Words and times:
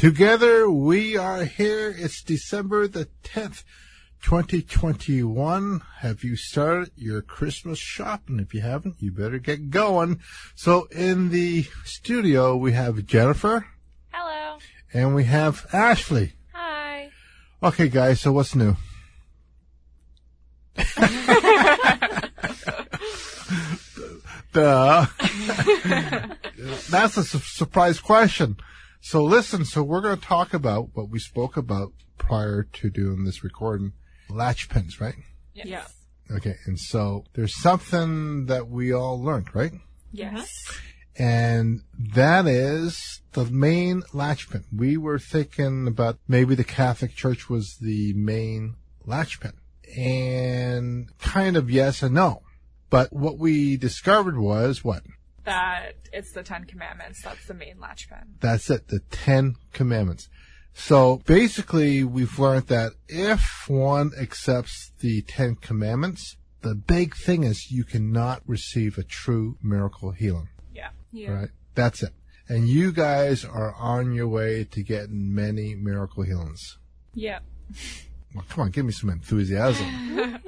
Together 0.00 0.70
we 0.70 1.14
are 1.14 1.44
here. 1.44 1.94
It's 1.94 2.22
December 2.22 2.88
the 2.88 3.10
10th, 3.22 3.64
2021. 4.22 5.82
Have 5.98 6.24
you 6.24 6.36
started 6.36 6.90
your 6.96 7.20
Christmas 7.20 7.78
shopping? 7.78 8.40
If 8.40 8.54
you 8.54 8.62
haven't, 8.62 8.94
you 8.98 9.12
better 9.12 9.38
get 9.38 9.68
going. 9.68 10.20
So 10.54 10.84
in 10.84 11.28
the 11.28 11.66
studio, 11.84 12.56
we 12.56 12.72
have 12.72 13.04
Jennifer 13.04 13.66
Hello. 14.10 14.56
and 14.94 15.14
we 15.14 15.24
have 15.24 15.66
Ashley. 15.70 16.32
Hi. 16.54 17.10
Okay, 17.62 17.90
guys, 17.90 18.20
so 18.20 18.32
what's 18.32 18.54
new? 18.54 18.76
Duh. 24.54 25.06
That's 26.88 27.18
a 27.18 27.24
su- 27.24 27.38
surprise 27.38 28.00
question. 28.00 28.56
So 29.00 29.24
listen, 29.24 29.64
so 29.64 29.82
we're 29.82 30.02
going 30.02 30.18
to 30.18 30.24
talk 30.24 30.52
about 30.54 30.90
what 30.94 31.08
we 31.08 31.18
spoke 31.18 31.56
about 31.56 31.92
prior 32.18 32.64
to 32.64 32.90
doing 32.90 33.24
this 33.24 33.42
recording. 33.42 33.92
Latch 34.28 34.68
pins, 34.68 35.00
right? 35.00 35.14
Yes. 35.54 35.66
Yeah. 35.66 35.84
Okay, 36.36 36.54
and 36.66 36.78
so 36.78 37.24
there's 37.34 37.60
something 37.60 38.46
that 38.46 38.68
we 38.68 38.92
all 38.92 39.20
learned, 39.20 39.52
right? 39.54 39.72
Yes. 40.12 40.32
Mm-hmm. 40.34 41.22
And 41.22 41.80
that 42.14 42.46
is 42.46 43.20
the 43.32 43.44
main 43.46 44.02
latch 44.12 44.48
pin. 44.48 44.64
We 44.74 44.96
were 44.96 45.18
thinking 45.18 45.88
about 45.88 46.18
maybe 46.28 46.54
the 46.54 46.64
Catholic 46.64 47.14
Church 47.14 47.50
was 47.50 47.76
the 47.80 48.12
main 48.14 48.76
latch 49.04 49.40
pin. 49.40 49.52
And 49.96 51.10
kind 51.18 51.56
of 51.56 51.70
yes 51.70 52.02
and 52.02 52.14
no. 52.14 52.42
But 52.90 53.12
what 53.12 53.38
we 53.38 53.76
discovered 53.76 54.38
was 54.38 54.84
what? 54.84 55.02
That 55.44 55.94
it's 56.12 56.32
the 56.32 56.42
Ten 56.42 56.64
Commandments. 56.64 57.22
That's 57.22 57.46
the 57.46 57.54
main 57.54 57.80
latch 57.80 58.08
pin. 58.08 58.36
That's 58.40 58.68
it, 58.70 58.88
the 58.88 59.00
Ten 59.10 59.56
Commandments. 59.72 60.28
So 60.72 61.20
basically, 61.26 62.04
we've 62.04 62.38
learned 62.38 62.68
that 62.68 62.92
if 63.08 63.68
one 63.68 64.12
accepts 64.20 64.92
the 65.00 65.22
Ten 65.22 65.56
Commandments, 65.56 66.36
the 66.62 66.74
big 66.74 67.16
thing 67.16 67.44
is 67.44 67.70
you 67.70 67.84
cannot 67.84 68.42
receive 68.46 68.98
a 68.98 69.02
true 69.02 69.56
miracle 69.62 70.12
healing. 70.12 70.48
Yeah. 70.74 70.90
Yeah. 71.12 71.30
Right? 71.30 71.48
That's 71.74 72.02
it. 72.02 72.12
And 72.48 72.68
you 72.68 72.92
guys 72.92 73.44
are 73.44 73.74
on 73.74 74.12
your 74.12 74.28
way 74.28 74.64
to 74.64 74.82
getting 74.82 75.34
many 75.34 75.74
miracle 75.74 76.24
healings. 76.24 76.78
Yeah. 77.14 77.40
Well, 78.34 78.44
come 78.48 78.64
on, 78.64 78.70
give 78.70 78.84
me 78.84 78.92
some 78.92 79.10
enthusiasm. 79.10 79.86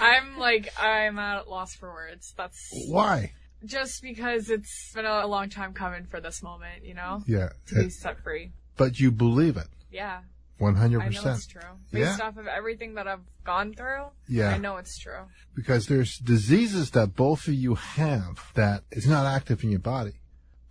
I'm 0.00 0.38
like 0.38 0.72
I'm 0.78 1.18
at 1.18 1.46
a 1.46 1.48
loss 1.48 1.74
for 1.74 1.92
words. 1.92 2.34
That's 2.36 2.70
Why? 2.88 3.32
Just 3.66 4.02
because 4.02 4.48
it's 4.50 4.92
been 4.94 5.04
a 5.04 5.26
long 5.26 5.48
time 5.50 5.72
coming 5.72 6.04
for 6.06 6.20
this 6.20 6.42
moment, 6.42 6.84
you 6.84 6.94
know, 6.94 7.22
Yeah. 7.26 7.50
to 7.66 7.74
be 7.74 7.80
it- 7.86 7.92
set 7.92 8.22
free. 8.22 8.52
but 8.76 8.98
you 9.00 9.10
believe 9.10 9.56
it. 9.56 9.68
Yeah. 9.90 10.20
100%. 10.58 11.02
I 11.02 11.08
know 11.24 11.32
it's 11.34 11.46
true. 11.46 11.60
Based 11.92 12.18
Yeah. 12.18 12.26
off 12.26 12.36
of 12.38 12.46
everything 12.46 12.94
that 12.94 13.06
I've 13.06 13.20
gone 13.44 13.74
through, 13.74 14.06
Yeah. 14.28 14.48
I 14.48 14.58
know 14.58 14.76
it's 14.78 14.96
true. 14.98 15.26
because 15.54 15.86
there's 15.86 16.18
diseases 16.18 16.90
that 16.92 17.14
both 17.14 17.46
of 17.48 17.54
you 17.54 17.74
have 17.74 18.50
that 18.54 18.84
is 18.90 19.06
not 19.06 19.26
active 19.26 19.62
in 19.64 19.70
your 19.70 19.80
body. 19.80 20.20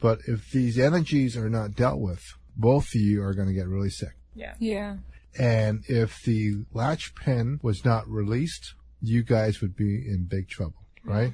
But 0.01 0.19
if 0.27 0.51
these 0.51 0.77
energies 0.79 1.37
are 1.37 1.49
not 1.49 1.75
dealt 1.75 1.99
with, 1.99 2.23
both 2.55 2.87
of 2.95 3.01
you 3.01 3.23
are 3.23 3.33
going 3.33 3.47
to 3.47 3.53
get 3.53 3.67
really 3.67 3.89
sick. 3.89 4.15
Yeah. 4.33 4.55
Yeah. 4.59 4.97
And 5.37 5.83
if 5.87 6.21
the 6.23 6.65
latch 6.73 7.13
pin 7.15 7.59
was 7.61 7.83
not 7.85 8.07
released, 8.07 8.73
you 9.01 9.23
guys 9.23 9.61
would 9.61 9.75
be 9.75 10.07
in 10.07 10.25
big 10.25 10.47
trouble, 10.47 10.83
right? 11.03 11.33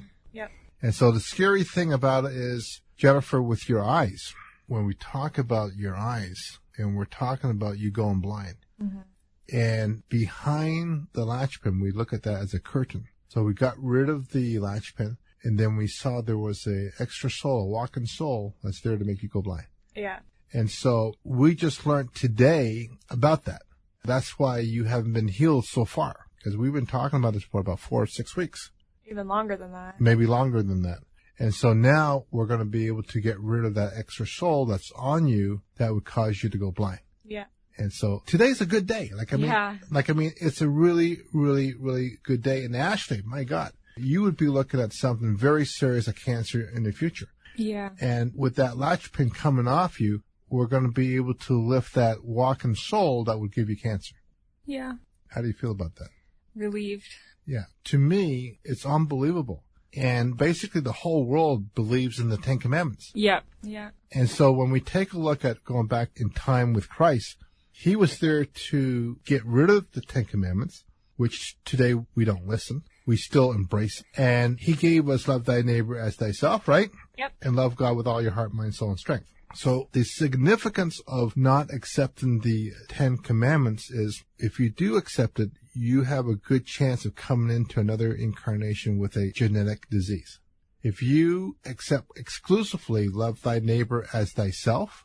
And 0.82 0.94
so 0.94 1.12
the 1.12 1.20
scary 1.20 1.64
thing 1.64 1.92
about 1.92 2.24
it 2.24 2.32
is, 2.32 2.82
Jennifer, 2.96 3.40
with 3.40 3.68
your 3.68 3.82
eyes, 3.82 4.34
when 4.66 4.84
we 4.84 4.94
talk 4.94 5.38
about 5.38 5.76
your 5.76 5.96
eyes 5.96 6.58
and 6.76 6.96
we're 6.96 7.04
talking 7.04 7.50
about 7.50 7.78
you 7.78 7.90
going 7.90 8.20
blind, 8.20 8.56
mm-hmm. 8.82 9.56
and 9.56 10.02
behind 10.08 11.06
the 11.12 11.24
latch 11.24 11.62
pin, 11.62 11.80
we 11.80 11.92
look 11.92 12.12
at 12.12 12.24
that 12.24 12.40
as 12.40 12.52
a 12.52 12.60
curtain. 12.60 13.04
So 13.28 13.44
we 13.44 13.54
got 13.54 13.78
rid 13.78 14.08
of 14.08 14.32
the 14.32 14.58
latch 14.58 14.94
pin 14.96 15.16
and 15.44 15.58
then 15.58 15.76
we 15.76 15.86
saw 15.86 16.20
there 16.20 16.38
was 16.38 16.66
a 16.66 16.90
extra 16.98 17.30
soul, 17.30 17.62
a 17.62 17.66
walking 17.66 18.06
soul 18.06 18.54
that's 18.62 18.80
there 18.80 18.96
to 18.96 19.04
make 19.04 19.22
you 19.22 19.28
go 19.28 19.42
blind. 19.42 19.66
Yeah. 19.94 20.20
And 20.52 20.70
so 20.70 21.14
we 21.24 21.54
just 21.54 21.86
learned 21.86 22.14
today 22.14 22.88
about 23.10 23.44
that. 23.44 23.62
That's 24.04 24.38
why 24.38 24.58
you 24.58 24.84
haven't 24.84 25.12
been 25.12 25.28
healed 25.28 25.64
so 25.64 25.84
far 25.84 26.26
because 26.36 26.56
we've 26.56 26.72
been 26.72 26.86
talking 26.86 27.18
about 27.18 27.34
this 27.34 27.44
for 27.44 27.60
about 27.60 27.80
four 27.80 28.02
or 28.02 28.06
six 28.06 28.36
weeks, 28.36 28.70
Even 29.12 29.28
longer 29.28 29.56
than 29.56 29.72
that. 29.72 30.00
maybe 30.00 30.26
longer 30.26 30.62
than 30.62 30.82
that. 30.82 30.98
And 31.38 31.54
so 31.54 31.72
now 31.72 32.24
we're 32.30 32.46
going 32.46 32.60
to 32.60 32.64
be 32.64 32.86
able 32.86 33.02
to 33.04 33.20
get 33.20 33.38
rid 33.40 33.64
of 33.64 33.74
that 33.74 33.92
extra 33.96 34.26
soul 34.26 34.64
that's 34.66 34.90
on 34.96 35.26
you 35.26 35.62
that 35.76 35.92
would 35.92 36.04
cause 36.04 36.42
you 36.42 36.48
to 36.50 36.58
go 36.58 36.70
blind. 36.70 37.00
Yeah. 37.24 37.44
And 37.78 37.92
so 37.92 38.22
today's 38.26 38.60
a 38.60 38.66
good 38.66 38.86
day. 38.86 39.10
Like, 39.14 39.32
I 39.32 39.36
mean, 39.36 39.46
Yeah. 39.50 39.76
like, 39.90 40.08
I 40.10 40.12
mean, 40.12 40.32
it's 40.40 40.60
a 40.60 40.68
really, 40.68 41.18
really, 41.32 41.74
really 41.78 42.18
good 42.22 42.42
day. 42.42 42.64
And 42.64 42.76
Ashley, 42.76 43.22
my 43.24 43.44
God, 43.44 43.72
you 43.96 44.22
would 44.22 44.36
be 44.36 44.48
looking 44.48 44.80
at 44.80 44.92
something 44.92 45.36
very 45.36 45.64
serious, 45.66 46.06
a 46.08 46.12
cancer 46.12 46.68
in 46.74 46.84
the 46.84 46.92
future. 46.92 47.28
Yeah. 47.56 47.90
And 48.00 48.32
with 48.36 48.56
that 48.56 48.76
latch 48.76 49.12
pin 49.12 49.30
coming 49.30 49.68
off 49.68 50.00
you, 50.00 50.22
we're 50.48 50.66
going 50.66 50.84
to 50.84 50.92
be 50.92 51.16
able 51.16 51.34
to 51.34 51.54
lift 51.60 51.94
that 51.94 52.24
walking 52.24 52.74
soul 52.74 53.24
that 53.24 53.38
would 53.38 53.52
give 53.52 53.68
you 53.68 53.76
cancer. 53.76 54.16
Yeah. 54.64 54.92
How 55.28 55.40
do 55.40 55.48
you 55.48 55.54
feel 55.54 55.72
about 55.72 55.96
that? 55.96 56.08
Relieved. 56.54 57.08
Yeah. 57.46 57.64
To 57.84 57.98
me, 57.98 58.58
it's 58.64 58.86
unbelievable. 58.86 59.64
And 59.94 60.36
basically 60.36 60.80
the 60.80 60.92
whole 60.92 61.24
world 61.24 61.74
believes 61.74 62.18
in 62.18 62.30
the 62.30 62.38
Ten 62.38 62.58
Commandments. 62.58 63.10
Yep. 63.14 63.44
Yeah. 63.62 63.90
And 64.10 64.28
so 64.28 64.50
when 64.50 64.70
we 64.70 64.80
take 64.80 65.12
a 65.12 65.18
look 65.18 65.44
at 65.44 65.64
going 65.64 65.86
back 65.86 66.10
in 66.16 66.30
time 66.30 66.72
with 66.72 66.88
Christ, 66.88 67.36
he 67.72 67.96
was 67.96 68.18
there 68.18 68.44
to 68.44 69.18
get 69.24 69.44
rid 69.44 69.68
of 69.68 69.90
the 69.92 70.00
Ten 70.00 70.24
Commandments, 70.24 70.84
which 71.16 71.56
today 71.64 71.94
we 72.14 72.24
don't 72.24 72.46
listen. 72.46 72.82
We 73.06 73.16
still 73.16 73.52
embrace. 73.52 74.02
And 74.16 74.58
he 74.60 74.74
gave 74.74 75.08
us 75.08 75.28
love 75.28 75.44
thy 75.44 75.62
neighbor 75.62 75.98
as 75.98 76.16
thyself, 76.16 76.68
right? 76.68 76.90
Yep. 77.18 77.32
And 77.42 77.56
love 77.56 77.76
God 77.76 77.96
with 77.96 78.06
all 78.06 78.22
your 78.22 78.32
heart, 78.32 78.54
mind, 78.54 78.74
soul, 78.74 78.90
and 78.90 78.98
strength. 78.98 79.26
So 79.54 79.88
the 79.92 80.04
significance 80.04 81.02
of 81.06 81.36
not 81.36 81.72
accepting 81.72 82.40
the 82.40 82.72
Ten 82.88 83.18
Commandments 83.18 83.90
is 83.90 84.24
if 84.38 84.58
you 84.58 84.70
do 84.70 84.96
accept 84.96 85.38
it, 85.38 85.50
you 85.74 86.02
have 86.02 86.26
a 86.26 86.34
good 86.34 86.66
chance 86.66 87.04
of 87.04 87.14
coming 87.14 87.54
into 87.54 87.80
another 87.80 88.12
incarnation 88.12 88.98
with 88.98 89.16
a 89.16 89.32
genetic 89.32 89.88
disease. 89.90 90.38
If 90.82 91.02
you 91.02 91.56
accept 91.64 92.10
exclusively 92.16 93.08
love 93.08 93.42
thy 93.42 93.60
neighbor 93.60 94.06
as 94.12 94.32
thyself, 94.32 95.04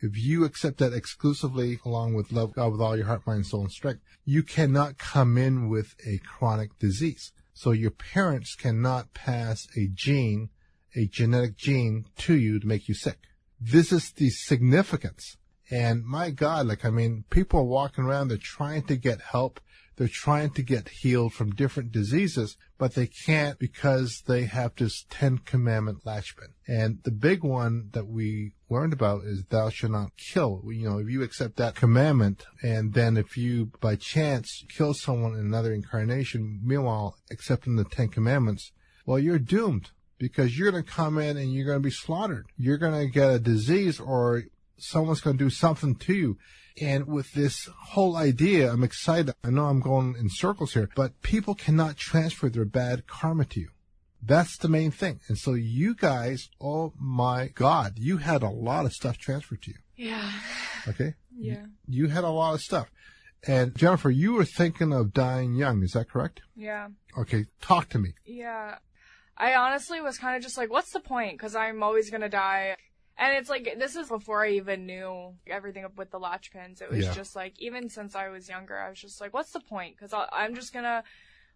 if 0.00 0.16
you 0.16 0.44
accept 0.44 0.78
that 0.78 0.92
exclusively 0.92 1.80
along 1.84 2.14
with 2.14 2.32
love 2.32 2.54
God 2.54 2.72
with 2.72 2.80
all 2.80 2.96
your 2.96 3.06
heart, 3.06 3.26
mind, 3.26 3.46
soul, 3.46 3.62
and 3.62 3.72
strength, 3.72 4.00
you 4.24 4.42
cannot 4.42 4.96
come 4.96 5.36
in 5.36 5.68
with 5.68 5.94
a 6.06 6.18
chronic 6.18 6.78
disease. 6.78 7.32
So 7.52 7.72
your 7.72 7.90
parents 7.90 8.54
cannot 8.54 9.12
pass 9.12 9.66
a 9.76 9.88
gene, 9.92 10.50
a 10.94 11.06
genetic 11.06 11.56
gene 11.56 12.06
to 12.18 12.34
you 12.34 12.60
to 12.60 12.66
make 12.66 12.88
you 12.88 12.94
sick. 12.94 13.18
This 13.60 13.92
is 13.92 14.12
the 14.12 14.30
significance. 14.30 15.36
And 15.70 16.04
my 16.04 16.30
God, 16.30 16.66
like, 16.66 16.84
I 16.84 16.90
mean, 16.90 17.24
people 17.28 17.60
are 17.60 17.64
walking 17.64 18.04
around, 18.04 18.28
they're 18.28 18.38
trying 18.38 18.84
to 18.84 18.96
get 18.96 19.20
help. 19.20 19.60
They're 19.98 20.06
trying 20.06 20.50
to 20.50 20.62
get 20.62 20.88
healed 20.88 21.34
from 21.34 21.56
different 21.56 21.90
diseases, 21.90 22.56
but 22.78 22.94
they 22.94 23.08
can't 23.08 23.58
because 23.58 24.22
they 24.28 24.44
have 24.44 24.76
this 24.76 25.04
10 25.10 25.38
commandment 25.38 26.06
latch 26.06 26.36
pin. 26.36 26.50
And 26.68 27.00
the 27.02 27.10
big 27.10 27.42
one 27.42 27.88
that 27.94 28.06
we 28.06 28.52
learned 28.70 28.92
about 28.92 29.24
is 29.24 29.42
thou 29.50 29.70
shalt 29.70 29.90
not 29.90 30.12
kill. 30.16 30.62
You 30.66 30.88
know, 30.88 30.98
if 30.98 31.08
you 31.08 31.24
accept 31.24 31.56
that 31.56 31.74
commandment 31.74 32.46
and 32.62 32.94
then 32.94 33.16
if 33.16 33.36
you 33.36 33.72
by 33.80 33.96
chance 33.96 34.64
kill 34.68 34.94
someone 34.94 35.34
in 35.34 35.40
another 35.40 35.72
incarnation, 35.72 36.60
meanwhile 36.62 37.16
accepting 37.32 37.74
the 37.74 37.84
10 37.84 38.08
commandments, 38.10 38.70
well, 39.04 39.18
you're 39.18 39.40
doomed 39.40 39.90
because 40.16 40.56
you're 40.56 40.70
going 40.70 40.84
to 40.84 40.88
come 40.88 41.18
in 41.18 41.36
and 41.36 41.52
you're 41.52 41.66
going 41.66 41.82
to 41.82 41.88
be 41.88 41.90
slaughtered. 41.90 42.46
You're 42.56 42.78
going 42.78 43.04
to 43.04 43.12
get 43.12 43.32
a 43.32 43.38
disease 43.40 43.98
or 43.98 44.44
someone's 44.76 45.22
going 45.22 45.36
to 45.36 45.44
do 45.44 45.50
something 45.50 45.96
to 45.96 46.14
you. 46.14 46.38
And 46.80 47.06
with 47.06 47.32
this 47.32 47.68
whole 47.88 48.16
idea, 48.16 48.72
I'm 48.72 48.84
excited. 48.84 49.34
I 49.42 49.50
know 49.50 49.66
I'm 49.66 49.80
going 49.80 50.14
in 50.18 50.28
circles 50.30 50.74
here, 50.74 50.88
but 50.94 51.20
people 51.22 51.54
cannot 51.54 51.96
transfer 51.96 52.48
their 52.48 52.64
bad 52.64 53.06
karma 53.06 53.44
to 53.46 53.60
you. 53.60 53.68
That's 54.22 54.56
the 54.56 54.68
main 54.68 54.90
thing. 54.90 55.20
And 55.28 55.38
so 55.38 55.54
you 55.54 55.94
guys, 55.94 56.48
oh 56.60 56.92
my 56.98 57.48
God, 57.54 57.94
you 57.96 58.18
had 58.18 58.42
a 58.42 58.50
lot 58.50 58.84
of 58.84 58.92
stuff 58.92 59.18
transferred 59.18 59.62
to 59.62 59.70
you. 59.70 59.78
Yeah. 59.96 60.30
Okay. 60.88 61.14
Yeah. 61.36 61.66
You 61.86 62.08
had 62.08 62.24
a 62.24 62.30
lot 62.30 62.54
of 62.54 62.60
stuff. 62.60 62.90
And 63.46 63.76
Jennifer, 63.76 64.10
you 64.10 64.32
were 64.32 64.44
thinking 64.44 64.92
of 64.92 65.12
dying 65.12 65.54
young. 65.54 65.82
Is 65.82 65.92
that 65.92 66.10
correct? 66.10 66.42
Yeah. 66.56 66.88
Okay. 67.16 67.46
Talk 67.60 67.88
to 67.90 67.98
me. 67.98 68.14
Yeah. 68.24 68.76
I 69.36 69.54
honestly 69.54 70.00
was 70.00 70.18
kind 70.18 70.36
of 70.36 70.42
just 70.42 70.58
like, 70.58 70.70
what's 70.70 70.92
the 70.92 71.00
point? 71.00 71.38
Because 71.38 71.54
I'm 71.54 71.82
always 71.82 72.10
going 72.10 72.22
to 72.22 72.28
die. 72.28 72.76
And 73.18 73.36
it's 73.36 73.50
like, 73.50 73.74
this 73.78 73.96
is 73.96 74.08
before 74.08 74.44
I 74.44 74.50
even 74.52 74.86
knew 74.86 75.34
everything 75.48 75.84
up 75.84 75.96
with 75.98 76.10
the 76.12 76.18
latch 76.20 76.52
pins. 76.52 76.80
It 76.80 76.88
was 76.90 77.04
Yeah. 77.04 77.12
just 77.14 77.34
like, 77.34 77.54
even 77.60 77.88
since 77.90 78.14
I 78.14 78.28
was 78.28 78.48
younger, 78.48 78.78
I 78.78 78.88
was 78.90 79.00
just 79.00 79.20
like, 79.20 79.34
what's 79.34 79.50
the 79.50 79.60
point? 79.60 79.96
Because 79.96 80.14
I'm 80.32 80.54
just 80.54 80.72
to, 80.72 81.02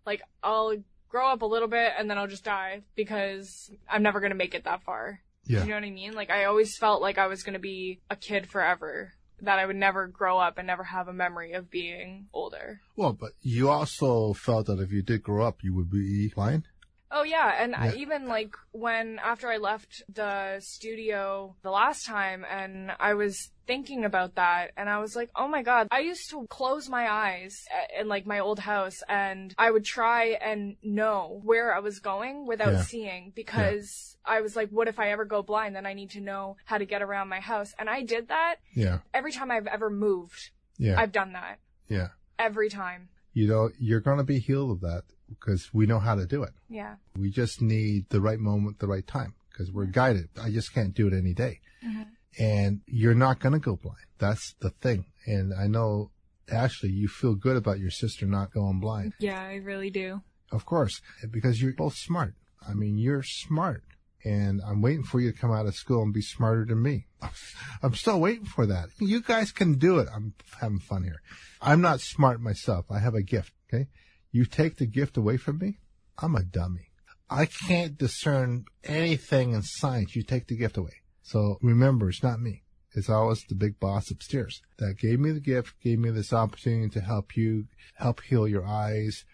like, 0.04 0.22
I'll 0.42 0.74
grow 1.08 1.28
up 1.28 1.42
a 1.42 1.46
little 1.46 1.68
bit 1.68 1.92
and 1.96 2.10
then 2.10 2.18
I'll 2.18 2.26
just 2.26 2.42
die 2.44 2.82
because 2.96 3.70
I'm 3.88 4.02
never 4.02 4.18
going 4.18 4.30
to 4.32 4.36
make 4.36 4.54
it 4.54 4.64
that 4.64 4.82
far. 4.82 5.20
Yeah. 5.44 5.62
You 5.62 5.68
know 5.70 5.74
what 5.76 5.84
I 5.84 5.90
mean? 5.90 6.14
Like, 6.14 6.30
I 6.30 6.44
always 6.46 6.76
felt 6.76 7.00
like 7.00 7.18
I 7.18 7.26
was 7.28 7.42
going 7.44 7.54
to 7.54 7.58
be 7.60 8.00
a 8.10 8.16
kid 8.16 8.48
forever. 8.48 9.12
that 9.40 9.58
I 9.58 9.66
would 9.66 9.74
never 9.74 10.06
grow 10.06 10.38
up 10.38 10.56
and 10.56 10.68
never 10.68 10.84
have 10.84 11.08
a 11.08 11.12
memory 11.12 11.52
of 11.52 11.68
being 11.68 12.28
older. 12.32 12.80
Well, 12.94 13.12
but 13.12 13.32
you 13.40 13.70
also 13.70 14.34
felt 14.34 14.66
that 14.66 14.78
if 14.78 14.92
you 14.92 15.02
did 15.02 15.24
grow 15.24 15.44
up, 15.44 15.64
you 15.64 15.74
would 15.74 15.90
be 15.90 16.28
blind. 16.28 16.68
Oh 17.14 17.24
yeah, 17.24 17.62
and 17.62 17.72
Yeah. 17.72 17.92
even 17.94 18.26
like 18.26 18.54
when 18.72 19.18
after 19.22 19.48
I 19.48 19.58
left 19.58 20.02
the 20.12 20.60
studio 20.60 21.56
the 21.62 21.70
last 21.70 22.06
time 22.06 22.44
and 22.48 22.90
I 22.98 23.12
was 23.14 23.50
thinking 23.66 24.04
about 24.04 24.34
that 24.36 24.70
and 24.78 24.88
I 24.88 24.98
was 24.98 25.14
like, 25.14 25.30
"Oh 25.36 25.46
my 25.46 25.62
god, 25.62 25.88
I 25.90 26.00
used 26.00 26.30
to 26.30 26.46
close 26.48 26.88
my 26.88 27.10
eyes 27.10 27.64
uh, 27.72 28.00
in 28.00 28.08
like 28.08 28.26
my 28.26 28.38
old 28.38 28.60
house 28.60 29.02
and 29.08 29.54
I 29.58 29.70
would 29.70 29.84
try 29.84 30.38
and 30.40 30.76
know 30.82 31.40
where 31.44 31.74
I 31.74 31.80
was 31.80 32.00
going 32.00 32.46
without 32.46 32.72
Yeah. 32.72 32.82
seeing 32.82 33.32
because 33.36 34.16
I 34.24 34.40
was 34.40 34.56
like, 34.56 34.70
what 34.70 34.88
if 34.88 34.98
I 34.98 35.10
ever 35.10 35.24
go 35.26 35.42
blind? 35.42 35.76
Then 35.76 35.86
I 35.86 35.94
need 35.94 36.10
to 36.12 36.20
know 36.20 36.56
how 36.64 36.78
to 36.78 36.86
get 36.86 37.02
around 37.02 37.28
my 37.28 37.40
house." 37.40 37.74
And 37.78 37.90
I 37.90 38.02
did 38.02 38.28
that 38.28 38.56
Yeah, 38.74 38.98
every 39.12 39.32
time 39.32 39.50
I've 39.50 39.66
ever 39.66 39.90
moved. 39.90 40.50
yeah, 40.78 40.98
I've 40.98 41.12
done 41.12 41.32
that 41.34 41.58
yeah. 41.88 42.08
every 42.38 42.70
time. 42.70 43.10
You 43.34 43.46
know, 43.48 43.70
you're 43.78 44.00
going 44.00 44.18
to 44.18 44.24
be 44.24 44.38
healed 44.40 44.70
of 44.72 44.80
that 44.80 45.04
because 45.38 45.70
we 45.72 45.86
know 45.86 45.98
how 45.98 46.14
to 46.14 46.26
do 46.26 46.42
it. 46.42 46.52
Yeah. 46.68 46.96
We 47.16 47.30
just 47.30 47.60
need 47.60 48.08
the 48.10 48.20
right 48.20 48.38
moment, 48.38 48.78
the 48.78 48.86
right 48.86 49.06
time 49.06 49.34
because 49.50 49.72
we're 49.72 49.86
guided. 49.86 50.28
I 50.40 50.50
just 50.50 50.72
can't 50.72 50.94
do 50.94 51.08
it 51.08 51.14
any 51.14 51.34
day. 51.34 51.60
Mm-hmm. 51.84 52.02
And 52.38 52.80
you're 52.86 53.14
not 53.14 53.40
going 53.40 53.52
to 53.52 53.58
go 53.58 53.76
blind. 53.76 54.06
That's 54.18 54.54
the 54.60 54.70
thing. 54.70 55.06
And 55.26 55.52
I 55.52 55.66
know, 55.66 56.10
Ashley, 56.50 56.90
you 56.90 57.08
feel 57.08 57.34
good 57.34 57.56
about 57.56 57.78
your 57.78 57.90
sister 57.90 58.26
not 58.26 58.52
going 58.52 58.80
blind. 58.80 59.12
Yeah, 59.18 59.40
I 59.40 59.56
really 59.56 59.90
do. 59.90 60.22
Of 60.50 60.66
course, 60.66 61.00
because 61.30 61.60
you're 61.60 61.72
both 61.72 61.96
smart. 61.96 62.34
I 62.66 62.74
mean, 62.74 62.98
you're 62.98 63.22
smart. 63.22 63.82
And 64.24 64.60
I'm 64.64 64.80
waiting 64.80 65.02
for 65.02 65.20
you 65.20 65.32
to 65.32 65.38
come 65.38 65.50
out 65.50 65.66
of 65.66 65.74
school 65.74 66.02
and 66.02 66.12
be 66.12 66.22
smarter 66.22 66.64
than 66.64 66.80
me. 66.80 67.06
I'm 67.82 67.94
still 67.94 68.20
waiting 68.20 68.44
for 68.44 68.66
that. 68.66 68.88
You 69.00 69.20
guys 69.20 69.50
can 69.50 69.78
do 69.78 69.98
it. 69.98 70.08
I'm 70.14 70.34
having 70.60 70.78
fun 70.78 71.02
here. 71.02 71.20
I'm 71.60 71.80
not 71.80 72.00
smart 72.00 72.40
myself. 72.40 72.86
I 72.90 73.00
have 73.00 73.14
a 73.14 73.22
gift. 73.22 73.52
Okay. 73.72 73.88
You 74.32 74.44
take 74.44 74.76
the 74.76 74.86
gift 74.86 75.16
away 75.16 75.36
from 75.36 75.58
me. 75.58 75.78
I'm 76.18 76.34
a 76.34 76.42
dummy. 76.42 76.88
I 77.30 77.46
can't 77.46 77.96
discern 77.96 78.64
anything 78.84 79.52
in 79.52 79.62
science. 79.62 80.16
You 80.16 80.22
take 80.22 80.48
the 80.48 80.56
gift 80.56 80.76
away. 80.76 81.02
So 81.22 81.58
remember, 81.62 82.08
it's 82.08 82.22
not 82.22 82.40
me. 82.40 82.64
It's 82.94 83.08
always 83.08 83.44
the 83.48 83.54
big 83.54 83.80
boss 83.80 84.10
upstairs 84.10 84.60
that 84.78 84.98
gave 84.98 85.18
me 85.18 85.30
the 85.30 85.40
gift, 85.40 85.80
gave 85.82 85.98
me 85.98 86.10
this 86.10 86.32
opportunity 86.32 86.90
to 86.90 87.00
help 87.00 87.36
you, 87.36 87.66
help 87.94 88.20
heal 88.22 88.46
your 88.46 88.66
eyes, 88.66 89.24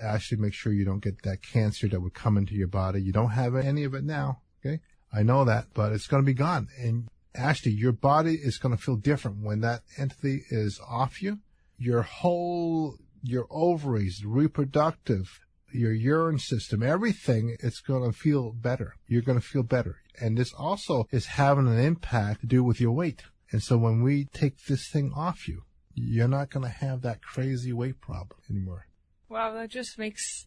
actually 0.00 0.38
make 0.38 0.54
sure 0.54 0.72
you 0.72 0.84
don't 0.84 1.02
get 1.02 1.22
that 1.22 1.42
cancer 1.42 1.88
that 1.88 2.00
would 2.00 2.14
come 2.14 2.36
into 2.36 2.54
your 2.54 2.68
body. 2.68 3.02
You 3.02 3.12
don't 3.12 3.30
have 3.30 3.56
any 3.56 3.84
of 3.84 3.94
it 3.94 4.04
now. 4.04 4.42
Okay. 4.64 4.80
I 5.12 5.22
know 5.22 5.44
that, 5.44 5.68
but 5.74 5.92
it's 5.92 6.06
going 6.06 6.22
to 6.22 6.26
be 6.26 6.34
gone. 6.34 6.68
And 6.78 7.08
actually 7.34 7.72
your 7.72 7.92
body 7.92 8.34
is 8.34 8.58
going 8.58 8.76
to 8.76 8.82
feel 8.82 8.96
different 8.96 9.42
when 9.42 9.60
that 9.60 9.82
entity 9.96 10.42
is 10.50 10.80
off 10.88 11.22
you. 11.22 11.38
Your 11.78 12.02
whole, 12.02 12.98
your 13.22 13.46
ovaries, 13.50 14.24
reproductive, 14.24 15.40
your 15.72 15.92
urine 15.92 16.38
system, 16.38 16.82
everything, 16.82 17.56
it's 17.60 17.80
going 17.80 18.10
to 18.10 18.16
feel 18.16 18.52
better. 18.52 18.94
You're 19.06 19.22
going 19.22 19.40
to 19.40 19.46
feel 19.46 19.62
better. 19.62 19.96
And 20.20 20.36
this 20.36 20.52
also 20.52 21.06
is 21.10 21.26
having 21.26 21.68
an 21.68 21.78
impact 21.78 22.40
to 22.40 22.46
do 22.46 22.64
with 22.64 22.80
your 22.80 22.92
weight. 22.92 23.22
And 23.50 23.62
so 23.62 23.76
when 23.78 24.02
we 24.02 24.26
take 24.32 24.64
this 24.64 24.88
thing 24.88 25.12
off 25.14 25.48
you, 25.48 25.62
you're 25.94 26.28
not 26.28 26.50
going 26.50 26.64
to 26.64 26.72
have 26.72 27.02
that 27.02 27.22
crazy 27.22 27.72
weight 27.72 28.00
problem 28.00 28.40
anymore. 28.50 28.86
Wow, 29.28 29.52
that 29.54 29.70
just 29.70 29.98
makes 29.98 30.46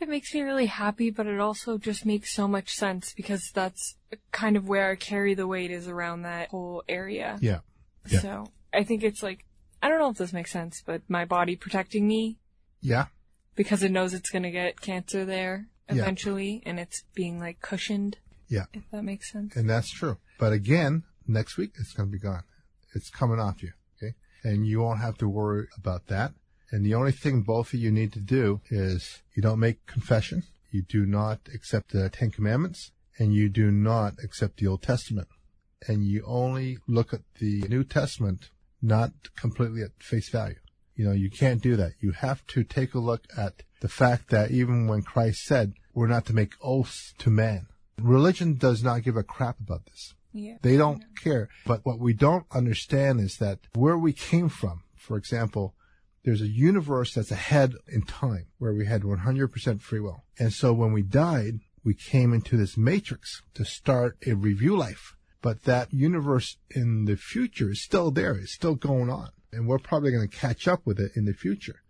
it 0.00 0.08
makes 0.08 0.34
me 0.34 0.42
really 0.42 0.66
happy, 0.66 1.10
but 1.10 1.26
it 1.26 1.38
also 1.38 1.78
just 1.78 2.04
makes 2.04 2.34
so 2.34 2.48
much 2.48 2.70
sense 2.70 3.14
because 3.14 3.52
that's 3.54 3.94
kind 4.32 4.56
of 4.56 4.66
where 4.66 4.90
I 4.90 4.96
carry 4.96 5.34
the 5.34 5.46
weight 5.46 5.70
is 5.70 5.86
around 5.86 6.22
that 6.22 6.48
whole 6.48 6.82
area. 6.88 7.38
Yeah. 7.40 7.60
Yeah. 8.08 8.20
So 8.20 8.46
I 8.74 8.82
think 8.82 9.04
it's 9.04 9.22
like 9.22 9.44
I 9.82 9.88
don't 9.88 9.98
know 9.98 10.10
if 10.10 10.16
this 10.18 10.32
makes 10.32 10.52
sense, 10.52 10.82
but 10.84 11.02
my 11.08 11.24
body 11.24 11.56
protecting 11.56 12.06
me 12.06 12.38
Yeah. 12.80 13.06
because 13.56 13.82
it 13.82 13.90
knows 13.90 14.14
it's 14.14 14.30
gonna 14.30 14.50
get 14.50 14.80
cancer 14.80 15.24
there 15.24 15.66
Yeah. 15.88 16.02
eventually, 16.02 16.62
and 16.64 16.78
it's 16.78 17.02
being 17.14 17.38
like 17.40 17.60
cushioned. 17.60 18.18
Yeah. 18.48 18.66
If 18.72 18.88
that 18.90 19.02
makes 19.02 19.32
sense. 19.32 19.56
And 19.56 19.68
that's 19.68 19.90
true. 19.90 20.18
But 20.38 20.52
again, 20.52 21.04
next 21.26 21.56
week 21.56 21.72
it's 21.78 21.92
going 21.92 22.08
to 22.08 22.12
be 22.12 22.18
gone. 22.18 22.44
It's 22.94 23.08
coming 23.10 23.38
off 23.40 23.62
you. 23.62 23.72
Okay. 23.96 24.14
And 24.44 24.66
you 24.66 24.80
won't 24.80 25.00
have 25.00 25.16
to 25.18 25.28
worry 25.28 25.68
about 25.76 26.06
that. 26.08 26.34
And 26.70 26.84
the 26.84 26.94
only 26.94 27.12
thing 27.12 27.42
both 27.42 27.72
of 27.72 27.80
you 27.80 27.90
need 27.90 28.12
to 28.12 28.20
do 28.20 28.60
is 28.70 29.22
you 29.34 29.42
don't 29.42 29.58
make 29.58 29.86
confession. 29.86 30.42
You 30.70 30.82
do 30.82 31.06
not 31.06 31.40
accept 31.54 31.92
the 31.92 32.08
Ten 32.10 32.30
Commandments 32.30 32.92
and 33.18 33.32
you 33.34 33.48
do 33.48 33.70
not 33.70 34.14
accept 34.22 34.58
the 34.58 34.66
Old 34.66 34.82
Testament. 34.82 35.28
And 35.88 36.06
you 36.06 36.22
only 36.26 36.78
look 36.86 37.12
at 37.14 37.22
the 37.40 37.62
New 37.68 37.84
Testament, 37.84 38.50
not 38.82 39.12
completely 39.36 39.82
at 39.82 40.02
face 40.02 40.28
value. 40.28 40.56
You 40.94 41.06
know, 41.06 41.12
you 41.12 41.30
can't 41.30 41.62
do 41.62 41.76
that. 41.76 41.92
You 42.00 42.12
have 42.12 42.46
to 42.48 42.64
take 42.64 42.94
a 42.94 42.98
look 42.98 43.24
at 43.36 43.62
the 43.80 43.88
fact 43.88 44.28
that 44.30 44.50
even 44.50 44.86
when 44.86 45.02
Christ 45.02 45.44
said 45.44 45.74
we're 45.94 46.06
not 46.06 46.26
to 46.26 46.34
make 46.34 46.52
oaths 46.60 47.14
to 47.18 47.30
man, 47.30 47.66
religion 48.00 48.54
does 48.54 48.82
not 48.82 49.02
give 49.02 49.16
a 49.16 49.22
crap 49.22 49.58
about 49.60 49.86
this. 49.86 50.14
Yeah. 50.32 50.56
They 50.62 50.76
don't 50.76 51.02
care. 51.22 51.48
But 51.66 51.84
what 51.84 51.98
we 51.98 52.12
don't 52.12 52.46
understand 52.52 53.20
is 53.20 53.36
that 53.38 53.60
where 53.74 53.98
we 53.98 54.12
came 54.12 54.48
from, 54.48 54.82
for 54.96 55.16
example, 55.16 55.74
there's 56.24 56.40
a 56.40 56.48
universe 56.48 57.14
that's 57.14 57.30
ahead 57.30 57.74
in 57.88 58.02
time 58.02 58.46
where 58.58 58.72
we 58.72 58.86
had 58.86 59.02
100% 59.02 59.80
free 59.80 60.00
will. 60.00 60.24
And 60.38 60.52
so 60.52 60.72
when 60.72 60.92
we 60.92 61.02
died, 61.02 61.60
we 61.84 61.94
came 61.94 62.32
into 62.32 62.56
this 62.56 62.76
matrix 62.76 63.42
to 63.54 63.64
start 63.64 64.16
a 64.26 64.34
review 64.34 64.76
life. 64.76 65.16
But 65.42 65.64
that 65.64 65.92
universe 65.92 66.56
in 66.70 67.04
the 67.04 67.16
future 67.16 67.72
is 67.72 67.82
still 67.82 68.10
there. 68.12 68.34
It's 68.36 68.54
still 68.54 68.76
going 68.76 69.10
on. 69.10 69.30
And 69.52 69.66
we're 69.66 69.78
probably 69.78 70.12
going 70.12 70.28
to 70.28 70.36
catch 70.36 70.66
up 70.66 70.86
with 70.86 70.98
it 70.98 71.12
in 71.16 71.26
the 71.26 71.34
future. 71.34 71.82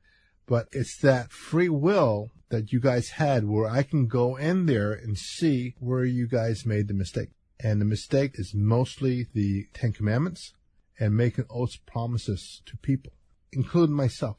But 0.47 0.69
it's 0.73 0.97
that 1.03 1.31
free 1.31 1.69
will 1.69 2.31
that 2.49 2.73
you 2.73 2.81
guys 2.81 3.11
had 3.11 3.47
where 3.47 3.69
I 3.69 3.83
can 3.83 4.09
go 4.09 4.37
in 4.37 4.67
there 4.67 4.93
and 4.93 5.17
see 5.17 5.75
where 5.79 6.05
you 6.05 6.27
guys 6.27 6.67
made 6.67 6.89
the 6.89 6.95
mistake. 6.95 7.29
And 7.61 7.81
the 7.81 7.85
mistake 7.85 8.33
is 8.35 8.55
mostly 8.55 9.29
the 9.33 9.69
Ten 9.73 9.93
Commandments 9.93 10.53
and 10.99 11.17
making 11.17 11.45
oaths 11.49 11.79
promises 11.87 12.63
to 12.67 12.77
people, 12.79 13.13
including 13.53 13.95
myself. 13.95 14.39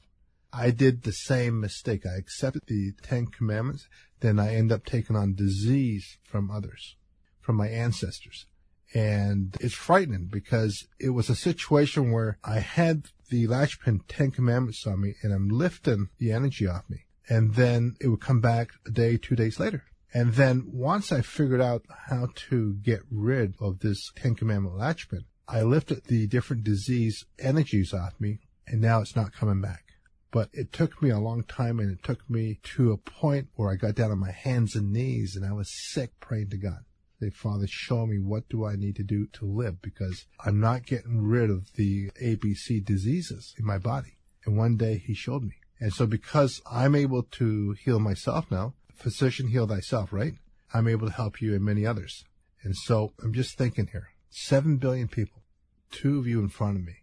I 0.51 0.72
did 0.72 1.03
the 1.03 1.13
same 1.13 1.60
mistake. 1.60 2.05
I 2.05 2.15
accepted 2.17 2.63
the 2.67 2.93
Ten 3.01 3.27
Commandments, 3.27 3.88
then 4.20 4.39
I 4.39 4.55
end 4.55 4.72
up 4.72 4.86
taking 4.86 5.15
on 5.15 5.36
disease 5.36 6.17
from 6.24 6.51
others, 6.51 6.96
from 7.39 7.55
my 7.55 7.70
ancestors. 7.70 8.46
And 8.93 9.55
it's 9.59 9.73
frightening 9.73 10.29
because 10.31 10.88
it 11.00 11.09
was 11.09 11.29
a 11.29 11.35
situation 11.35 12.12
where 12.12 12.38
I 12.43 12.59
had 12.59 13.07
the 13.29 13.47
Latchpin 13.47 14.01
Ten 14.07 14.31
Commandments 14.31 14.85
on 14.85 15.01
me 15.01 15.15
and 15.23 15.33
I'm 15.33 15.50
lifting 15.50 16.09
the 16.19 16.31
energy 16.31 16.67
off 16.67 16.89
me. 16.89 17.05
And 17.27 17.55
then 17.55 17.95
it 18.00 18.07
would 18.07 18.21
come 18.21 18.41
back 18.41 18.69
a 18.85 18.91
day, 18.91 19.17
two 19.17 19.35
days 19.35 19.59
later. 19.59 19.83
And 20.13 20.33
then 20.33 20.69
once 20.71 21.12
I 21.12 21.21
figured 21.21 21.62
out 21.62 21.85
how 22.07 22.27
to 22.50 22.75
get 22.75 23.01
rid 23.09 23.55
of 23.59 23.79
this 23.79 24.12
Ten 24.15 24.35
Commandment 24.35 24.77
Latchpin, 24.77 25.25
I 25.47 25.63
lifted 25.63 26.03
the 26.05 26.27
different 26.27 26.63
disease 26.63 27.25
energies 27.39 27.93
off 27.93 28.13
me 28.19 28.39
and 28.67 28.79
now 28.79 29.01
it's 29.01 29.15
not 29.15 29.33
coming 29.33 29.62
back. 29.62 29.83
But 30.31 30.50
it 30.53 30.71
took 30.71 31.01
me 31.01 31.09
a 31.09 31.19
long 31.19 31.43
time 31.43 31.79
and 31.79 31.91
it 31.91 32.03
took 32.03 32.27
me 32.29 32.59
to 32.75 32.91
a 32.91 32.97
point 32.97 33.50
where 33.55 33.71
I 33.71 33.75
got 33.75 33.95
down 33.95 34.12
on 34.12 34.19
my 34.19 34.31
hands 34.31 34.75
and 34.75 34.91
knees 34.91 35.35
and 35.35 35.45
I 35.45 35.53
was 35.53 35.69
sick 35.71 36.19
praying 36.19 36.50
to 36.51 36.57
God. 36.57 36.85
Father, 37.30 37.68
show 37.68 38.06
me 38.06 38.20
what 38.20 38.50
do 38.50 38.65
I 38.65 38.75
need 38.75 38.96
to 38.98 39.03
do 39.03 39.27
to 39.34 39.46
live 39.46 39.82
because 39.82 40.25
I'm 40.44 40.60
not 40.60 40.86
getting 40.86 41.22
rid 41.22 41.50
of 41.50 41.74
the 41.75 42.12
ABC 42.22 42.84
diseases 42.84 43.53
in 43.58 43.65
my 43.65 43.77
body. 43.77 44.18
And 44.46 44.58
one 44.58 44.77
day 44.77 44.98
he 44.98 45.13
showed 45.13 45.44
me. 45.44 45.56
And 45.80 45.94
so 45.94 46.06
because 46.06 46.62
I'm 46.70 46.96
able 46.96 47.24
to 47.24 47.75
heal 47.84 48.00
myself 48.00 48.50
now, 48.50 48.74
physician 48.94 49.48
heal 49.50 49.68
thyself, 49.68 50.13
right? 50.13 50.34
I'm 50.74 50.88
able 50.88 51.08
to 51.08 51.13
help 51.13 51.42
you 51.42 51.53
and 51.53 51.63
many 51.63 51.86
others. 51.86 52.25
And 52.63 52.75
so 52.75 53.13
I'm 53.22 53.34
just 53.34 53.58
thinking 53.58 53.88
here, 53.92 54.10
seven 54.30 54.77
billion 54.77 55.08
people, 55.08 55.44
two 55.92 56.20
of 56.20 56.27
you 56.27 56.39
in 56.39 56.50
front 56.50 56.77
of 56.77 56.86
me, 56.86 56.96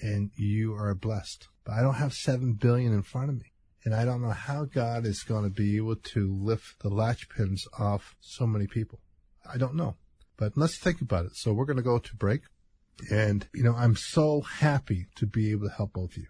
and 0.00 0.30
you 0.36 0.74
are 0.74 0.94
blessed. 0.94 1.48
But 1.64 1.74
I 1.74 1.82
don't 1.82 1.94
have 1.94 2.12
seven 2.12 2.54
billion 2.54 2.92
in 2.92 3.02
front 3.02 3.30
of 3.30 3.36
me. 3.36 3.52
And 3.84 3.94
I 3.94 4.04
don't 4.04 4.20
know 4.20 4.30
how 4.30 4.66
God 4.66 5.06
is 5.06 5.22
going 5.22 5.44
to 5.44 5.50
be 5.50 5.78
able 5.78 5.96
to 5.96 6.34
lift 6.34 6.80
the 6.80 6.90
latch 6.90 7.28
pins 7.30 7.66
off 7.78 8.14
so 8.20 8.46
many 8.46 8.66
people. 8.66 9.00
I 9.52 9.58
don't 9.58 9.74
know. 9.74 9.96
But 10.36 10.56
let's 10.56 10.78
think 10.78 11.00
about 11.00 11.26
it. 11.26 11.36
So 11.36 11.52
we're 11.52 11.66
going 11.66 11.76
to 11.76 11.82
go 11.82 11.98
to 11.98 12.16
break. 12.16 12.42
And, 13.10 13.46
you 13.54 13.62
know, 13.62 13.74
I'm 13.74 13.96
so 13.96 14.40
happy 14.40 15.06
to 15.16 15.26
be 15.26 15.50
able 15.50 15.68
to 15.68 15.74
help 15.74 15.94
both 15.94 16.12
of 16.12 16.18
you. 16.18 16.26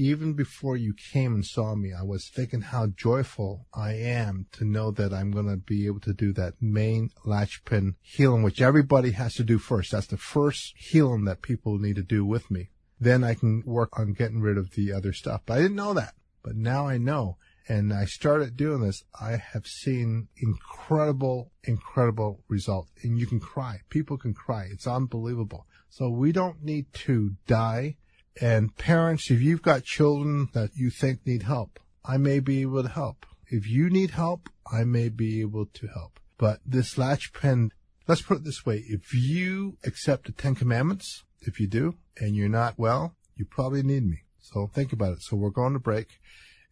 Even 0.00 0.34
before 0.34 0.76
you 0.76 0.94
came 1.12 1.34
and 1.34 1.44
saw 1.44 1.74
me, 1.74 1.92
I 1.92 2.04
was 2.04 2.28
thinking 2.28 2.60
how 2.60 2.86
joyful 2.86 3.66
I 3.74 3.94
am 3.94 4.46
to 4.52 4.64
know 4.64 4.92
that 4.92 5.12
I'm 5.12 5.32
going 5.32 5.48
to 5.48 5.56
be 5.56 5.86
able 5.86 5.98
to 6.00 6.12
do 6.12 6.32
that 6.34 6.54
main 6.60 7.10
latch 7.24 7.64
pin 7.64 7.96
healing, 8.00 8.44
which 8.44 8.60
everybody 8.60 9.10
has 9.12 9.34
to 9.34 9.44
do 9.44 9.58
first. 9.58 9.90
That's 9.90 10.06
the 10.06 10.16
first 10.16 10.74
healing 10.76 11.24
that 11.24 11.42
people 11.42 11.78
need 11.78 11.96
to 11.96 12.04
do 12.04 12.24
with 12.24 12.48
me. 12.48 12.70
Then 13.00 13.24
I 13.24 13.34
can 13.34 13.64
work 13.66 13.98
on 13.98 14.12
getting 14.12 14.40
rid 14.40 14.56
of 14.56 14.72
the 14.72 14.92
other 14.92 15.12
stuff. 15.12 15.42
But 15.46 15.58
I 15.58 15.62
didn't 15.62 15.76
know 15.76 15.94
that. 15.94 16.14
But 16.44 16.54
now 16.54 16.86
I 16.86 16.98
know. 16.98 17.36
And 17.68 17.92
I 17.92 18.06
started 18.06 18.56
doing 18.56 18.80
this. 18.80 19.04
I 19.20 19.36
have 19.36 19.66
seen 19.66 20.28
incredible, 20.38 21.52
incredible 21.64 22.40
results. 22.48 22.90
And 23.02 23.18
you 23.18 23.26
can 23.26 23.40
cry. 23.40 23.80
People 23.90 24.16
can 24.16 24.32
cry. 24.32 24.68
It's 24.70 24.86
unbelievable. 24.86 25.66
So 25.90 26.08
we 26.08 26.32
don't 26.32 26.64
need 26.64 26.92
to 27.04 27.32
die. 27.46 27.96
And 28.40 28.74
parents, 28.76 29.30
if 29.30 29.42
you've 29.42 29.62
got 29.62 29.84
children 29.84 30.48
that 30.54 30.70
you 30.74 30.90
think 30.90 31.26
need 31.26 31.42
help, 31.42 31.78
I 32.04 32.16
may 32.16 32.40
be 32.40 32.62
able 32.62 32.82
to 32.82 32.88
help. 32.88 33.26
If 33.48 33.68
you 33.68 33.90
need 33.90 34.12
help, 34.12 34.48
I 34.70 34.84
may 34.84 35.10
be 35.10 35.40
able 35.40 35.66
to 35.66 35.88
help. 35.88 36.20
But 36.38 36.60
this 36.64 36.96
latch 36.96 37.32
pin, 37.32 37.72
let's 38.06 38.22
put 38.22 38.38
it 38.38 38.44
this 38.44 38.64
way. 38.64 38.84
If 38.86 39.12
you 39.12 39.76
accept 39.84 40.26
the 40.26 40.32
Ten 40.32 40.54
Commandments, 40.54 41.24
if 41.40 41.60
you 41.60 41.66
do, 41.66 41.96
and 42.18 42.34
you're 42.34 42.48
not 42.48 42.78
well, 42.78 43.16
you 43.36 43.44
probably 43.44 43.82
need 43.82 44.06
me. 44.06 44.22
So 44.40 44.68
think 44.72 44.92
about 44.92 45.14
it. 45.14 45.22
So 45.22 45.36
we're 45.36 45.50
going 45.50 45.74
to 45.74 45.78
break 45.78 46.08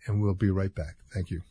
and 0.07 0.21
we'll 0.21 0.35
be 0.35 0.51
right 0.51 0.75
back. 0.75 0.97
Thank 1.13 1.31
you. 1.31 1.43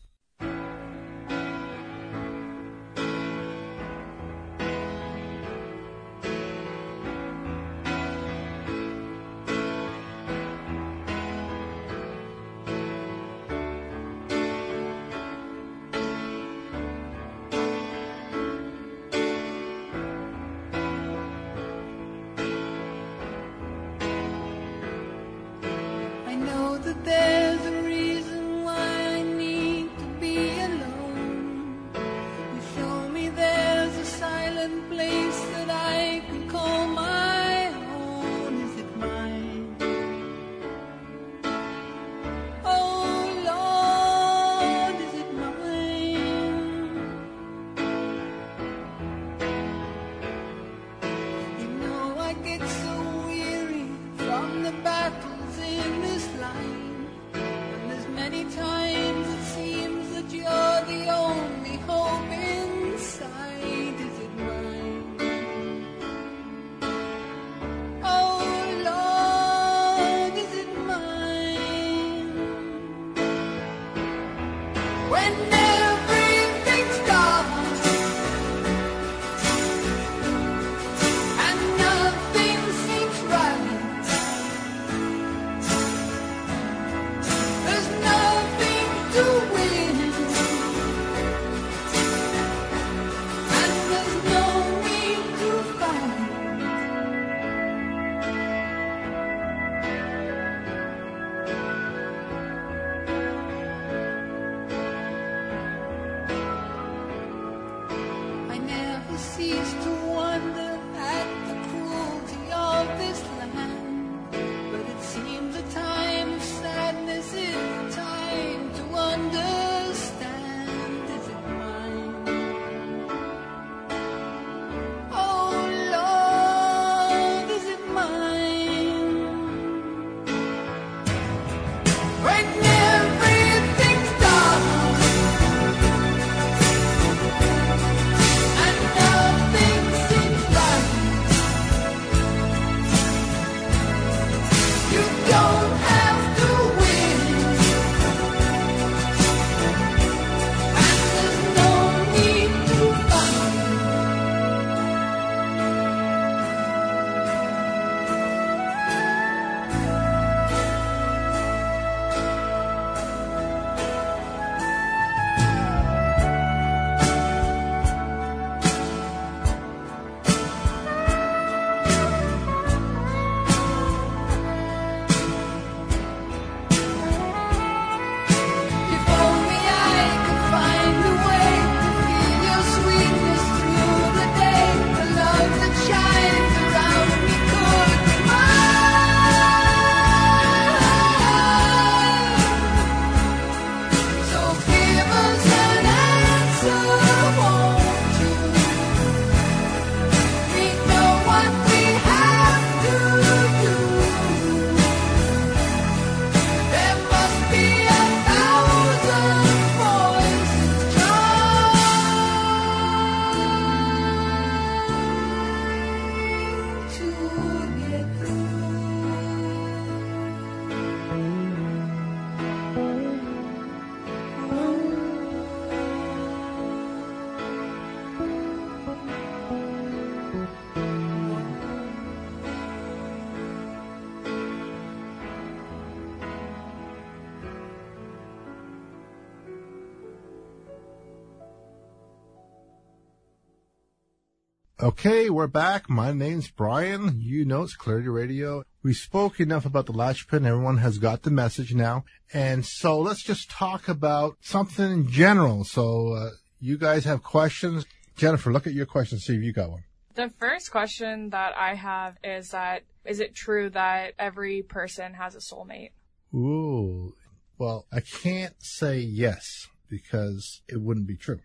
Okay, 244.85 245.31
we're 245.31 245.47
back. 245.47 245.89
My 245.89 246.11
name's 246.11 246.51
Bryan. 246.51 247.19
You 247.19 247.43
know 247.43 247.63
it's 247.63 247.75
Clarity 247.75 248.07
Radio. 248.07 248.65
We 248.83 248.93
spoke 248.93 249.39
enough 249.39 249.65
about 249.65 249.87
the 249.87 249.93
latch 249.93 250.27
pin. 250.27 250.45
Everyone 250.45 250.77
has 250.77 250.99
got 250.99 251.23
the 251.23 251.31
message 251.31 251.73
now. 251.73 252.05
And 252.31 252.63
so 252.63 252.99
let's 252.99 253.23
just 253.23 253.49
talk 253.49 253.87
about 253.87 254.37
something 254.41 254.91
in 254.91 255.09
general. 255.09 255.63
So, 255.63 256.13
uh, 256.13 256.29
you 256.59 256.77
guys 256.77 257.03
have 257.05 257.23
questions. 257.23 257.87
Jennifer, 258.15 258.51
look 258.51 258.67
at 258.67 258.73
your 258.73 258.85
question. 258.85 259.17
See 259.17 259.33
if 259.33 259.41
you 259.41 259.53
got 259.53 259.71
one. 259.71 259.85
The 260.13 260.29
first 260.37 260.69
question 260.69 261.31
that 261.31 261.57
I 261.57 261.73
have 261.73 262.17
is 262.23 262.49
that 262.49 262.83
is 263.05 263.19
it 263.19 263.33
true 263.33 263.71
that 263.71 264.13
every 264.19 264.61
person 264.61 265.15
has 265.15 265.33
a 265.33 265.39
soulmate? 265.39 265.93
Ooh. 266.31 267.15
Well, 267.57 267.87
I 267.91 268.01
can't 268.01 268.53
say 268.59 268.99
yes 268.99 269.67
because 269.89 270.61
it 270.67 270.79
wouldn't 270.79 271.07
be 271.07 271.17
true. 271.17 271.39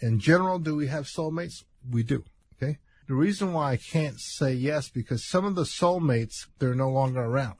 In 0.00 0.20
general, 0.20 0.58
do 0.58 0.76
we 0.76 0.88
have 0.88 1.06
soulmates? 1.06 1.64
We 1.90 2.02
do. 2.02 2.24
The 3.08 3.14
reason 3.14 3.52
why 3.52 3.72
I 3.72 3.76
can't 3.76 4.20
say 4.20 4.52
yes 4.54 4.88
because 4.88 5.24
some 5.24 5.44
of 5.44 5.54
the 5.54 5.64
soulmates 5.64 6.46
they're 6.58 6.74
no 6.74 6.90
longer 6.90 7.20
around. 7.20 7.56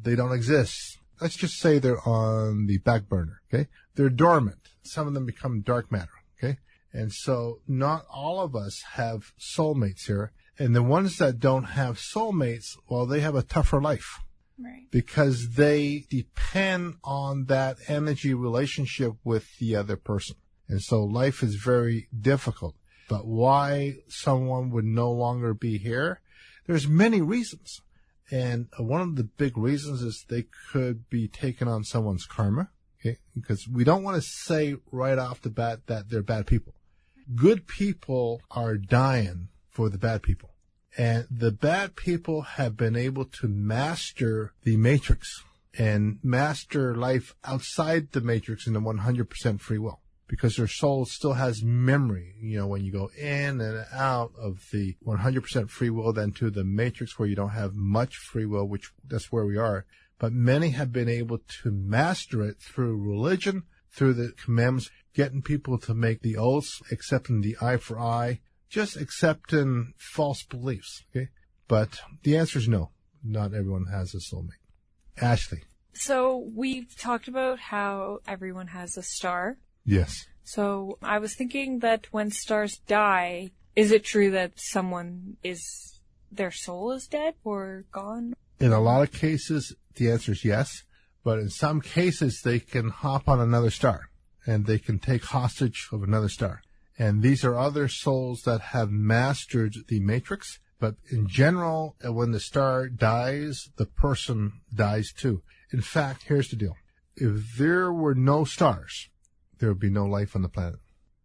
They 0.00 0.14
don't 0.14 0.32
exist. 0.32 0.98
Let's 1.20 1.36
just 1.36 1.58
say 1.58 1.78
they're 1.78 2.06
on 2.06 2.66
the 2.66 2.78
back 2.78 3.08
burner. 3.08 3.40
Okay, 3.52 3.68
they're 3.94 4.10
dormant. 4.10 4.58
Some 4.82 5.06
of 5.06 5.14
them 5.14 5.26
become 5.26 5.60
dark 5.62 5.90
matter. 5.90 6.10
Okay, 6.38 6.58
and 6.92 7.12
so 7.12 7.60
not 7.66 8.06
all 8.10 8.40
of 8.40 8.54
us 8.54 8.82
have 8.92 9.32
soulmates 9.38 10.06
here. 10.06 10.32
And 10.58 10.74
the 10.74 10.82
ones 10.82 11.18
that 11.18 11.38
don't 11.38 11.64
have 11.64 11.98
soulmates, 11.98 12.76
well, 12.88 13.04
they 13.06 13.20
have 13.20 13.34
a 13.34 13.42
tougher 13.42 13.80
life 13.80 14.20
Right. 14.58 14.90
because 14.90 15.50
they 15.50 16.06
depend 16.08 16.94
on 17.04 17.44
that 17.46 17.76
energy 17.88 18.32
relationship 18.32 19.12
with 19.22 19.58
the 19.58 19.76
other 19.76 19.96
person. 19.96 20.36
And 20.68 20.80
so 20.82 21.04
life 21.04 21.42
is 21.42 21.56
very 21.56 22.08
difficult. 22.18 22.74
But 23.08 23.26
why 23.26 23.98
someone 24.08 24.70
would 24.70 24.84
no 24.84 25.12
longer 25.12 25.54
be 25.54 25.78
here? 25.78 26.20
There's 26.66 26.88
many 26.88 27.20
reasons. 27.20 27.80
And 28.30 28.68
one 28.76 29.00
of 29.00 29.16
the 29.16 29.24
big 29.24 29.56
reasons 29.56 30.02
is 30.02 30.24
they 30.28 30.46
could 30.72 31.08
be 31.08 31.28
taking 31.28 31.68
on 31.68 31.84
someone's 31.84 32.26
karma. 32.26 32.70
Okay. 33.00 33.18
Because 33.34 33.68
we 33.68 33.84
don't 33.84 34.02
want 34.02 34.16
to 34.16 34.28
say 34.28 34.74
right 34.90 35.18
off 35.18 35.40
the 35.42 35.50
bat 35.50 35.86
that 35.86 36.10
they're 36.10 36.22
bad 36.22 36.46
people. 36.46 36.74
Good 37.34 37.68
people 37.68 38.42
are 38.50 38.76
dying 38.76 39.48
for 39.70 39.88
the 39.88 39.98
bad 39.98 40.22
people. 40.22 40.50
And 40.98 41.26
the 41.30 41.52
bad 41.52 41.94
people 41.94 42.42
have 42.42 42.76
been 42.76 42.96
able 42.96 43.26
to 43.26 43.48
master 43.48 44.54
the 44.62 44.76
matrix 44.76 45.44
and 45.78 46.18
master 46.22 46.96
life 46.96 47.36
outside 47.44 48.12
the 48.12 48.22
matrix 48.22 48.66
in 48.66 48.72
the 48.72 48.80
100% 48.80 49.60
free 49.60 49.78
will 49.78 50.00
because 50.28 50.56
their 50.56 50.66
soul 50.66 51.04
still 51.04 51.34
has 51.34 51.62
memory. 51.62 52.34
You 52.40 52.58
know, 52.58 52.66
when 52.66 52.84
you 52.84 52.92
go 52.92 53.10
in 53.16 53.60
and 53.60 53.86
out 53.92 54.32
of 54.38 54.64
the 54.72 54.96
100% 55.06 55.70
free 55.70 55.90
will, 55.90 56.12
then 56.12 56.32
to 56.32 56.50
the 56.50 56.64
matrix 56.64 57.18
where 57.18 57.28
you 57.28 57.36
don't 57.36 57.50
have 57.50 57.74
much 57.74 58.16
free 58.16 58.46
will, 58.46 58.66
which 58.66 58.90
that's 59.06 59.30
where 59.30 59.46
we 59.46 59.56
are. 59.56 59.86
But 60.18 60.32
many 60.32 60.70
have 60.70 60.92
been 60.92 61.08
able 61.08 61.38
to 61.62 61.70
master 61.70 62.42
it 62.42 62.56
through 62.60 62.96
religion, 62.96 63.64
through 63.90 64.14
the 64.14 64.32
commandments, 64.32 64.90
getting 65.14 65.42
people 65.42 65.78
to 65.78 65.94
make 65.94 66.22
the 66.22 66.36
oaths, 66.36 66.80
accepting 66.90 67.40
the 67.40 67.56
eye 67.60 67.76
for 67.76 67.98
eye, 67.98 68.40
just 68.68 68.96
accepting 68.96 69.92
false 69.96 70.42
beliefs. 70.42 71.04
Okay. 71.14 71.28
But 71.68 72.00
the 72.22 72.36
answer 72.36 72.58
is 72.58 72.68
no. 72.68 72.90
Not 73.22 73.54
everyone 73.54 73.86
has 73.86 74.14
a 74.14 74.18
soulmate. 74.18 74.62
Ashley. 75.20 75.62
So 75.94 76.50
we've 76.54 76.94
talked 76.96 77.26
about 77.26 77.58
how 77.58 78.18
everyone 78.26 78.68
has 78.68 78.96
a 78.96 79.02
star. 79.02 79.56
Yes. 79.86 80.26
So 80.44 80.98
I 81.02 81.18
was 81.18 81.34
thinking 81.34 81.78
that 81.80 82.06
when 82.12 82.30
stars 82.30 82.80
die, 82.86 83.50
is 83.74 83.92
it 83.92 84.04
true 84.04 84.30
that 84.32 84.52
someone 84.56 85.36
is 85.42 86.00
their 86.30 86.50
soul 86.50 86.92
is 86.92 87.06
dead 87.06 87.34
or 87.44 87.84
gone? 87.92 88.34
In 88.58 88.72
a 88.72 88.80
lot 88.80 89.02
of 89.02 89.12
cases, 89.12 89.74
the 89.94 90.10
answer 90.10 90.32
is 90.32 90.44
yes. 90.44 90.82
But 91.24 91.38
in 91.38 91.50
some 91.50 91.80
cases, 91.80 92.40
they 92.42 92.60
can 92.60 92.90
hop 92.90 93.28
on 93.28 93.40
another 93.40 93.70
star 93.70 94.10
and 94.46 94.66
they 94.66 94.78
can 94.78 94.98
take 94.98 95.24
hostage 95.24 95.88
of 95.92 96.02
another 96.02 96.28
star. 96.28 96.62
And 96.98 97.22
these 97.22 97.44
are 97.44 97.58
other 97.58 97.88
souls 97.88 98.42
that 98.42 98.60
have 98.60 98.90
mastered 98.90 99.74
the 99.88 100.00
matrix. 100.00 100.60
But 100.78 100.94
in 101.10 101.26
general, 101.26 101.96
uh, 102.06 102.12
when 102.12 102.30
the 102.30 102.40
star 102.40 102.88
dies, 102.88 103.70
the 103.76 103.86
person 103.86 104.60
dies 104.72 105.12
too. 105.12 105.42
In 105.72 105.80
fact, 105.80 106.24
here's 106.24 106.48
the 106.48 106.56
deal. 106.56 106.76
If 107.16 107.56
there 107.56 107.92
were 107.92 108.14
no 108.14 108.44
stars, 108.44 109.08
there 109.58 109.68
would 109.70 109.80
be 109.80 109.90
no 109.90 110.04
life 110.04 110.36
on 110.36 110.42
the 110.42 110.48
planet. 110.48 110.80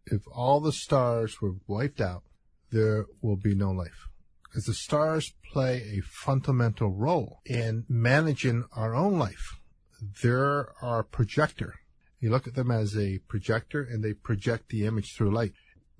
If 0.06 0.22
all 0.32 0.60
the 0.60 0.72
stars 0.72 1.40
were 1.40 1.54
wiped 1.66 2.00
out, 2.00 2.22
there 2.70 3.06
will 3.20 3.36
be 3.36 3.54
no 3.54 3.70
life. 3.70 4.08
Because 4.44 4.64
the 4.66 4.74
stars 4.74 5.32
play 5.52 5.96
a 5.96 6.02
fundamental 6.02 6.90
role 6.90 7.40
in 7.46 7.84
managing 7.88 8.64
our 8.72 8.94
own 8.94 9.18
life. 9.18 9.58
They're 10.22 10.72
our 10.82 11.02
projector. 11.02 11.74
You 12.20 12.30
look 12.30 12.46
at 12.46 12.54
them 12.54 12.70
as 12.70 12.96
a 12.96 13.18
projector 13.28 13.82
and 13.82 14.02
they 14.02 14.12
project 14.12 14.68
the 14.68 14.86
image 14.86 15.14
through 15.14 15.34
light. 15.34 15.52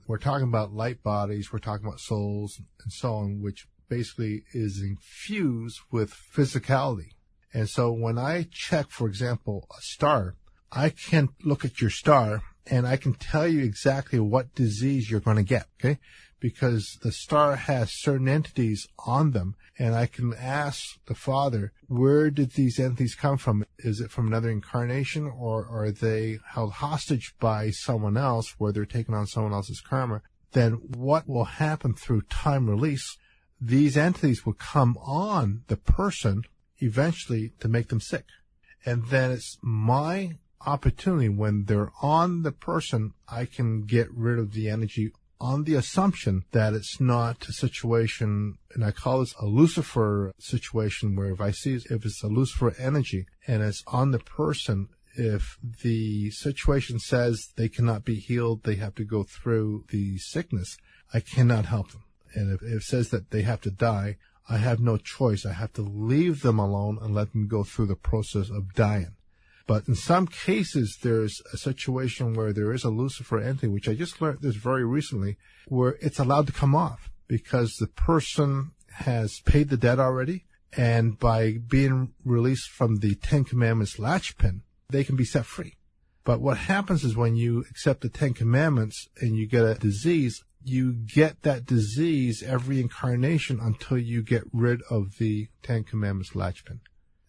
We're 0.07 0.19
talking 0.19 0.49
about 0.49 0.75
light 0.75 1.03
bodies, 1.03 1.53
we're 1.53 1.61
talking 1.61 1.87
about 1.87 2.01
souls 2.01 2.61
and 2.83 2.93
so 2.93 3.15
on, 3.15 3.41
which 3.41 3.67
basically 3.89 4.45
is 4.53 4.83
infused 4.83 5.81
with 5.91 6.13
physicality. 6.13 7.11
And 7.55 7.69
so 7.69 7.93
when 7.93 8.19
I 8.19 8.47
check, 8.51 8.91
for 8.91 9.07
example, 9.07 9.67
a 9.71 9.81
star, 9.81 10.37
I 10.75 10.89
can 10.89 11.29
look 11.45 11.65
at 11.65 11.81
your 11.81 11.91
star 11.91 12.43
and 12.67 12.87
I 12.87 12.97
can 12.97 13.15
tell 13.15 13.47
you 13.47 13.63
exactly 13.63 14.19
what 14.19 14.55
disease 14.55 15.11
you're 15.11 15.21
going 15.21 15.37
to 15.37 15.43
get. 15.43 15.67
Okay. 15.79 15.99
Because 16.41 16.99
the 17.03 17.13
star 17.13 17.55
has 17.55 17.93
certain 17.93 18.29
entities 18.29 18.89
on 19.07 19.31
them 19.31 19.55
and 19.79 19.95
I 19.95 20.07
can 20.07 20.35
ask 20.35 20.83
the 21.07 21.15
father, 21.15 21.73
where 21.87 22.31
did 22.31 22.53
these 22.53 22.81
entities 22.81 23.15
come 23.15 23.39
from? 23.39 23.65
Is 23.79 24.01
it 24.01 24.11
from 24.11 24.27
another 24.27 24.51
incarnation 24.51 25.27
or 25.29 25.69
are 25.69 25.93
they 25.93 26.39
held 26.49 26.73
hostage 26.73 27.35
by 27.39 27.71
someone 27.71 28.17
else 28.17 28.55
where 28.59 28.73
they're 28.73 28.87
taking 28.87 29.15
on 29.15 29.27
someone 29.27 29.53
else's 29.53 29.81
karma? 29.81 30.23
Then 30.53 30.73
what 30.73 31.29
will 31.29 31.45
happen 31.45 31.95
through 31.95 32.23
time 32.23 32.69
release? 32.69 33.17
These 33.61 33.97
entities 33.97 34.45
will 34.45 34.55
come 34.55 34.97
on 34.99 35.63
the 35.69 35.77
person 35.77 36.43
eventually 36.79 37.53
to 37.61 37.69
make 37.69 37.89
them 37.89 38.01
sick. 38.01 38.25
And 38.85 39.07
then 39.07 39.31
it's 39.31 39.59
my 39.63 40.39
opportunity 40.67 41.29
when 41.29 41.65
they're 41.65 41.93
on 42.01 42.43
the 42.43 42.53
person, 42.53 43.13
I 43.29 43.45
can 43.45 43.83
get 43.83 44.11
rid 44.13 44.39
of 44.39 44.53
the 44.53 44.69
energy 44.69 45.13
on 45.41 45.65
the 45.65 45.75
assumption 45.75 46.45
that 46.53 46.73
it's 46.73 47.01
not 47.01 47.49
a 47.49 47.53
situation, 47.53 48.59
and 48.75 48.85
I 48.85 48.93
call 48.93 49.21
this 49.21 49.35
a 49.41 49.47
Lucifer 49.47 50.33
situation 50.39 51.17
where 51.17 51.33
if 51.33 51.41
I 51.41 51.51
see 51.51 51.75
if 51.75 51.91
it's 51.91 52.23
a 52.23 52.29
Lucifer 52.29 52.75
energy 52.79 53.27
and 53.47 53.61
it's 53.61 53.83
on 53.89 54.13
the 54.13 54.21
person, 54.21 54.89
if 55.17 55.59
the 55.83 56.31
situation 56.31 57.01
says 57.01 57.53
they 57.57 57.69
cannot 57.69 58.05
be 58.05 58.15
healed, 58.15 58.63
they 58.63 58.77
have 58.77 58.95
to 58.95 59.05
go 59.05 59.25
through 59.25 59.85
the 59.91 60.17
sickness, 60.19 60.79
I 61.13 61.21
cannot 61.21 61.67
help 61.67 61.91
them. 61.91 62.05
And 62.35 62.53
if 62.53 62.63
it 62.63 62.83
says 62.83 63.11
that 63.11 63.31
they 63.31 63.43
have 63.43 63.61
to 63.63 63.71
die, 63.71 64.17
I 64.49 64.59
have 64.59 64.81
no 64.81 64.97
choice. 64.97 65.45
I 65.45 65.53
have 65.53 65.73
to 65.75 65.83
leave 65.83 66.43
them 66.43 66.59
alone 66.59 66.99
and 67.01 67.15
let 67.15 67.33
them 67.33 67.49
go 67.49 67.65
through 67.65 67.87
the 67.87 67.97
process 67.97 68.49
of 68.49 68.75
dying. 68.75 69.15
But 69.67 69.89
in 69.89 69.95
some 69.95 70.27
cases, 70.27 70.99
there's 71.03 71.41
a 71.53 71.57
situation 71.57 72.35
where 72.35 72.53
there 72.53 72.73
is 72.73 72.85
a 72.85 72.91
Lucifer 72.91 73.39
entity, 73.39 73.69
which 73.69 73.89
I 73.89 73.95
just 73.95 74.21
learned 74.21 74.41
this 74.41 74.57
very 74.57 74.85
recently, 74.85 75.39
where 75.69 75.97
it's 76.01 76.19
allowed 76.19 76.47
to 76.49 76.53
come 76.53 76.75
off 76.75 77.11
because 77.29 77.77
the 77.77 77.87
person 77.87 78.73
has 78.97 79.41
paid 79.45 79.69
the 79.69 79.77
debt 79.77 79.99
already. 79.99 80.45
And 80.75 81.19
by 81.19 81.59
being 81.69 82.15
released 82.25 82.71
from 82.71 82.97
the 82.97 83.15
Ten 83.15 83.45
Commandments 83.45 83.99
latch 83.99 84.39
pin, 84.39 84.63
they 84.89 85.05
can 85.05 85.17
be 85.17 85.25
set 85.25 85.45
free. 85.45 85.77
But 86.25 86.41
what 86.41 86.57
happens 86.57 87.05
is 87.05 87.17
when 87.17 87.37
you 87.37 87.65
accept 87.71 88.01
the 88.01 88.09
Ten 88.09 88.33
Commandments 88.33 89.09
and 89.21 89.37
you 89.37 89.47
get 89.47 89.65
a 89.65 89.75
disease, 89.75 90.43
you 90.65 90.93
get 90.93 91.43
that 91.43 91.67
disease 91.67 92.43
every 92.43 92.81
incarnation 92.81 93.59
until 93.61 93.99
you 93.99 94.23
get 94.23 94.45
rid 94.53 94.81
of 94.89 95.19
the 95.19 95.49
Ten 95.63 95.85
Commandments 95.85 96.35
latch 96.35 96.65
pin. 96.65 96.81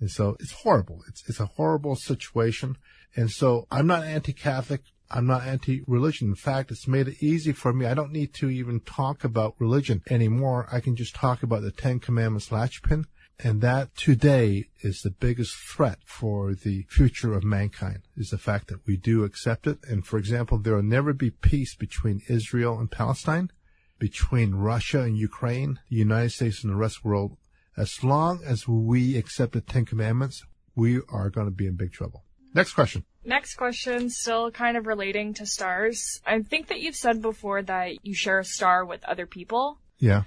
And 0.04 0.12
so 0.12 0.36
it's 0.42 0.52
horrible. 0.52 1.02
It's, 1.08 1.24
it's 1.30 1.40
a 1.40 1.46
horrible 1.46 1.96
situation. 1.96 2.76
And 3.16 3.32
so 3.32 3.68
I'm 3.72 3.88
not 3.88 4.04
anti-Catholic. 4.04 4.82
I'm 5.10 5.26
not 5.26 5.44
anti-religion. 5.44 6.28
In 6.28 6.36
fact, 6.36 6.72
it's 6.72 6.90
made 6.90 7.08
it 7.08 7.24
easy 7.24 7.54
for 7.54 7.72
me. 7.72 7.86
I 7.86 7.94
don't 7.94 8.12
need 8.12 8.34
to 8.34 8.50
even 8.50 8.82
talk 8.82 9.24
about 9.24 9.56
religion 9.60 10.02
anymore. 10.10 10.68
I 10.70 10.82
can 10.82 10.98
just 10.98 11.16
talk 11.16 11.42
about 11.42 11.62
the 11.62 11.72
Ten 11.72 12.02
Commandments 12.02 12.52
latchpin. 12.52 13.06
And 13.40 13.62
that 13.62 13.96
today 13.96 14.66
is 14.82 15.00
the 15.00 15.10
biggest 15.10 15.56
threat 15.56 16.00
for 16.04 16.54
the 16.54 16.86
future 16.90 17.34
of 17.34 17.46
mankind 17.46 18.00
is 18.18 18.32
the 18.32 18.38
fact 18.38 18.68
that 18.68 18.86
we 18.86 18.98
do 18.98 19.24
accept 19.24 19.68
it. 19.68 19.78
And 19.88 20.06
for 20.06 20.18
example, 20.18 20.58
there 20.58 20.76
will 20.76 20.84
never 20.84 21.14
be 21.14 21.32
peace 21.32 21.76
between 21.76 22.24
Israel 22.28 22.78
and 22.78 22.92
Palestine, 22.92 23.52
between 24.00 24.54
Russia 24.54 25.00
and 25.00 25.18
Ukraine, 25.18 25.80
the 25.90 25.96
United 25.96 26.32
States 26.32 26.62
and 26.62 26.74
the 26.74 26.78
rest 26.78 26.98
of 26.98 27.04
the 27.04 27.08
world. 27.08 27.38
As 27.76 28.04
long 28.04 28.42
as 28.46 28.68
we 28.68 29.18
accept 29.18 29.54
the 29.54 29.62
Ten 29.62 29.86
Commandments, 29.86 30.44
we 30.76 31.00
are 31.10 31.30
going 31.30 31.48
to 31.48 31.52
be 31.52 31.66
in 31.68 31.76
big 31.76 31.92
trouble. 31.92 32.24
Next 32.54 32.74
question. 32.74 33.04
Next 33.26 33.56
question, 33.56 34.10
still 34.10 34.52
kind 34.52 34.78
of 34.78 34.86
relating 34.86 35.34
to 35.36 35.46
stars. 35.46 36.22
I 36.26 36.42
think 36.42 36.68
that 36.68 36.82
you've 36.82 36.96
said 36.96 37.22
before 37.22 37.64
that 37.64 38.06
you 38.06 38.14
share 38.14 38.40
a 38.40 38.46
star 38.46 38.86
with 38.86 39.04
other 39.06 39.26
people. 39.26 39.80
Yeah. 39.98 40.24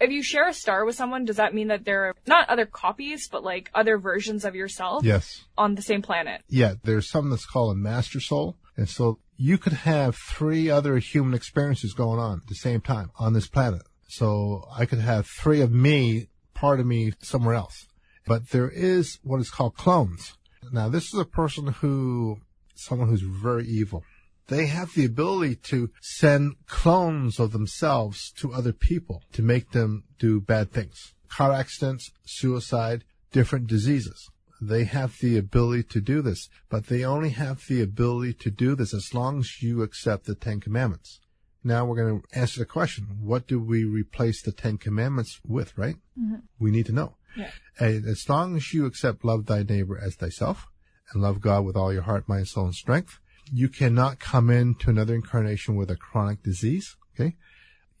If 0.00 0.10
you 0.10 0.22
share 0.22 0.48
a 0.48 0.54
star 0.54 0.84
with 0.84 0.94
someone, 0.94 1.24
does 1.24 1.36
that 1.36 1.54
mean 1.54 1.68
that 1.68 1.84
there 1.84 2.04
are 2.06 2.14
not 2.26 2.48
other 2.48 2.66
copies, 2.66 3.28
but 3.28 3.42
like 3.42 3.70
other 3.74 3.98
versions 3.98 4.44
of 4.44 4.54
yourself 4.54 5.04
Yes. 5.04 5.44
on 5.58 5.74
the 5.74 5.82
same 5.82 6.02
planet? 6.02 6.42
Yeah. 6.48 6.74
There's 6.84 7.08
something 7.10 7.30
that's 7.30 7.46
called 7.46 7.72
a 7.72 7.78
master 7.78 8.20
soul. 8.20 8.56
And 8.76 8.88
so 8.88 9.18
you 9.36 9.58
could 9.58 9.72
have 9.72 10.16
three 10.16 10.70
other 10.70 10.98
human 10.98 11.34
experiences 11.34 11.94
going 11.94 12.20
on 12.20 12.40
at 12.42 12.46
the 12.48 12.54
same 12.54 12.80
time 12.80 13.10
on 13.18 13.32
this 13.32 13.48
planet. 13.48 13.82
So 14.08 14.66
I 14.74 14.86
could 14.86 15.00
have 15.00 15.26
three 15.26 15.62
of 15.62 15.72
me, 15.72 16.28
part 16.56 16.80
of 16.80 16.86
me 16.86 17.12
somewhere 17.20 17.54
else. 17.54 17.86
But 18.26 18.50
there 18.50 18.68
is 18.68 19.18
what 19.22 19.40
is 19.40 19.50
called 19.50 19.76
clones. 19.76 20.34
Now 20.72 20.88
this 20.88 21.12
is 21.12 21.20
a 21.20 21.24
person 21.24 21.68
who, 21.68 22.40
someone 22.74 23.08
who's 23.08 23.22
very 23.22 23.66
evil. 23.66 24.02
They 24.48 24.66
have 24.66 24.94
the 24.94 25.04
ability 25.04 25.56
to 25.70 25.90
send 26.00 26.54
clones 26.66 27.38
of 27.38 27.52
themselves 27.52 28.32
to 28.38 28.52
other 28.52 28.72
people 28.72 29.22
to 29.32 29.42
make 29.42 29.70
them 29.70 30.04
do 30.18 30.40
bad 30.40 30.72
things. 30.72 31.14
Car 31.28 31.52
accidents, 31.52 32.10
suicide, 32.24 33.04
different 33.32 33.66
diseases. 33.66 34.30
They 34.60 34.84
have 34.84 35.18
the 35.20 35.36
ability 35.36 35.82
to 35.90 36.00
do 36.00 36.22
this, 36.22 36.48
but 36.70 36.86
they 36.86 37.04
only 37.04 37.30
have 37.30 37.66
the 37.68 37.82
ability 37.82 38.34
to 38.34 38.50
do 38.50 38.74
this 38.74 38.94
as 38.94 39.12
long 39.12 39.40
as 39.40 39.62
you 39.62 39.82
accept 39.82 40.24
the 40.24 40.34
Ten 40.34 40.60
Commandments. 40.60 41.20
Now 41.66 41.84
we're 41.84 41.96
going 41.96 42.20
to 42.20 42.38
answer 42.38 42.60
the 42.60 42.64
question, 42.64 43.18
what 43.20 43.48
do 43.48 43.58
we 43.58 43.84
replace 43.84 44.40
the 44.40 44.52
Ten 44.52 44.78
Commandments 44.78 45.40
with, 45.44 45.76
right? 45.76 45.96
Mm-hmm. 46.18 46.36
We 46.60 46.70
need 46.70 46.86
to 46.86 46.92
know. 46.92 47.16
Yeah. 47.36 47.50
And 47.80 48.06
as 48.06 48.28
long 48.28 48.56
as 48.56 48.72
you 48.72 48.86
accept 48.86 49.24
love 49.24 49.46
thy 49.46 49.64
neighbor 49.64 49.98
as 49.98 50.14
thyself 50.14 50.68
and 51.12 51.22
love 51.22 51.40
God 51.40 51.64
with 51.64 51.76
all 51.76 51.92
your 51.92 52.02
heart, 52.02 52.28
mind, 52.28 52.46
soul, 52.46 52.66
and 52.66 52.74
strength, 52.74 53.18
you 53.52 53.68
cannot 53.68 54.20
come 54.20 54.48
into 54.48 54.90
another 54.90 55.14
incarnation 55.14 55.74
with 55.74 55.90
a 55.90 55.96
chronic 55.96 56.42
disease. 56.42 56.96
Okay. 57.14 57.34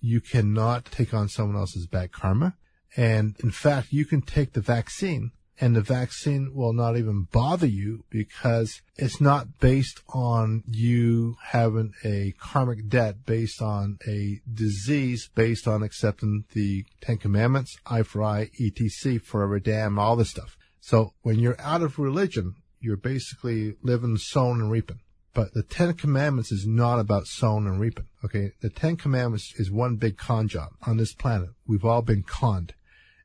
You 0.00 0.20
cannot 0.20 0.84
take 0.86 1.12
on 1.12 1.28
someone 1.28 1.56
else's 1.56 1.88
bad 1.88 2.12
karma. 2.12 2.54
And 2.96 3.34
in 3.42 3.50
fact, 3.50 3.92
you 3.92 4.04
can 4.04 4.22
take 4.22 4.52
the 4.52 4.60
vaccine 4.60 5.32
and 5.60 5.74
the 5.74 5.80
vaccine 5.80 6.52
will 6.54 6.72
not 6.72 6.96
even 6.96 7.28
bother 7.30 7.66
you 7.66 8.04
because 8.10 8.82
it's 8.96 9.20
not 9.20 9.58
based 9.58 10.00
on 10.10 10.62
you 10.66 11.36
having 11.42 11.92
a 12.04 12.34
karmic 12.38 12.88
debt 12.88 13.24
based 13.24 13.62
on 13.62 13.98
a 14.06 14.40
disease 14.52 15.28
based 15.34 15.66
on 15.66 15.82
accepting 15.82 16.44
the 16.52 16.84
Ten 17.00 17.16
Commandments, 17.16 17.76
eye 17.86 18.02
for 18.02 18.22
eye, 18.22 18.50
etc., 18.60 19.18
forever 19.20 19.58
damn, 19.58 19.98
all 19.98 20.16
this 20.16 20.30
stuff. 20.30 20.56
So 20.80 21.14
when 21.22 21.38
you're 21.38 21.60
out 21.60 21.82
of 21.82 21.98
religion, 21.98 22.56
you're 22.80 22.96
basically 22.96 23.74
living 23.82 24.16
sown 24.16 24.60
and 24.60 24.70
reaping. 24.70 25.00
But 25.36 25.52
the 25.52 25.62
Ten 25.62 25.92
Commandments 25.92 26.50
is 26.50 26.66
not 26.66 26.98
about 26.98 27.26
sowing 27.26 27.66
and 27.66 27.78
reaping. 27.78 28.06
Okay. 28.24 28.52
The 28.62 28.70
Ten 28.70 28.96
Commandments 28.96 29.52
is 29.56 29.70
one 29.70 29.96
big 29.96 30.16
con 30.16 30.48
job 30.48 30.70
on 30.86 30.96
this 30.96 31.12
planet. 31.12 31.50
We've 31.66 31.84
all 31.84 32.00
been 32.00 32.22
conned. 32.22 32.72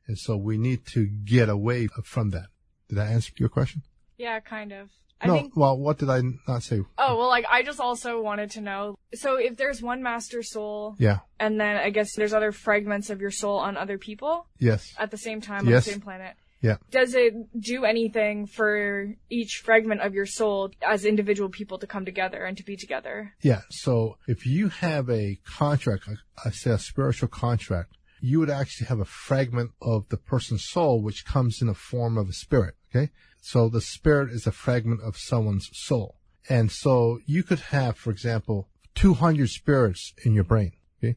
And 0.06 0.18
so 0.18 0.36
we 0.36 0.58
need 0.58 0.86
to 0.94 1.06
get 1.06 1.48
away 1.48 1.88
from 2.04 2.30
that. 2.30 2.46
Did 2.88 2.98
I 2.98 3.06
answer 3.06 3.32
your 3.38 3.48
question? 3.48 3.82
Yeah, 4.18 4.40
kind 4.40 4.72
of. 4.72 4.90
I 5.20 5.28
no. 5.28 5.34
think. 5.34 5.56
Well, 5.56 5.78
what 5.78 5.98
did 5.98 6.10
I 6.10 6.20
not 6.48 6.64
say? 6.64 6.80
Oh, 6.98 7.16
well, 7.16 7.28
like, 7.28 7.44
I 7.48 7.62
just 7.62 7.78
also 7.80 8.20
wanted 8.20 8.50
to 8.52 8.60
know. 8.60 8.96
So 9.14 9.36
if 9.36 9.56
there's 9.56 9.80
one 9.80 10.02
master 10.02 10.42
soul, 10.42 10.96
Yeah. 10.98 11.20
and 11.38 11.60
then 11.60 11.76
I 11.76 11.90
guess 11.90 12.14
there's 12.16 12.32
other 12.32 12.50
fragments 12.50 13.08
of 13.08 13.20
your 13.20 13.30
soul 13.30 13.58
on 13.58 13.76
other 13.76 13.98
people 13.98 14.46
Yes. 14.58 14.92
at 14.98 15.10
the 15.12 15.16
same 15.16 15.40
time 15.40 15.66
Yes. 15.66 15.66
on 15.66 15.72
the 15.74 15.82
same 15.92 16.00
planet. 16.00 16.34
Yeah. 16.60 16.76
Does 16.90 17.14
it 17.14 17.34
do 17.58 17.84
anything 17.84 18.46
for 18.46 19.14
each 19.30 19.62
fragment 19.64 20.00
of 20.00 20.14
your 20.14 20.26
soul 20.26 20.70
as 20.80 21.04
individual 21.04 21.48
people 21.50 21.78
to 21.78 21.86
come 21.88 22.04
together 22.04 22.44
and 22.44 22.56
to 22.56 22.64
be 22.64 22.76
together? 22.76 23.34
Yeah. 23.42 23.62
So 23.70 24.18
if 24.28 24.46
you 24.46 24.68
have 24.68 25.08
a 25.10 25.40
contract, 25.44 26.04
I- 26.08 26.48
I 26.48 26.50
say 26.50 26.70
a 26.70 26.78
spiritual 26.78 27.28
contract, 27.28 27.96
you 28.22 28.38
would 28.38 28.50
actually 28.50 28.86
have 28.86 29.00
a 29.00 29.04
fragment 29.04 29.72
of 29.82 30.08
the 30.08 30.16
person's 30.16 30.64
soul, 30.64 31.02
which 31.02 31.26
comes 31.26 31.60
in 31.60 31.68
a 31.68 31.74
form 31.74 32.16
of 32.16 32.28
a 32.28 32.32
spirit. 32.32 32.76
Okay. 32.94 33.10
So 33.40 33.68
the 33.68 33.80
spirit 33.80 34.30
is 34.30 34.46
a 34.46 34.52
fragment 34.52 35.00
of 35.02 35.16
someone's 35.16 35.68
soul. 35.72 36.16
And 36.48 36.70
so 36.70 37.18
you 37.26 37.42
could 37.42 37.58
have, 37.58 37.96
for 37.96 38.10
example, 38.10 38.68
200 38.94 39.48
spirits 39.50 40.14
in 40.24 40.34
your 40.34 40.44
brain. 40.44 40.72
Okay. 40.98 41.16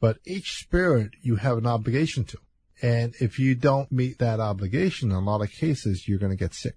But 0.00 0.18
each 0.24 0.56
spirit 0.56 1.10
you 1.20 1.36
have 1.36 1.58
an 1.58 1.66
obligation 1.66 2.24
to. 2.24 2.38
And 2.82 3.14
if 3.20 3.38
you 3.38 3.54
don't 3.54 3.92
meet 3.92 4.18
that 4.18 4.40
obligation, 4.40 5.10
in 5.10 5.16
a 5.16 5.20
lot 5.20 5.42
of 5.42 5.50
cases, 5.50 6.08
you're 6.08 6.18
going 6.18 6.32
to 6.32 6.36
get 6.36 6.54
sick. 6.54 6.76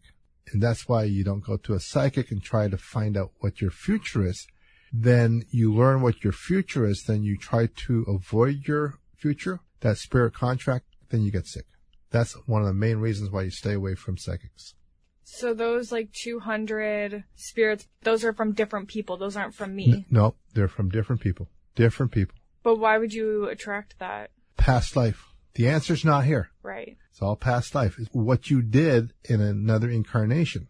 And 0.51 0.61
that's 0.61 0.89
why 0.89 1.03
you 1.03 1.23
don't 1.23 1.43
go 1.43 1.55
to 1.55 1.73
a 1.73 1.79
psychic 1.79 2.31
and 2.31 2.43
try 2.43 2.67
to 2.67 2.77
find 2.77 3.15
out 3.15 3.31
what 3.39 3.61
your 3.61 3.71
future 3.71 4.25
is. 4.25 4.45
Then 4.91 5.43
you 5.51 5.73
learn 5.73 6.01
what 6.01 6.23
your 6.23 6.33
future 6.33 6.85
is. 6.85 7.03
Then 7.03 7.23
you 7.23 7.37
try 7.37 7.67
to 7.87 8.05
avoid 8.07 8.67
your 8.67 8.95
future, 9.15 9.59
that 9.81 9.97
spirit 9.97 10.33
contract. 10.33 10.85
Then 11.09 11.21
you 11.21 11.31
get 11.31 11.47
sick. 11.47 11.65
That's 12.11 12.33
one 12.45 12.61
of 12.61 12.67
the 12.67 12.73
main 12.73 12.97
reasons 12.97 13.29
why 13.29 13.43
you 13.43 13.51
stay 13.51 13.73
away 13.73 13.95
from 13.95 14.17
psychics. 14.17 14.75
So 15.23 15.53
those 15.53 15.91
like 15.91 16.11
200 16.11 17.23
spirits, 17.35 17.87
those 18.01 18.23
are 18.23 18.33
from 18.33 18.53
different 18.53 18.87
people. 18.87 19.15
Those 19.17 19.37
aren't 19.37 19.53
from 19.53 19.75
me. 19.75 20.05
No, 20.09 20.35
they're 20.53 20.67
from 20.67 20.89
different 20.89 21.21
people. 21.21 21.49
Different 21.75 22.11
people. 22.11 22.35
But 22.63 22.77
why 22.79 22.97
would 22.97 23.13
you 23.13 23.47
attract 23.47 23.99
that? 23.99 24.31
Past 24.57 24.95
life. 24.95 25.25
The 25.53 25.67
answer's 25.67 26.03
not 26.03 26.25
here. 26.25 26.49
Right. 26.63 26.97
It's 27.11 27.21
all 27.21 27.35
past 27.35 27.75
life. 27.75 27.97
It's 27.99 28.09
what 28.11 28.49
you 28.49 28.61
did 28.61 29.13
in 29.23 29.39
another 29.39 29.89
incarnation. 29.89 30.67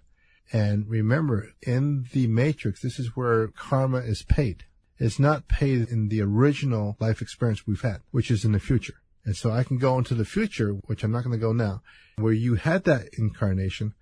And 0.52 0.88
remember, 0.90 1.52
in 1.62 2.06
the 2.12 2.28
matrix, 2.28 2.82
this 2.82 3.00
is 3.00 3.16
where 3.16 3.48
karma 3.50 4.00
is 4.00 4.24
paid. 4.24 4.66
It's 5.00 5.20
not 5.20 5.48
paid 5.48 5.88
in 5.90 6.10
the 6.10 6.22
original 6.22 6.98
life 7.00 7.22
experience 7.22 7.66
we've 7.66 7.82
had, 7.82 8.02
which 8.12 8.30
is 8.30 8.44
in 8.44 8.52
the 8.52 8.60
future. 8.60 8.96
And 9.26 9.36
so 9.36 9.52
I 9.52 9.64
can 9.64 9.78
go 9.78 9.98
into 9.98 10.14
the 10.14 10.26
future, 10.26 10.72
which 10.88 11.04
I'm 11.04 11.12
not 11.12 11.24
going 11.24 11.38
to 11.38 11.46
go 11.46 11.54
now, 11.54 11.82
where 12.18 12.34
you 12.34 12.56
had 12.56 12.84
that 12.84 13.10
incarnation 13.18 13.94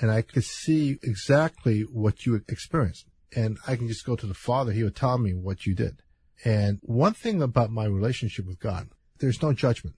and 0.00 0.10
I 0.10 0.22
could 0.22 0.44
see 0.44 0.98
exactly 1.02 1.82
what 1.82 2.26
you 2.26 2.42
experienced. 2.48 3.06
And 3.34 3.58
I 3.66 3.76
can 3.76 3.88
just 3.88 4.04
go 4.04 4.16
to 4.16 4.26
the 4.26 4.34
Father. 4.34 4.72
He 4.72 4.82
would 4.82 4.96
tell 4.96 5.18
me 5.18 5.34
what 5.34 5.66
you 5.66 5.74
did. 5.74 6.02
And 6.44 6.78
one 6.82 7.14
thing 7.14 7.42
about 7.42 7.70
my 7.70 7.86
relationship 7.86 8.46
with 8.46 8.60
God, 8.60 8.88
there's 9.18 9.42
no 9.42 9.52
judgment. 9.52 9.96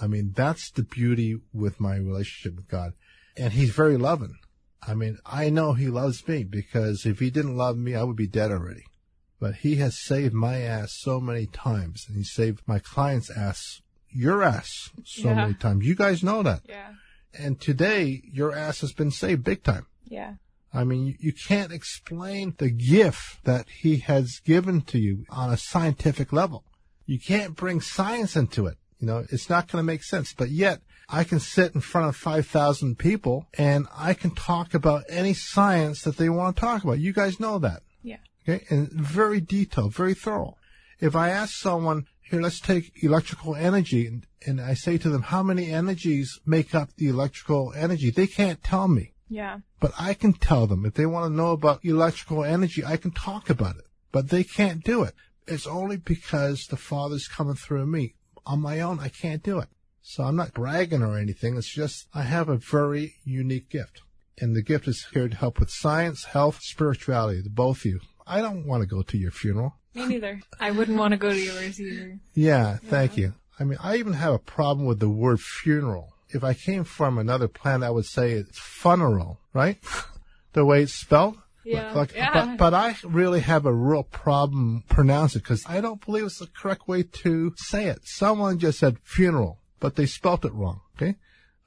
I 0.00 0.06
mean, 0.06 0.32
that's 0.34 0.70
the 0.70 0.82
beauty 0.82 1.36
with 1.52 1.80
my 1.80 1.96
relationship 1.96 2.56
with 2.56 2.68
God. 2.68 2.92
And 3.36 3.52
he's 3.52 3.70
very 3.70 3.96
loving. 3.96 4.34
I 4.86 4.94
mean, 4.94 5.18
I 5.26 5.50
know 5.50 5.74
he 5.74 5.88
loves 5.88 6.26
me 6.26 6.44
because 6.44 7.04
if 7.04 7.18
he 7.18 7.30
didn't 7.30 7.56
love 7.56 7.76
me, 7.76 7.94
I 7.94 8.02
would 8.02 8.16
be 8.16 8.26
dead 8.26 8.50
already. 8.50 8.84
But 9.40 9.56
he 9.56 9.76
has 9.76 9.96
saved 9.98 10.34
my 10.34 10.60
ass 10.62 10.92
so 10.98 11.20
many 11.20 11.46
times 11.46 12.06
and 12.08 12.16
he 12.16 12.24
saved 12.24 12.62
my 12.66 12.78
client's 12.80 13.30
ass, 13.30 13.82
your 14.10 14.42
ass 14.42 14.90
so 15.04 15.28
Yeah. 15.28 15.34
many 15.34 15.54
times. 15.54 15.86
You 15.86 15.94
guys 15.94 16.22
know 16.22 16.42
that. 16.42 16.62
Yeah. 16.68 16.94
And 17.38 17.60
today 17.60 18.22
your 18.32 18.52
ass 18.54 18.80
has 18.80 18.92
been 18.92 19.10
saved 19.12 19.44
big 19.44 19.62
time. 19.62 19.86
Yeah. 20.04 20.34
I 20.72 20.84
mean, 20.84 21.06
you, 21.06 21.14
you 21.20 21.32
can't 21.32 21.72
explain 21.72 22.54
the 22.58 22.70
gift 22.70 23.44
that 23.44 23.66
he 23.80 23.98
has 23.98 24.40
given 24.44 24.82
to 24.82 24.98
you 24.98 25.24
on 25.30 25.52
a 25.52 25.56
scientific 25.56 26.32
level. 26.32 26.64
You 27.06 27.18
can't 27.18 27.54
bring 27.56 27.80
science 27.80 28.36
into 28.36 28.66
it. 28.66 28.76
You 28.98 29.06
know, 29.06 29.24
it's 29.30 29.48
not 29.48 29.68
going 29.70 29.80
to 29.80 29.86
make 29.86 30.02
sense. 30.02 30.34
But 30.36 30.50
yet, 30.50 30.80
I 31.08 31.24
can 31.24 31.40
sit 31.40 31.74
in 31.74 31.80
front 31.80 32.08
of 32.08 32.16
5,000 32.16 32.98
people 32.98 33.46
and 33.56 33.86
I 33.96 34.12
can 34.12 34.34
talk 34.34 34.74
about 34.74 35.04
any 35.08 35.32
science 35.32 36.02
that 36.02 36.16
they 36.18 36.28
want 36.28 36.56
to 36.56 36.60
talk 36.60 36.82
about. 36.84 36.98
You 36.98 37.12
guys 37.14 37.40
know 37.40 37.58
that. 37.60 37.82
Okay. 38.48 38.64
And 38.70 38.90
very 38.90 39.40
detailed, 39.40 39.94
very 39.94 40.14
thorough. 40.14 40.56
If 41.00 41.14
I 41.14 41.28
ask 41.30 41.54
someone, 41.54 42.06
here, 42.22 42.40
let's 42.40 42.60
take 42.60 43.02
electrical 43.02 43.54
energy 43.54 44.06
and, 44.06 44.26
and 44.46 44.60
I 44.60 44.74
say 44.74 44.98
to 44.98 45.08
them, 45.08 45.22
how 45.22 45.42
many 45.42 45.70
energies 45.70 46.38
make 46.44 46.74
up 46.74 46.90
the 46.96 47.08
electrical 47.08 47.72
energy? 47.76 48.10
They 48.10 48.26
can't 48.26 48.62
tell 48.62 48.88
me. 48.88 49.12
Yeah. 49.28 49.58
But 49.80 49.92
I 49.98 50.14
can 50.14 50.32
tell 50.32 50.66
them 50.66 50.86
if 50.86 50.94
they 50.94 51.06
want 51.06 51.30
to 51.30 51.36
know 51.36 51.52
about 51.52 51.84
electrical 51.84 52.44
energy, 52.44 52.84
I 52.84 52.96
can 52.96 53.10
talk 53.10 53.50
about 53.50 53.76
it. 53.76 53.84
But 54.12 54.30
they 54.30 54.44
can't 54.44 54.82
do 54.82 55.02
it. 55.02 55.14
It's 55.46 55.66
only 55.66 55.96
because 55.96 56.66
the 56.68 56.76
Father's 56.76 57.28
coming 57.28 57.54
through 57.54 57.86
me. 57.86 58.14
On 58.46 58.60
my 58.60 58.80
own, 58.80 58.98
I 59.00 59.08
can't 59.08 59.42
do 59.42 59.58
it. 59.58 59.68
So 60.02 60.24
I'm 60.24 60.36
not 60.36 60.54
bragging 60.54 61.02
or 61.02 61.18
anything. 61.18 61.56
It's 61.56 61.74
just 61.74 62.08
I 62.14 62.22
have 62.22 62.48
a 62.48 62.56
very 62.56 63.16
unique 63.24 63.68
gift. 63.68 64.00
And 64.40 64.56
the 64.56 64.62
gift 64.62 64.88
is 64.88 65.06
here 65.12 65.28
to 65.28 65.36
help 65.36 65.58
with 65.60 65.70
science, 65.70 66.24
health, 66.24 66.60
spirituality, 66.62 67.42
the 67.42 67.50
both 67.50 67.78
of 67.78 67.84
you. 67.86 68.00
I 68.28 68.40
don't 68.40 68.66
want 68.66 68.82
to 68.82 68.86
go 68.86 69.02
to 69.02 69.16
your 69.18 69.30
funeral. 69.30 69.74
Me 69.94 70.06
neither. 70.06 70.40
I 70.60 70.70
wouldn't 70.70 70.98
want 70.98 71.12
to 71.12 71.16
go 71.18 71.30
to 71.30 71.38
yours 71.38 71.80
either. 71.80 72.18
Yeah, 72.34 72.76
thank 72.76 73.16
you. 73.16 73.34
I 73.58 73.64
mean, 73.64 73.78
I 73.82 73.96
even 73.96 74.12
have 74.12 74.34
a 74.34 74.38
problem 74.38 74.86
with 74.86 75.00
the 75.00 75.08
word 75.08 75.40
funeral. 75.40 76.12
If 76.30 76.44
I 76.44 76.54
came 76.54 76.84
from 76.84 77.18
another 77.18 77.48
planet, 77.48 77.86
I 77.86 77.90
would 77.90 78.04
say 78.04 78.32
it's 78.32 78.58
funeral, 78.58 79.40
right? 79.54 79.78
the 80.52 80.64
way 80.64 80.82
it's 80.82 80.94
spelled. 80.94 81.38
Yeah. 81.64 81.92
Like, 81.92 82.14
Yeah. 82.14 82.32
but, 82.32 82.56
but 82.56 82.74
I 82.74 82.96
really 83.02 83.40
have 83.40 83.66
a 83.66 83.72
real 83.72 84.02
problem 84.02 84.84
pronouncing 84.88 85.40
it 85.40 85.42
because 85.44 85.64
I 85.68 85.80
don't 85.80 86.04
believe 86.04 86.24
it's 86.24 86.38
the 86.38 86.46
correct 86.46 86.86
way 86.86 87.02
to 87.02 87.52
say 87.56 87.86
it. 87.86 88.00
Someone 88.04 88.58
just 88.58 88.78
said 88.78 88.98
funeral, 89.02 89.58
but 89.80 89.96
they 89.96 90.06
spelt 90.06 90.44
it 90.44 90.52
wrong. 90.52 90.80
Okay. 90.96 91.16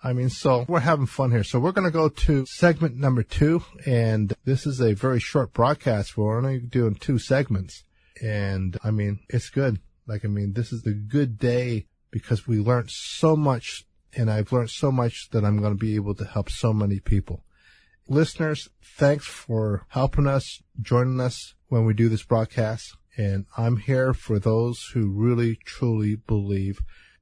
I 0.04 0.14
mean, 0.14 0.30
so 0.30 0.66
we're 0.68 0.80
having 0.80 1.06
fun 1.06 1.32
here. 1.32 1.44
So 1.44 1.60
we're 1.60 1.74
going 1.74 1.86
to 1.86 1.92
go 1.92 2.10
to 2.10 2.46
segment 2.48 2.98
number 2.98 3.22
two. 3.22 3.64
And 3.86 4.34
this 4.46 4.66
is 4.66 4.82
a 4.82 4.94
very 4.94 5.20
short 5.20 5.54
broadcast. 5.54 6.18
We're 6.18 6.38
only 6.38 6.60
doing 6.60 6.96
two 6.96 7.20
segments. 7.20 7.84
And 8.22 8.78
I 8.84 8.92
mean, 8.92 9.20
it's 9.30 9.50
good. 9.50 9.80
Like, 10.08 10.26
I 10.26 10.28
mean, 10.28 10.54
this 10.54 10.74
is 10.74 10.86
a 10.86 10.92
good 10.92 11.38
day 11.38 11.86
because 12.10 12.48
we 12.48 12.58
learned 12.58 12.90
so 12.90 13.36
much 13.36 13.86
and 14.14 14.30
I've 14.30 14.52
learned 14.52 14.70
so 14.70 14.92
much 14.92 15.30
that 15.32 15.46
I'm 15.46 15.60
going 15.60 15.74
to 15.74 15.80
be 15.80 15.96
able 15.96 16.16
to 16.16 16.26
help 16.26 16.50
so 16.50 16.74
many 16.74 17.00
people. 17.00 17.44
Listeners, 18.08 18.70
thanks 18.98 19.26
for 19.26 19.86
helping 19.90 20.28
us, 20.28 20.62
joining 20.82 21.22
us 21.22 21.54
when 21.70 21.86
we 21.86 21.94
do 21.94 22.10
this 22.10 22.24
broadcast. 22.24 22.98
And 23.18 23.46
I'm 23.58 23.78
here 23.78 24.14
for 24.14 24.40
those 24.40 24.84
who 24.94 25.10
really, 25.12 25.58
truly 25.64 26.16
believe 26.16 26.82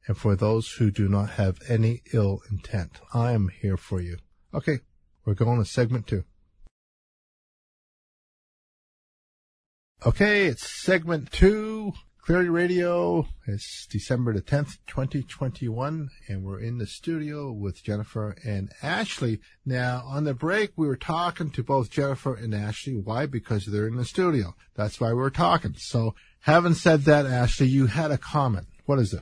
and 0.10 0.18
for 0.18 0.36
those 0.36 0.72
who 0.72 0.90
do 0.90 1.08
not 1.08 1.30
have 1.30 1.60
any 1.70 2.02
ill 2.14 2.42
intent. 2.50 3.00
I 3.14 3.32
am 3.34 3.52
here 3.62 3.78
for 3.78 4.02
you. 4.02 4.18
Okay, 4.52 4.80
we're 5.24 5.36
going 5.36 5.60
to 5.60 5.70
segment 5.70 6.08
two. 6.08 6.24
Okay, 10.04 10.48
it's 10.48 10.68
segment 10.68 11.32
two, 11.32 11.94
Clarity 12.26 12.50
Radio. 12.50 13.28
It's 13.46 13.86
December 13.86 14.34
the 14.34 14.42
10th, 14.42 14.80
2021, 14.88 16.10
and 16.28 16.44
we're 16.44 16.60
in 16.60 16.80
the 16.80 16.88
studio 16.88 17.52
with 17.52 17.84
Jennifer 17.84 18.36
and 18.44 18.72
Ashley. 18.82 19.40
Now, 19.64 20.02
on 20.08 20.24
the 20.24 20.34
break, 20.34 20.72
we 20.76 20.88
were 20.88 20.98
talking 20.98 21.52
to 21.52 21.62
both 21.62 21.92
Jennifer 21.92 22.34
and 22.34 22.56
Ashley. 22.56 22.96
Why? 22.96 23.28
Because 23.28 23.68
they're 23.68 23.88
in 23.88 23.98
the 23.98 24.06
studio. 24.06 24.56
That's 24.74 25.00
why 25.00 25.10
we 25.10 25.20
we're 25.20 25.30
talking. 25.30 25.76
So, 25.78 26.16
having 26.40 26.74
said 26.74 27.02
that, 27.02 27.28
Ashley, 27.28 27.68
you 27.68 27.86
had 27.86 28.10
a 28.10 28.18
comment. 28.18 28.66
What 28.88 28.98
is 28.98 29.14
it? 29.14 29.22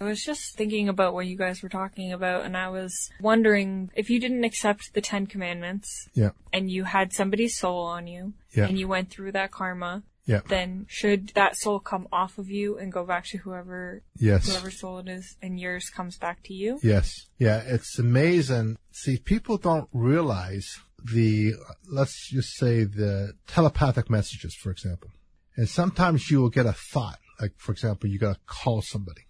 I 0.00 0.04
was 0.04 0.22
just 0.22 0.56
thinking 0.56 0.88
about 0.88 1.14
what 1.14 1.26
you 1.26 1.36
guys 1.36 1.62
were 1.62 1.68
talking 1.70 2.12
about, 2.12 2.44
and 2.44 2.56
I 2.56 2.68
was 2.68 3.10
wondering 3.20 3.90
if 3.96 4.10
you 4.10 4.20
didn't 4.20 4.44
accept 4.44 4.92
the 4.92 5.00
Ten 5.00 5.26
Commandments 5.26 6.08
Yeah. 6.14 6.30
and 6.52 6.70
you 6.70 6.84
had 6.84 7.12
somebody's 7.12 7.56
soul 7.58 7.84
on 7.84 8.06
you, 8.06 8.34
Yeah. 8.54 8.66
and 8.66 8.78
you 8.78 8.88
went 8.88 9.10
through 9.10 9.32
that 9.32 9.52
karma, 9.52 10.02
Yeah. 10.26 10.40
then 10.48 10.84
should 10.88 11.28
that 11.34 11.56
soul 11.56 11.80
come 11.80 12.08
off 12.12 12.36
of 12.36 12.50
you 12.50 12.76
and 12.76 12.92
go 12.92 13.06
back 13.06 13.24
to 13.26 13.38
whoever 13.38 14.02
Yes. 14.18 14.48
whoever 14.48 14.70
soul 14.70 14.98
it 14.98 15.08
is, 15.08 15.36
and 15.40 15.58
yours 15.58 15.88
comes 15.88 16.18
back 16.18 16.42
to 16.44 16.52
you? 16.52 16.78
Yes. 16.82 17.28
Yeah, 17.38 17.60
it's 17.60 17.98
amazing. 17.98 18.76
See, 18.90 19.16
people 19.18 19.56
don't 19.56 19.88
realize 19.92 20.66
the, 21.02 21.54
let's 21.88 22.28
just 22.30 22.54
say 22.56 22.84
the 22.84 23.34
telepathic 23.46 24.10
messages, 24.10 24.54
for 24.54 24.70
example. 24.70 25.10
And 25.56 25.68
sometimes 25.68 26.30
you 26.30 26.42
will 26.42 26.50
get 26.50 26.66
a 26.66 26.74
thought, 26.74 27.18
like, 27.40 27.52
for 27.56 27.72
example, 27.72 28.10
you 28.10 28.18
gotta 28.18 28.40
call 28.46 28.82
somebody. 28.82 29.22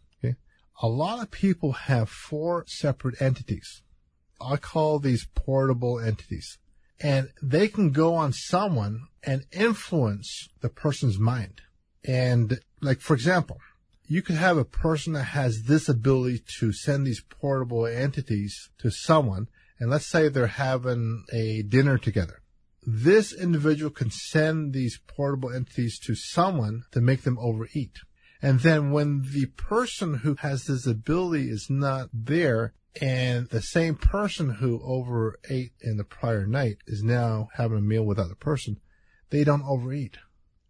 A 0.82 0.88
lot 0.88 1.22
of 1.22 1.30
people 1.30 1.72
have 1.72 2.10
four 2.10 2.64
separate 2.66 3.20
entities. 3.20 3.82
I 4.40 4.56
call 4.56 4.98
these 4.98 5.26
portable 5.34 5.98
entities. 5.98 6.58
And 7.00 7.30
they 7.42 7.68
can 7.68 7.92
go 7.92 8.14
on 8.14 8.32
someone 8.32 9.08
and 9.22 9.44
influence 9.52 10.48
the 10.60 10.68
person's 10.68 11.18
mind. 11.18 11.62
And 12.04 12.60
like, 12.80 13.00
for 13.00 13.14
example, 13.14 13.58
you 14.06 14.22
could 14.22 14.36
have 14.36 14.56
a 14.56 14.64
person 14.64 15.14
that 15.14 15.24
has 15.24 15.64
this 15.64 15.88
ability 15.88 16.42
to 16.60 16.72
send 16.72 17.06
these 17.06 17.22
portable 17.22 17.86
entities 17.86 18.70
to 18.78 18.90
someone, 18.90 19.48
and 19.80 19.90
let's 19.90 20.06
say 20.06 20.28
they're 20.28 20.46
having 20.46 21.24
a 21.32 21.62
dinner 21.62 21.98
together. 21.98 22.40
This 22.86 23.32
individual 23.32 23.90
can 23.90 24.10
send 24.10 24.72
these 24.72 25.00
portable 25.08 25.52
entities 25.52 25.98
to 26.00 26.14
someone 26.14 26.84
to 26.92 27.00
make 27.00 27.22
them 27.22 27.38
overeat. 27.40 27.96
And 28.42 28.60
then 28.60 28.90
when 28.90 29.22
the 29.32 29.46
person 29.46 30.14
who 30.18 30.34
has 30.36 30.64
this 30.64 30.86
ability 30.86 31.48
is 31.48 31.68
not 31.70 32.08
there, 32.12 32.74
and 33.00 33.48
the 33.48 33.62
same 33.62 33.94
person 33.94 34.50
who 34.50 34.80
overate 34.82 35.72
in 35.80 35.96
the 35.96 36.04
prior 36.04 36.46
night 36.46 36.78
is 36.86 37.02
now 37.02 37.48
having 37.54 37.78
a 37.78 37.82
meal 37.82 38.04
with 38.04 38.18
other 38.18 38.34
person, 38.34 38.78
they 39.30 39.44
don't 39.44 39.64
overeat. 39.64 40.16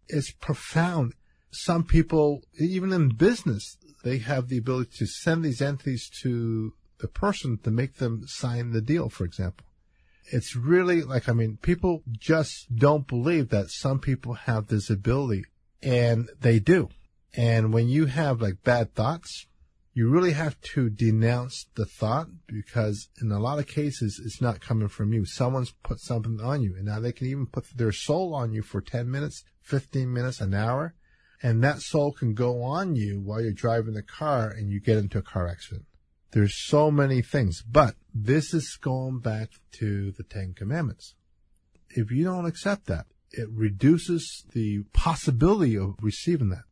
It's 0.07 0.31
profound 0.31 1.13
some 1.51 1.83
people, 1.83 2.41
even 2.59 2.91
in 2.91 3.09
business, 3.09 3.77
they 4.03 4.19
have 4.19 4.47
the 4.47 4.57
ability 4.57 4.91
to 4.97 5.07
send 5.07 5.43
these 5.43 5.61
entities 5.61 6.09
to 6.21 6.73
the 6.99 7.07
person 7.07 7.57
to 7.63 7.71
make 7.71 7.95
them 7.95 8.23
sign 8.27 8.71
the 8.71 8.81
deal, 8.81 9.09
for 9.09 9.25
example. 9.25 9.65
It's 10.31 10.55
really 10.55 11.01
like, 11.03 11.29
I 11.29 11.33
mean, 11.33 11.57
people 11.61 12.03
just 12.07 12.75
don't 12.75 13.07
believe 13.07 13.49
that 13.49 13.69
some 13.69 13.99
people 13.99 14.33
have 14.33 14.67
this 14.67 14.89
ability 14.89 15.45
and 15.81 16.29
they 16.39 16.59
do. 16.59 16.89
And 17.35 17.73
when 17.73 17.87
you 17.87 18.05
have 18.05 18.41
like 18.41 18.63
bad 18.63 18.95
thoughts, 18.95 19.47
you 19.93 20.09
really 20.09 20.33
have 20.33 20.59
to 20.61 20.89
denounce 20.89 21.67
the 21.75 21.85
thought 21.85 22.27
because 22.45 23.09
in 23.21 23.31
a 23.31 23.39
lot 23.39 23.59
of 23.59 23.67
cases, 23.67 24.21
it's 24.23 24.41
not 24.41 24.61
coming 24.61 24.87
from 24.87 25.11
you. 25.11 25.25
Someone's 25.25 25.73
put 25.83 25.99
something 25.99 26.39
on 26.41 26.61
you 26.61 26.75
and 26.75 26.85
now 26.85 26.99
they 26.99 27.11
can 27.11 27.27
even 27.27 27.47
put 27.47 27.65
their 27.75 27.91
soul 27.91 28.35
on 28.35 28.53
you 28.53 28.61
for 28.61 28.79
10 28.79 29.09
minutes, 29.09 29.43
15 29.61 30.11
minutes, 30.11 30.39
an 30.39 30.53
hour 30.53 30.93
and 31.41 31.63
that 31.63 31.81
soul 31.81 32.11
can 32.11 32.33
go 32.33 32.63
on 32.63 32.95
you 32.95 33.19
while 33.19 33.41
you're 33.41 33.51
driving 33.51 33.93
the 33.93 34.01
car 34.01 34.49
and 34.49 34.71
you 34.71 34.79
get 34.79 34.97
into 34.97 35.19
a 35.19 35.23
car 35.23 35.47
accident. 35.47 35.85
There's 36.31 36.55
so 36.67 36.91
many 36.91 37.21
things, 37.21 37.61
but 37.61 37.95
this 38.13 38.53
is 38.53 38.77
going 38.81 39.19
back 39.19 39.51
to 39.73 40.11
the 40.11 40.23
Ten 40.23 40.53
Commandments. 40.55 41.15
If 41.89 42.11
you 42.11 42.23
don't 42.25 42.45
accept 42.45 42.87
that, 42.87 43.05
it 43.31 43.49
reduces 43.49 44.45
the 44.53 44.83
possibility 44.93 45.77
of 45.77 45.95
receiving 46.01 46.49
that. 46.49 46.63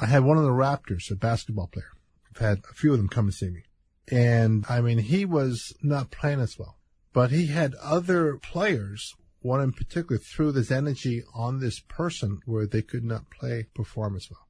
I 0.00 0.06
had 0.06 0.24
one 0.24 0.38
of 0.38 0.44
the 0.44 0.50
Raptors, 0.50 1.10
a 1.10 1.16
basketball 1.16 1.68
player. 1.68 1.90
I've 2.30 2.40
had 2.40 2.58
a 2.70 2.74
few 2.74 2.92
of 2.92 2.98
them 2.98 3.08
come 3.08 3.26
and 3.26 3.34
see 3.34 3.50
me. 3.50 3.62
And 4.10 4.64
I 4.68 4.80
mean, 4.80 4.98
he 4.98 5.24
was 5.24 5.74
not 5.82 6.10
playing 6.10 6.40
as 6.40 6.56
well, 6.58 6.78
but 7.12 7.30
he 7.30 7.46
had 7.46 7.74
other 7.74 8.36
players 8.36 9.14
one 9.40 9.60
in 9.60 9.72
particular 9.72 10.18
threw 10.18 10.52
this 10.52 10.70
energy 10.70 11.22
on 11.34 11.60
this 11.60 11.80
person 11.80 12.40
where 12.44 12.66
they 12.66 12.82
could 12.82 13.04
not 13.04 13.30
play 13.30 13.66
perform 13.74 14.16
as 14.16 14.28
well. 14.30 14.46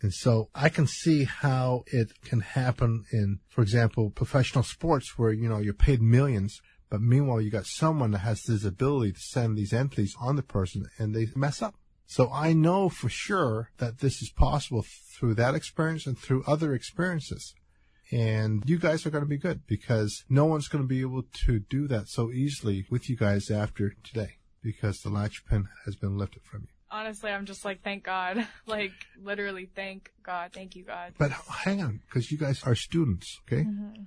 And 0.00 0.12
so 0.12 0.48
I 0.54 0.68
can 0.68 0.86
see 0.86 1.24
how 1.24 1.84
it 1.86 2.20
can 2.22 2.40
happen 2.40 3.04
in, 3.12 3.38
for 3.48 3.62
example, 3.62 4.10
professional 4.10 4.64
sports 4.64 5.16
where, 5.16 5.32
you 5.32 5.48
know, 5.48 5.58
you're 5.58 5.74
paid 5.74 6.02
millions, 6.02 6.60
but 6.90 7.00
meanwhile 7.00 7.40
you 7.40 7.50
got 7.50 7.66
someone 7.66 8.10
that 8.10 8.18
has 8.18 8.42
this 8.42 8.64
ability 8.64 9.12
to 9.12 9.20
send 9.20 9.56
these 9.56 9.72
entities 9.72 10.14
on 10.20 10.34
the 10.34 10.42
person 10.42 10.86
and 10.98 11.14
they 11.14 11.28
mess 11.36 11.62
up. 11.62 11.76
So 12.12 12.30
I 12.30 12.52
know 12.52 12.90
for 12.90 13.08
sure 13.08 13.70
that 13.78 14.00
this 14.00 14.20
is 14.20 14.28
possible 14.28 14.84
through 15.18 15.32
that 15.36 15.54
experience 15.54 16.06
and 16.06 16.18
through 16.18 16.44
other 16.46 16.74
experiences. 16.74 17.54
And 18.10 18.62
you 18.66 18.78
guys 18.78 19.06
are 19.06 19.10
going 19.10 19.24
to 19.24 19.28
be 19.28 19.38
good 19.38 19.66
because 19.66 20.22
no 20.28 20.44
one's 20.44 20.68
going 20.68 20.84
to 20.84 20.88
be 20.88 21.00
able 21.00 21.22
to 21.46 21.60
do 21.60 21.88
that 21.88 22.08
so 22.08 22.30
easily 22.30 22.84
with 22.90 23.08
you 23.08 23.16
guys 23.16 23.50
after 23.50 23.94
today 24.04 24.32
because 24.62 25.00
the 25.00 25.08
latch 25.08 25.46
pin 25.48 25.68
has 25.86 25.96
been 25.96 26.18
lifted 26.18 26.42
from 26.42 26.64
you. 26.64 26.68
Honestly, 26.90 27.30
I'm 27.30 27.46
just 27.46 27.64
like, 27.64 27.82
thank 27.82 28.04
God. 28.04 28.46
Like, 28.66 28.92
literally, 29.18 29.70
thank 29.74 30.12
God. 30.22 30.50
Thank 30.52 30.76
you, 30.76 30.84
God. 30.84 31.14
But 31.16 31.30
hang 31.30 31.82
on, 31.82 32.02
because 32.06 32.30
you 32.30 32.36
guys 32.36 32.62
are 32.64 32.74
students, 32.74 33.40
okay? 33.48 33.62
Mm-hmm. 33.62 34.02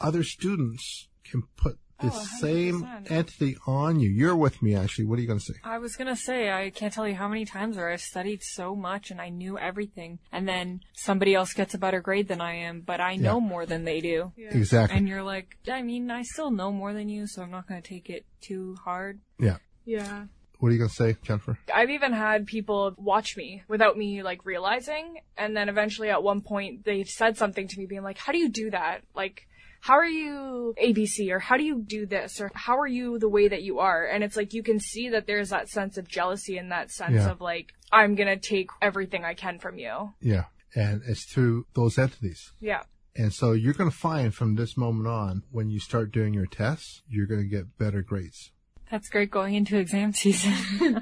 Other 0.00 0.22
students 0.24 1.08
can 1.22 1.42
put 1.58 1.78
the 2.02 2.10
Oh, 2.12 2.26
same 2.40 2.86
entity 3.08 3.56
on 3.66 4.00
you. 4.00 4.10
You're 4.10 4.36
with 4.36 4.60
me, 4.62 4.74
Ashley. 4.74 5.04
What 5.04 5.18
are 5.18 5.22
you 5.22 5.28
going 5.28 5.38
to 5.38 5.44
say? 5.44 5.54
I 5.64 5.78
was 5.78 5.96
gonna 5.96 6.16
say, 6.16 6.50
I 6.50 6.70
can't 6.70 6.92
tell 6.92 7.06
you 7.08 7.14
how 7.14 7.28
many 7.28 7.44
times 7.44 7.76
where 7.76 7.90
I've 7.90 8.00
studied 8.00 8.42
so 8.42 8.74
much 8.76 9.10
and 9.10 9.20
I 9.20 9.28
knew 9.30 9.58
everything, 9.58 10.18
and 10.30 10.46
then 10.48 10.80
somebody 10.94 11.34
else 11.34 11.52
gets 11.52 11.74
a 11.74 11.78
better 11.78 12.00
grade 12.00 12.28
than 12.28 12.40
I 12.40 12.54
am, 12.56 12.80
but 12.80 13.00
I 13.00 13.16
know 13.16 13.40
more 13.40 13.64
than 13.66 13.84
they 13.84 14.00
do. 14.00 14.32
Exactly. 14.36 14.96
And 14.98 15.08
you're 15.08 15.22
like, 15.22 15.56
I 15.70 15.82
mean, 15.82 16.10
I 16.10 16.22
still 16.22 16.50
know 16.50 16.70
more 16.72 16.92
than 16.92 17.08
you, 17.08 17.26
so 17.26 17.42
I'm 17.42 17.50
not 17.50 17.66
gonna 17.68 17.82
take 17.82 18.10
it 18.10 18.26
too 18.40 18.76
hard. 18.84 19.20
yeah. 19.38 19.56
Yeah. 19.84 20.26
What 20.58 20.68
are 20.68 20.72
you 20.72 20.78
going 20.78 20.90
to 20.90 20.94
say, 20.94 21.16
Jennifer? 21.24 21.58
I've 21.74 21.90
even 21.90 22.12
had 22.12 22.46
people 22.46 22.94
watch 22.96 23.36
me 23.36 23.64
without 23.66 23.98
me 23.98 24.22
like 24.22 24.46
realizing, 24.46 25.16
and 25.36 25.56
then 25.56 25.68
eventually 25.68 26.08
at 26.08 26.22
one 26.22 26.40
point 26.40 26.84
they've 26.84 27.08
said 27.08 27.36
something 27.36 27.66
to 27.66 27.78
me 27.80 27.86
being 27.86 28.04
like, 28.04 28.16
how 28.16 28.30
do 28.30 28.38
you 28.38 28.48
do 28.48 28.70
that? 28.70 29.00
Like, 29.12 29.48
how 29.82 29.94
are 29.94 30.06
you 30.06 30.74
ABC 30.82 31.30
or 31.30 31.40
how 31.40 31.56
do 31.56 31.64
you 31.64 31.82
do 31.84 32.06
this 32.06 32.40
or 32.40 32.50
how 32.54 32.78
are 32.78 32.86
you 32.86 33.18
the 33.18 33.28
way 33.28 33.48
that 33.48 33.62
you 33.62 33.80
are? 33.80 34.04
And 34.06 34.22
it's 34.22 34.36
like 34.36 34.52
you 34.54 34.62
can 34.62 34.78
see 34.78 35.08
that 35.10 35.26
there's 35.26 35.50
that 35.50 35.68
sense 35.68 35.98
of 35.98 36.06
jealousy 36.08 36.56
and 36.56 36.70
that 36.70 36.90
sense 36.92 37.14
Yeah. 37.14 37.30
of 37.30 37.40
like, 37.40 37.72
I'm 37.90 38.14
gonna 38.14 38.36
take 38.36 38.68
everything 38.80 39.24
I 39.24 39.34
can 39.34 39.58
from 39.58 39.78
you. 39.78 40.14
Yeah. 40.20 40.44
And 40.74 41.02
it's 41.06 41.24
through 41.24 41.66
those 41.74 41.98
entities. 41.98 42.52
Yeah. 42.60 42.82
And 43.16 43.32
so 43.34 43.52
you're 43.52 43.74
going 43.74 43.90
to 43.90 43.94
find 43.96 44.34
from 44.34 44.54
this 44.54 44.74
moment 44.74 45.06
on, 45.06 45.42
when 45.50 45.68
you 45.68 45.78
start 45.80 46.12
doing 46.12 46.32
your 46.32 46.46
tests, 46.46 47.02
you're 47.06 47.26
going 47.26 47.42
to 47.42 47.46
get 47.46 47.76
better 47.76 48.00
grades. 48.00 48.52
That's 48.90 49.10
great 49.10 49.30
going 49.30 49.54
into 49.54 49.76
exam 49.76 50.14
season. 50.14 50.54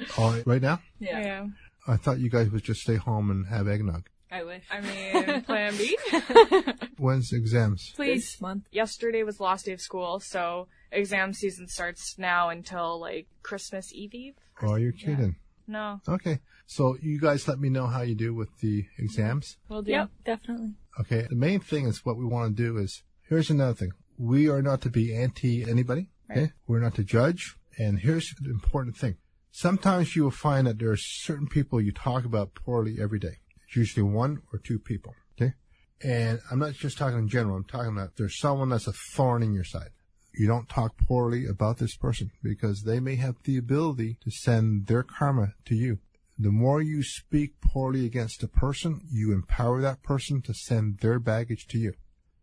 All 0.18 0.32
right, 0.32 0.44
right 0.44 0.60
now? 0.60 0.80
Yeah. 0.98 1.46
I 1.86 1.96
thought 1.96 2.18
you 2.18 2.28
guys 2.28 2.50
would 2.50 2.64
just 2.64 2.80
stay 2.80 2.96
home 2.96 3.30
and 3.30 3.46
have 3.46 3.68
eggnog. 3.68 4.08
I 4.30 4.44
wish. 4.44 4.64
I 4.70 4.80
mean, 4.80 5.42
plan 5.42 5.76
B. 5.76 5.96
When's 6.98 7.32
exams? 7.32 7.92
Please. 7.96 8.32
This 8.32 8.40
month. 8.40 8.64
Yesterday 8.70 9.22
was 9.22 9.38
the 9.38 9.42
last 9.42 9.66
day 9.66 9.72
of 9.72 9.80
school, 9.80 10.20
so 10.20 10.68
exam 10.92 11.32
season 11.32 11.66
starts 11.66 12.16
now 12.18 12.48
until 12.48 13.00
like 13.00 13.26
Christmas 13.42 13.92
Eve 13.92 14.14
Eve. 14.14 14.34
Oh, 14.62 14.76
you're 14.76 14.92
kidding. 14.92 15.36
No. 15.66 16.00
Okay. 16.08 16.40
So 16.66 16.96
you 17.00 17.20
guys 17.20 17.48
let 17.48 17.58
me 17.58 17.70
know 17.70 17.86
how 17.86 18.02
you 18.02 18.14
do 18.14 18.34
with 18.34 18.60
the 18.60 18.86
exams. 18.98 19.56
We'll 19.68 19.82
do. 19.82 19.92
Yep, 19.92 20.10
definitely. 20.24 20.74
Okay. 21.00 21.26
The 21.28 21.36
main 21.36 21.60
thing 21.60 21.86
is 21.86 22.04
what 22.04 22.16
we 22.16 22.24
want 22.24 22.56
to 22.56 22.62
do 22.62 22.76
is 22.76 23.02
here's 23.28 23.50
another 23.50 23.74
thing. 23.74 23.92
We 24.18 24.48
are 24.48 24.62
not 24.62 24.82
to 24.82 24.90
be 24.90 25.14
anti 25.14 25.68
anybody. 25.68 26.08
Okay. 26.30 26.52
We're 26.66 26.80
not 26.80 26.94
to 26.96 27.04
judge. 27.04 27.56
And 27.78 27.98
here's 27.98 28.32
the 28.40 28.50
important 28.50 28.96
thing. 28.96 29.16
Sometimes 29.52 30.14
you 30.14 30.24
will 30.24 30.30
find 30.30 30.66
that 30.66 30.78
there 30.78 30.90
are 30.90 30.96
certain 30.96 31.48
people 31.48 31.80
you 31.80 31.92
talk 31.92 32.24
about 32.24 32.54
poorly 32.54 32.98
every 33.00 33.18
day. 33.18 33.38
It's 33.70 33.76
usually 33.76 34.02
one 34.02 34.42
or 34.52 34.58
two 34.58 34.80
people. 34.80 35.14
Okay. 35.40 35.54
And 36.02 36.40
I'm 36.50 36.58
not 36.58 36.74
just 36.74 36.98
talking 36.98 37.20
in 37.20 37.28
general. 37.28 37.56
I'm 37.56 37.64
talking 37.64 37.92
about 37.92 38.16
there's 38.16 38.36
someone 38.36 38.70
that's 38.70 38.88
a 38.88 38.92
thorn 38.92 39.44
in 39.44 39.52
your 39.52 39.64
side. 39.64 39.90
You 40.34 40.48
don't 40.48 40.68
talk 40.68 40.96
poorly 40.96 41.46
about 41.46 41.78
this 41.78 41.96
person 41.96 42.32
because 42.42 42.82
they 42.82 42.98
may 42.98 43.14
have 43.16 43.36
the 43.44 43.56
ability 43.56 44.18
to 44.24 44.30
send 44.32 44.88
their 44.88 45.04
karma 45.04 45.54
to 45.66 45.76
you. 45.76 46.00
The 46.36 46.50
more 46.50 46.82
you 46.82 47.04
speak 47.04 47.60
poorly 47.60 48.06
against 48.06 48.42
a 48.42 48.48
person, 48.48 49.02
you 49.08 49.32
empower 49.32 49.80
that 49.82 50.02
person 50.02 50.42
to 50.42 50.54
send 50.54 50.98
their 50.98 51.20
baggage 51.20 51.68
to 51.68 51.78
you. 51.78 51.94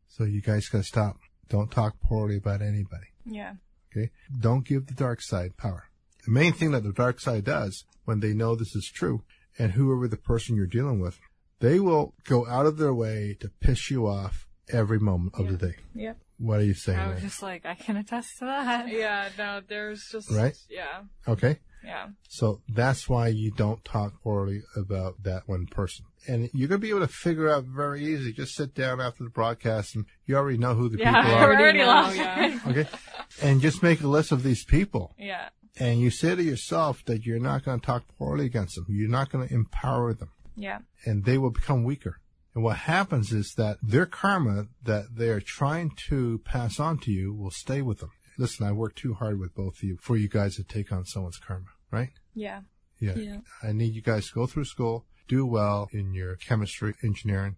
So 0.07 0.23
you 0.23 0.41
guys 0.41 0.69
gotta 0.69 0.85
stop. 0.85 1.17
Don't 1.49 1.71
talk 1.71 1.99
poorly 1.99 2.37
about 2.37 2.61
anybody. 2.61 3.07
Yeah. 3.25 3.55
Okay? 3.91 4.11
Don't 4.39 4.65
give 4.65 4.87
the 4.87 4.93
dark 4.93 5.21
side 5.21 5.57
power. 5.57 5.89
The 6.25 6.31
main 6.31 6.53
thing 6.53 6.71
that 6.71 6.83
the 6.83 6.93
dark 6.93 7.19
side 7.19 7.43
does 7.43 7.83
when 8.05 8.21
they 8.21 8.33
know 8.33 8.55
this 8.55 8.75
is 8.75 8.89
true 8.93 9.23
and 9.59 9.73
whoever 9.73 10.07
the 10.07 10.17
person 10.17 10.55
you're 10.55 10.67
dealing 10.67 10.99
with, 10.99 11.19
they 11.59 11.79
will 11.79 12.13
go 12.25 12.47
out 12.47 12.65
of 12.65 12.77
their 12.77 12.93
way 12.93 13.35
to 13.39 13.49
piss 13.59 13.89
you 13.89 14.07
off 14.07 14.47
every 14.71 14.99
moment 14.99 15.33
of 15.39 15.47
the 15.49 15.57
day. 15.69 15.75
Yeah. 15.95 16.13
What 16.39 16.59
are 16.59 16.63
you 16.65 16.75
saying? 16.75 16.99
I 16.99 17.07
was 17.07 17.15
there? 17.21 17.29
just 17.29 17.41
like, 17.41 17.65
I 17.65 17.73
can 17.73 17.97
attest 17.97 18.37
to 18.39 18.45
that. 18.45 18.87
Yeah, 18.89 19.29
no, 19.37 19.61
there's 19.67 20.07
just 20.11 20.29
Right? 20.31 20.55
Yeah, 20.69 21.01
Okay. 21.27 21.57
yeah, 21.83 22.09
So 22.29 22.61
that's 22.69 23.09
why 23.09 23.29
you 23.29 23.49
don't 23.51 23.83
talk 23.83 24.21
poorly 24.21 24.61
about 24.75 25.23
that 25.23 25.47
one 25.47 25.65
person. 25.65 26.05
And 26.27 26.49
you're 26.53 26.67
going 26.67 26.79
to 26.81 26.85
be 26.85 26.89
able 26.91 26.99
to 26.99 27.07
figure 27.07 27.49
out 27.49 27.63
very 27.63 28.03
easy. 28.05 28.33
Just 28.33 28.53
sit 28.55 28.75
down 28.75 29.01
after 29.01 29.23
the 29.23 29.29
broadcast 29.31 29.95
and 29.95 30.05
you 30.27 30.35
already 30.35 30.57
know 30.59 30.75
who 30.75 30.89
the 30.89 30.99
Yeah, 30.99 31.15
people 31.21 31.35
I 31.35 31.41
are. 31.43 31.53
already 31.55 31.79
know, 31.79 32.11
yeah. 32.11 32.59
Okay. 32.67 32.85
And 33.41 33.59
just 33.61 33.83
make 33.83 34.01
a 34.01 34.07
list 34.07 34.31
of 34.31 34.41
these 34.41 34.63
people. 34.63 35.13
yeah, 35.19 35.49
And 35.79 35.99
you 35.99 36.09
say 36.09 36.35
to 36.35 36.43
yourself 36.43 37.03
that 37.05 37.25
you're 37.25 37.39
not 37.39 37.63
going 37.63 37.79
to 37.79 37.85
talk 37.85 38.03
poorly 38.17 38.45
against 38.45 38.75
them. 38.75 38.85
You're 38.89 39.09
not 39.09 39.29
going 39.31 39.47
to 39.47 39.53
empower 39.53 40.13
them. 40.13 40.31
yeah, 40.55 40.79
and 41.05 41.25
they 41.25 41.37
will 41.37 41.51
become 41.51 41.83
weaker. 41.83 42.19
And 42.55 42.63
what 42.63 42.77
happens 42.77 43.31
is 43.31 43.53
that 43.57 43.77
their 43.83 44.07
karma 44.07 44.67
that 44.83 45.15
they're 45.15 45.39
trying 45.41 45.91
to 46.09 46.39
pass 46.43 46.79
on 46.79 46.97
to 46.99 47.11
you 47.11 47.33
will 47.33 47.51
stay 47.51 47.81
with 47.83 47.99
them. 47.99 48.09
Listen, 48.39 48.65
I 48.65 48.71
worked 48.71 48.97
too 48.97 49.13
hard 49.13 49.39
with 49.39 49.53
both 49.53 49.77
of 49.77 49.83
you 49.83 49.97
for 50.01 50.17
you 50.17 50.27
guys 50.27 50.55
to 50.55 50.63
take 50.63 50.91
on 50.91 51.05
someone's 51.05 51.37
karma, 51.37 51.65
right? 51.91 52.09
yeah, 52.33 52.61
Yeah. 52.99 53.15
Yeah. 53.15 53.37
I 53.61 53.71
need 53.73 53.93
you 53.93 54.01
guys 54.01 54.27
to 54.29 54.33
go 54.33 54.47
through 54.47 54.65
school, 54.65 55.05
do 55.27 55.45
well 55.45 55.87
in 55.91 56.13
your 56.13 56.35
chemistry, 56.37 56.95
engineering. 57.03 57.57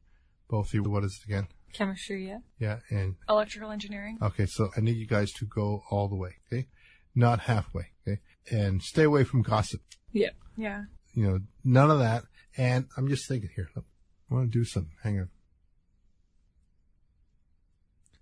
Both 0.49 0.67
of 0.69 0.73
you, 0.73 0.84
what 0.84 1.03
is 1.03 1.19
it 1.21 1.29
again? 1.29 1.47
Chemistry, 1.73 2.27
yeah. 2.27 2.39
Yeah. 2.60 2.79
And 2.89 3.15
electrical 3.29 3.71
engineering. 3.71 4.17
okay, 4.21 4.47
so 4.47 4.69
I 4.75 4.82
need 4.82 4.97
you 4.97 5.05
guys 5.08 5.32
to 5.34 5.45
go 5.45 5.84
all 5.91 6.08
the 6.10 6.15
way, 6.15 6.32
okay? 6.51 6.67
Not 7.15 7.41
halfway, 7.41 7.88
okay? 8.08 8.19
And 8.52 8.82
stay 8.82 9.04
away 9.04 9.24
from 9.24 9.41
gossip. 9.41 9.82
Yeah. 10.12 10.30
Yeah, 10.58 10.84
You 11.13 11.24
know, 11.24 11.39
none 11.63 11.89
of 11.89 12.00
that. 12.00 12.24
And 12.58 12.88
I'm 12.98 13.08
just 13.08 13.28
thinking 13.30 13.50
here, 13.56 13.69
look, 13.76 13.86
I 14.30 14.34
want 14.34 14.52
to 14.52 14.60
do 14.60 14.65
something. 14.65 14.91
Hang 15.04 15.19
on. 15.19 15.30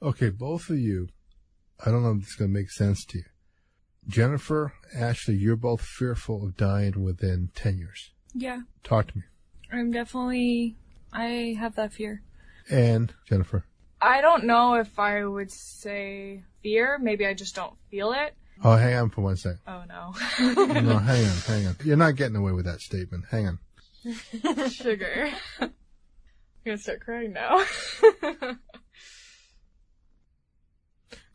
Okay, 0.02 0.30
both 0.30 0.70
of 0.70 0.78
you, 0.78 1.10
I 1.84 1.90
don't 1.90 2.04
know 2.04 2.12
if 2.12 2.20
this 2.20 2.30
is 2.30 2.36
going 2.36 2.52
to 2.52 2.60
make 2.60 2.70
sense 2.70 3.04
to 3.06 3.18
you. 3.20 3.24
Jennifer, 4.08 4.74
Ashley, 4.96 5.36
you're 5.36 5.56
both 5.56 5.82
fearful 5.82 6.46
of 6.46 6.56
dying 6.56 7.04
within 7.04 7.50
10 7.56 7.78
years. 7.80 8.12
yeah. 8.34 8.60
Talk 8.84 9.08
to 9.08 9.18
me. 9.18 9.24
I'm 9.72 9.92
definitely. 9.92 10.78
I 11.12 11.58
have 11.60 11.76
that 11.76 11.92
fear. 11.94 12.22
And 12.70 13.14
Jennifer. 13.28 13.66
I 14.00 14.22
don't 14.22 14.46
know 14.46 14.76
if 14.76 14.98
I 15.00 15.26
would 15.26 15.52
say 15.52 16.44
fear. 16.64 17.00
Maybe 17.02 17.26
I 17.26 17.34
just 17.34 17.56
don't 17.56 17.74
feel 17.90 18.14
it. 18.14 18.36
Oh, 18.64 18.76
hang 18.76 18.96
on 18.96 19.10
for 19.10 19.22
one 19.22 19.38
second. 19.38 19.60
Oh 19.68 19.84
no. 19.88 20.14
No, 20.66 20.98
hang 20.98 21.26
on, 21.26 21.38
hang 21.46 21.68
on. 21.68 21.76
You're 21.84 21.98
not 21.98 22.16
getting 22.16 22.36
away 22.36 22.52
with 22.52 22.66
that 22.66 22.82
statement. 22.82 23.26
Hang 23.30 23.48
on. 23.48 23.60
Sugar. 24.70 25.30
I'm 25.60 25.74
gonna 26.66 26.78
start 26.78 27.02
crying 27.02 27.34
now. 27.34 27.64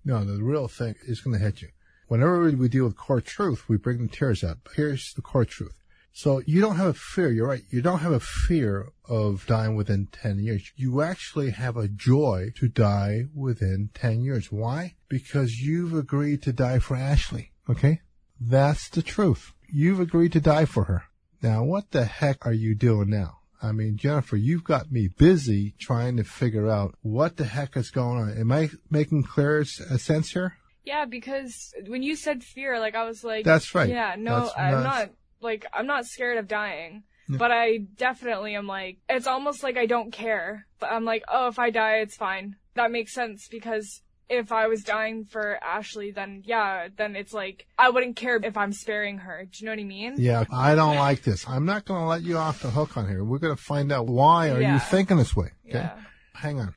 No, 0.05 0.25
the 0.25 0.43
real 0.43 0.67
thing 0.69 0.97
is 1.07 1.23
to 1.23 1.39
hit 1.39 1.63
you. 1.63 1.69
Whenever 2.09 2.51
we 2.51 2.69
deal 2.69 2.85
with 2.85 2.97
core 2.97 3.21
truth, 3.21 3.69
we 3.69 3.77
bring 3.77 3.99
the 3.99 4.09
tears 4.09 4.43
out. 4.43 4.59
But 4.65 4.75
here's 4.75 5.15
the 5.15 5.23
core 5.23 5.45
truth. 5.45 5.82
So 6.13 6.43
you 6.47 6.61
don't 6.61 6.77
have 6.77 6.89
a 6.89 6.95
fear. 6.95 7.31
You're 7.31 7.49
right. 7.49 7.63
You 7.71 7.83
don't 7.83 8.01
have 8.01 8.13
a 8.13 8.21
fear 8.21 8.89
of 9.09 9.47
dying 9.47 9.75
within 9.75 10.09
10 10.13 10.39
years. 10.39 10.71
You 10.77 11.03
actually 11.03 11.51
have 11.51 11.77
a 11.77 11.89
joy 11.89 12.51
to 12.57 12.69
die 12.69 13.25
within 13.35 13.91
10 13.95 14.23
years. 14.23 14.53
Why? 14.53 14.97
Because 15.09 15.59
you've 15.59 15.95
agreed 15.95 16.43
to 16.43 16.53
die 16.53 16.79
for 16.79 16.97
Ashley. 16.97 17.53
Okay? 17.69 18.01
That's 18.41 18.89
the 18.89 19.03
truth. 19.03 19.53
You've 19.73 20.01
agreed 20.01 20.33
to 20.33 20.41
die 20.41 20.67
for 20.67 20.85
her. 20.85 21.05
Now, 21.43 21.65
what 21.65 21.91
the 21.91 22.05
heck 22.05 22.45
are 22.47 22.53
you 22.53 22.75
doing 22.75 23.11
now? 23.11 23.39
I 23.63 23.73
mean, 23.73 23.97
Jennifer, 23.97 24.37
you've 24.37 24.65
got 24.65 24.91
me 24.91 25.09
busy 25.09 25.75
trying 25.79 26.17
to 26.17 26.25
figure 26.25 26.69
out 26.69 26.97
what 27.03 27.37
the 27.37 27.45
heck 27.45 27.77
is 27.77 27.91
going 27.91 28.21
on. 28.21 28.37
Am 28.37 28.53
I 28.53 28.71
making 28.91 29.23
clear 29.23 29.61
uh, 29.61 29.97
sense 29.97 30.33
here? 30.33 30.57
yeah, 30.85 31.05
because 31.05 31.75
when 31.87 32.03
you 32.03 32.17
said 32.17 32.43
fear, 32.43 32.81
like 32.81 32.95
I 32.95 33.05
was 33.05 33.23
like, 33.23 33.45
That's 33.45 33.75
right. 33.75 33.89
Yeah, 33.89 34.17
no, 34.19 34.41
That's 34.41 34.53
I'm 34.59 34.83
not 34.83 35.11
like 35.43 35.67
I'm 35.73 35.87
not 35.87 36.07
scared 36.07 36.39
of 36.39 36.49
dying. 36.49 37.05
But 37.29 37.51
I 37.51 37.79
definitely 37.97 38.57
am 38.57 38.67
like 38.67 38.99
it's 39.09 39.27
almost 39.27 39.63
like 39.63 39.79
I 39.79 39.87
don't 39.87 40.13
care. 40.13 40.67
But 40.79 40.93
I'm 40.93 41.05
like, 41.07 41.23
oh, 41.29 41.47
if 41.49 41.59
I 41.59 41.71
die, 41.71 41.97
it's 41.99 42.17
fine. 42.17 42.57
That 42.75 42.91
makes 42.91 43.15
sense 43.15 43.49
because 43.51 44.03
if 44.29 44.53
I 44.53 44.67
was 44.67 44.83
dying 44.83 45.25
for 45.25 45.59
Ashley, 45.63 46.11
then 46.11 46.43
yeah, 46.45 46.89
then 46.95 47.17
it's 47.17 47.33
like 47.33 47.67
I 47.79 47.89
wouldn't 47.89 48.17
care 48.17 48.37
if 48.43 48.57
I'm 48.57 48.73
sparing 48.75 49.19
her. 49.19 49.45
Do 49.45 49.51
you 49.59 49.67
know 49.67 49.73
what 49.73 49.81
I 49.81 49.85
mean? 49.85 50.15
Yeah, 50.19 50.45
I 50.53 50.75
don't 50.75 50.97
like 50.97 51.23
this. 51.23 51.49
I'm 51.49 51.65
not 51.65 51.87
going 51.87 52.01
to 52.03 52.07
let 52.07 52.23
you 52.23 52.37
off 52.37 52.61
the 52.61 52.71
hook 52.71 52.97
on 52.99 53.09
here. 53.09 53.25
We're 53.25 53.39
going 53.39 53.57
to 53.57 53.63
find 53.63 53.91
out 53.93 54.07
why 54.09 54.51
are 54.51 54.61
Yeah. 54.61 54.75
you 54.75 54.81
thinking 54.81 55.17
this 55.17 55.35
way. 55.35 55.53
Okay. 55.69 55.79
Yeah. 55.79 55.99
Hang 56.35 56.61
on. 56.61 56.75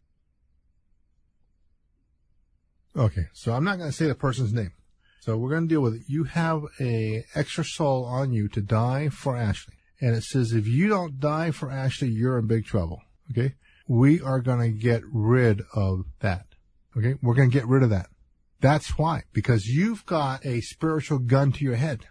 Okay, 2.98 3.26
so 3.34 3.52
I'm 3.54 3.64
not 3.66 3.78
going 3.78 3.90
to 3.90 3.96
say 3.96 4.06
the 4.08 4.16
person's 4.16 4.54
name. 4.54 4.72
So 5.20 5.38
we're 5.38 5.50
going 5.50 5.68
to 5.68 5.74
deal 5.74 5.82
with 5.82 5.96
it. 5.96 6.04
You 6.08 6.26
have 6.26 6.64
a 6.80 7.26
extra 7.34 7.64
soul 7.64 8.06
on 8.06 8.32
you 8.32 8.48
to 8.50 8.62
die 8.62 9.10
for 9.10 9.36
Ashley. 9.36 9.76
And 10.00 10.16
it 10.16 10.24
says 10.24 10.52
if 10.52 10.68
you 10.68 10.88
don't 10.88 11.20
die 11.20 11.52
for 11.52 11.72
Ashley, 11.72 12.10
you're 12.10 12.38
in 12.38 12.48
big 12.48 12.66
trouble. 12.66 13.02
Okay? 13.32 13.56
We 13.88 14.22
are 14.22 14.40
going 14.42 14.60
to 14.60 14.78
get 14.78 15.02
rid 15.12 15.62
of 15.74 16.06
that. 16.20 16.46
Okay? 16.96 17.16
We're 17.22 17.36
going 17.36 17.50
to 17.50 17.58
get 17.58 17.68
rid 17.68 17.84
of 17.84 17.90
that. 17.90 18.08
That's 18.62 18.98
why. 18.98 19.24
Because 19.34 19.68
you've 19.68 20.06
got 20.06 20.46
a 20.46 20.62
spiritual 20.62 21.20
gun 21.20 21.52
to 21.54 21.64
your 21.64 21.76
head. 21.76 22.06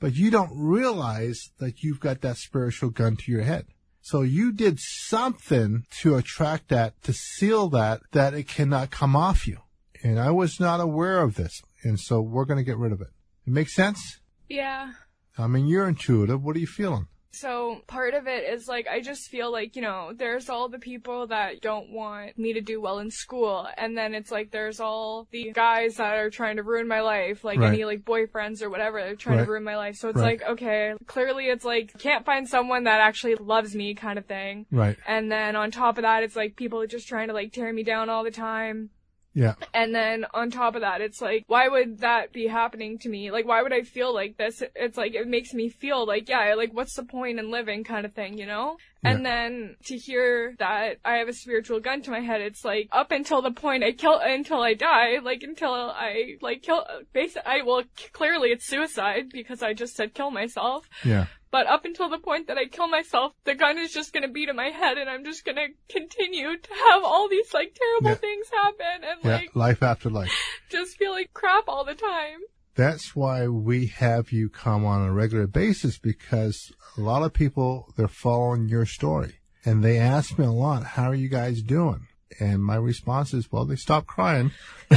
But 0.00 0.14
you 0.14 0.30
don't 0.30 0.52
realize 0.54 1.50
that 1.58 1.82
you've 1.82 2.00
got 2.00 2.20
that 2.20 2.36
spiritual 2.36 2.90
gun 2.90 3.16
to 3.16 3.32
your 3.32 3.42
head. 3.42 3.66
So 4.00 4.22
you 4.22 4.52
did 4.52 4.78
something 4.80 5.84
to 6.00 6.16
attract 6.16 6.68
that, 6.68 7.02
to 7.02 7.12
seal 7.12 7.68
that, 7.70 8.00
that 8.12 8.32
it 8.32 8.48
cannot 8.48 8.90
come 8.90 9.16
off 9.16 9.46
you. 9.46 9.58
And 10.02 10.20
I 10.20 10.30
was 10.30 10.60
not 10.60 10.80
aware 10.80 11.20
of 11.20 11.34
this. 11.34 11.60
And 11.84 11.98
so 11.98 12.20
we're 12.20 12.44
going 12.44 12.58
to 12.58 12.64
get 12.64 12.76
rid 12.78 12.92
of 12.92 13.00
it. 13.00 13.08
It 13.46 13.52
makes 13.52 13.74
sense? 13.74 14.20
Yeah. 14.48 14.92
I 15.36 15.46
mean, 15.46 15.66
you're 15.66 15.88
intuitive. 15.88 16.42
What 16.42 16.56
are 16.56 16.60
you 16.60 16.66
feeling? 16.66 17.06
So 17.30 17.82
part 17.86 18.14
of 18.14 18.26
it 18.26 18.52
is 18.52 18.66
like 18.66 18.88
I 18.88 19.00
just 19.00 19.28
feel 19.28 19.52
like, 19.52 19.76
you 19.76 19.82
know, 19.82 20.12
there's 20.16 20.48
all 20.48 20.68
the 20.68 20.78
people 20.78 21.26
that 21.28 21.60
don't 21.60 21.92
want 21.92 22.36
me 22.38 22.54
to 22.54 22.60
do 22.60 22.80
well 22.80 22.98
in 22.98 23.10
school 23.10 23.68
and 23.76 23.96
then 23.96 24.14
it's 24.14 24.32
like 24.32 24.50
there's 24.50 24.80
all 24.80 25.28
the 25.30 25.52
guys 25.52 25.96
that 25.96 26.16
are 26.16 26.30
trying 26.30 26.56
to 26.56 26.62
ruin 26.64 26.88
my 26.88 27.00
life, 27.00 27.44
like 27.44 27.60
Right. 27.60 27.74
any 27.74 27.84
like 27.84 28.00
boyfriends 28.00 28.60
or 28.62 28.70
whatever, 28.70 28.98
they're 29.00 29.14
trying 29.14 29.36
Right. 29.38 29.44
to 29.44 29.50
ruin 29.50 29.62
my 29.62 29.76
life. 29.76 29.96
So 29.96 30.08
it's 30.08 30.16
Right. 30.18 30.40
like, 30.40 30.50
okay, 30.52 30.94
clearly 31.06 31.44
it's 31.44 31.66
like 31.66 31.92
can't 31.98 32.24
find 32.24 32.48
someone 32.48 32.84
that 32.84 33.00
actually 33.00 33.36
loves 33.36 33.72
me 33.76 33.94
kind 33.94 34.18
of 34.18 34.24
thing. 34.26 34.66
Right. 34.72 34.96
And 35.06 35.30
then 35.30 35.54
on 35.54 35.70
top 35.70 35.98
of 35.98 36.02
that 36.02 36.24
it's 36.24 36.34
like 36.34 36.56
people 36.56 36.80
are 36.80 36.86
just 36.88 37.06
trying 37.06 37.28
to 37.28 37.34
like 37.34 37.52
tear 37.52 37.72
me 37.72 37.84
down 37.84 38.08
all 38.08 38.24
the 38.24 38.32
time. 38.32 38.90
Yeah. 39.34 39.54
And 39.72 39.94
then 39.94 40.26
on 40.34 40.50
top 40.50 40.74
of 40.74 40.80
that, 40.80 41.00
it's 41.00 41.20
like, 41.20 41.44
why 41.46 41.68
would 41.68 41.98
that 41.98 42.32
be 42.32 42.46
happening 42.48 42.98
to 42.98 43.08
me? 43.08 43.30
Like, 43.30 43.46
why 43.46 43.62
would 43.62 43.72
I 43.72 43.82
feel 43.82 44.12
like 44.12 44.36
this? 44.36 44.62
It's 44.74 44.96
like, 44.96 45.14
it 45.14 45.28
makes 45.28 45.52
me 45.54 45.68
feel 45.68 46.06
like, 46.06 46.28
yeah, 46.28 46.54
like, 46.54 46.72
what's 46.72 46.96
the 46.96 47.04
point 47.04 47.38
in 47.38 47.50
living 47.50 47.84
kind 47.84 48.04
of 48.04 48.14
thing, 48.14 48.36
you 48.36 48.46
know? 48.46 48.78
And 49.04 49.24
then 49.24 49.76
to 49.84 49.96
hear 49.96 50.56
that 50.58 50.96
I 51.04 51.18
have 51.18 51.28
a 51.28 51.32
spiritual 51.32 51.78
gun 51.78 52.02
to 52.02 52.10
my 52.10 52.18
head, 52.18 52.40
it's 52.40 52.64
like, 52.64 52.88
up 52.90 53.12
until 53.12 53.42
the 53.42 53.52
point 53.52 53.84
I 53.84 53.92
kill, 53.92 54.18
until 54.18 54.60
I 54.60 54.74
die, 54.74 55.18
like, 55.22 55.44
until 55.44 55.72
I, 55.72 56.36
like, 56.40 56.62
kill, 56.62 56.84
basically, 57.12 57.42
I, 57.46 57.62
well, 57.62 57.84
clearly 58.12 58.48
it's 58.48 58.66
suicide 58.66 59.26
because 59.32 59.62
I 59.62 59.72
just 59.72 59.94
said 59.94 60.14
kill 60.14 60.32
myself. 60.32 60.88
Yeah. 61.04 61.26
But 61.50 61.66
up 61.66 61.84
until 61.84 62.08
the 62.10 62.18
point 62.18 62.46
that 62.48 62.58
I 62.58 62.66
kill 62.66 62.88
myself, 62.88 63.32
the 63.44 63.54
gun 63.54 63.78
is 63.78 63.92
just 63.92 64.12
gonna 64.12 64.28
be 64.28 64.46
to 64.46 64.52
my 64.52 64.66
head 64.70 64.98
and 64.98 65.08
I'm 65.08 65.24
just 65.24 65.44
gonna 65.44 65.68
continue 65.88 66.56
to 66.56 66.70
have 66.90 67.02
all 67.04 67.28
these 67.28 67.52
like 67.54 67.74
terrible 67.74 68.10
Yeah. 68.10 68.14
things 68.16 68.46
happen 68.50 69.04
and 69.08 69.20
Yeah. 69.24 69.30
like 69.36 69.56
Life 69.56 69.82
after 69.82 70.10
life. 70.10 70.30
just 70.70 70.96
feel 70.98 71.12
like 71.12 71.32
crap 71.32 71.64
all 71.68 71.84
the 71.84 71.94
time. 71.94 72.40
That's 72.74 73.16
why 73.16 73.48
we 73.48 73.86
have 73.86 74.30
you 74.30 74.48
come 74.48 74.84
on 74.84 75.06
a 75.08 75.12
regular 75.12 75.46
basis 75.46 75.98
because 75.98 76.70
a 76.96 77.00
lot 77.00 77.22
of 77.24 77.32
people, 77.32 77.92
they're 77.96 78.06
following 78.08 78.68
your 78.68 78.86
story 78.86 79.36
and 79.64 79.82
they 79.82 79.98
ask 79.98 80.38
me 80.38 80.44
a 80.44 80.50
lot, 80.52 80.84
how 80.84 81.10
are 81.10 81.14
you 81.14 81.28
guys 81.28 81.62
doing? 81.62 82.06
And 82.40 82.62
my 82.62 82.76
response 82.76 83.34
is, 83.34 83.50
well, 83.50 83.64
they 83.64 83.76
stopped 83.76 84.06
crying. 84.06 84.52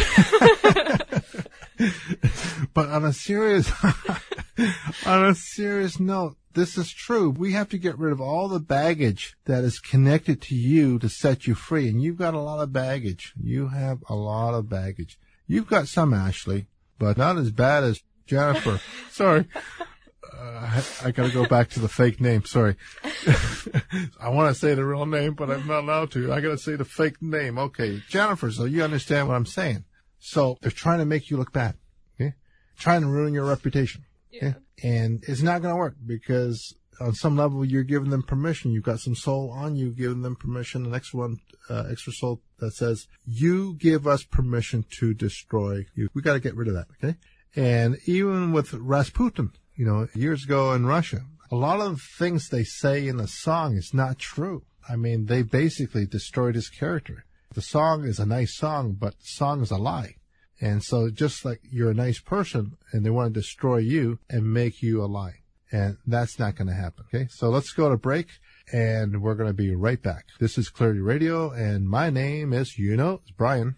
but 2.73 2.89
on 2.89 3.05
a 3.05 3.13
serious, 3.13 3.71
on 5.05 5.25
a 5.25 5.36
serious 5.36 5.99
note, 5.99 6.36
this 6.53 6.77
is 6.77 6.91
true. 6.91 7.29
We 7.29 7.53
have 7.53 7.69
to 7.69 7.77
get 7.77 7.97
rid 7.97 8.11
of 8.11 8.19
all 8.19 8.47
the 8.47 8.59
baggage 8.59 9.36
that 9.45 9.63
is 9.63 9.79
connected 9.79 10.41
to 10.43 10.55
you 10.55 10.99
to 10.99 11.09
set 11.09 11.47
you 11.47 11.55
free. 11.55 11.88
And 11.89 12.01
you've 12.01 12.17
got 12.17 12.34
a 12.34 12.39
lot 12.39 12.61
of 12.61 12.73
baggage. 12.73 13.34
You 13.41 13.69
have 13.69 14.03
a 14.09 14.15
lot 14.15 14.53
of 14.53 14.69
baggage. 14.69 15.17
You've 15.47 15.67
got 15.67 15.88
some, 15.88 16.13
Ashley, 16.13 16.67
but 16.99 17.17
not 17.17 17.38
as 17.38 17.51
bad 17.51 17.84
as 17.84 18.01
Jennifer. 18.25 18.79
Sorry. 19.11 19.47
Uh, 20.41 20.81
I, 21.03 21.07
I 21.07 21.11
gotta 21.11 21.31
go 21.31 21.45
back 21.45 21.69
to 21.71 21.79
the 21.79 21.87
fake 21.87 22.19
name. 22.19 22.45
Sorry. 22.45 22.75
I 24.19 24.29
want 24.29 24.53
to 24.53 24.59
say 24.59 24.73
the 24.73 24.85
real 24.85 25.05
name, 25.05 25.33
but 25.35 25.51
I'm 25.51 25.67
not 25.67 25.83
allowed 25.83 26.11
to. 26.11 26.33
I 26.33 26.41
gotta 26.41 26.57
say 26.57 26.75
the 26.75 26.85
fake 26.85 27.21
name. 27.21 27.59
Okay. 27.59 28.01
Jennifer, 28.09 28.51
so 28.51 28.65
you 28.65 28.83
understand 28.83 29.27
what 29.27 29.35
I'm 29.35 29.45
saying. 29.45 29.83
So 30.19 30.57
they're 30.61 30.71
trying 30.71 30.99
to 30.99 31.05
make 31.05 31.29
you 31.29 31.37
look 31.37 31.51
bad. 31.53 31.75
Okay. 32.19 32.33
Trying 32.77 33.01
to 33.01 33.07
ruin 33.07 33.33
your 33.33 33.45
reputation. 33.45 34.05
Yeah. 34.31 34.53
And 34.83 35.23
it's 35.27 35.41
not 35.41 35.61
going 35.61 35.73
to 35.73 35.77
work 35.77 35.95
because 36.05 36.73
on 36.99 37.13
some 37.13 37.35
level, 37.35 37.65
you're 37.65 37.83
giving 37.83 38.09
them 38.09 38.23
permission. 38.23 38.71
You've 38.71 38.83
got 38.83 38.99
some 38.99 39.15
soul 39.15 39.51
on 39.51 39.75
you, 39.75 39.91
giving 39.91 40.21
them 40.21 40.35
permission. 40.35 40.83
The 40.83 40.89
next 40.89 41.13
one, 41.13 41.39
uh, 41.69 41.85
extra 41.91 42.13
soul 42.13 42.41
that 42.59 42.73
says, 42.73 43.07
you 43.25 43.75
give 43.75 44.07
us 44.07 44.23
permission 44.23 44.85
to 44.99 45.13
destroy 45.13 45.85
you. 45.95 46.09
We 46.13 46.21
got 46.21 46.33
to 46.33 46.39
get 46.39 46.55
rid 46.55 46.67
of 46.67 46.75
that. 46.75 46.87
Okay. 47.03 47.17
And 47.55 47.97
even 48.05 48.51
with 48.51 48.73
Rasputin, 48.73 49.51
you 49.76 49.86
know, 49.86 50.07
years 50.13 50.43
ago 50.43 50.74
in 50.74 50.86
Russia, 50.86 51.22
a 51.51 51.55
lot 51.55 51.82
of 51.82 51.95
the 51.95 52.01
things 52.17 52.49
they 52.49 52.63
say 52.63 53.07
in 53.07 53.17
the 53.17 53.28
song 53.28 53.76
is 53.76 53.93
not 53.93 54.19
true. 54.19 54.63
I 54.88 54.95
mean, 54.95 55.26
they 55.26 55.41
basically 55.41 56.05
destroyed 56.05 56.55
his 56.55 56.69
character. 56.69 57.26
The 57.53 57.61
song 57.61 58.05
is 58.05 58.19
a 58.19 58.26
nice 58.26 58.55
song, 58.55 58.93
but 58.93 59.19
the 59.19 59.26
song 59.26 59.61
is 59.61 59.72
a 59.72 59.78
lie. 59.78 60.15
And 60.61 60.84
so 60.84 61.09
just 61.09 61.43
like 61.43 61.59
you're 61.69 61.91
a 61.91 61.95
nice 61.95 62.19
person 62.19 62.78
and 62.91 63.05
they 63.05 63.09
want 63.09 63.34
to 63.34 63.39
destroy 63.39 63.78
you 63.78 64.19
and 64.30 64.53
make 64.53 64.82
you 64.82 65.03
a 65.03 65.07
lie. 65.07 65.39
And 65.72 65.97
that's 66.05 66.38
not 66.38 66.55
going 66.55 66.67
to 66.67 66.74
happen. 66.74 67.05
Okay. 67.13 67.28
So 67.30 67.49
let's 67.49 67.72
go 67.72 67.89
to 67.89 67.97
break 67.97 68.28
and 68.72 69.22
we're 69.22 69.36
going 69.36 69.49
to 69.49 69.53
be 69.53 69.74
right 69.74 70.01
back. 70.01 70.26
This 70.39 70.57
is 70.57 70.69
Clarity 70.69 70.99
Radio 70.99 71.51
and 71.51 71.89
my 71.89 72.09
name 72.09 72.53
is, 72.53 72.78
you 72.78 72.95
know, 72.95 73.22
it's 73.24 73.32
Bryan. 73.32 73.76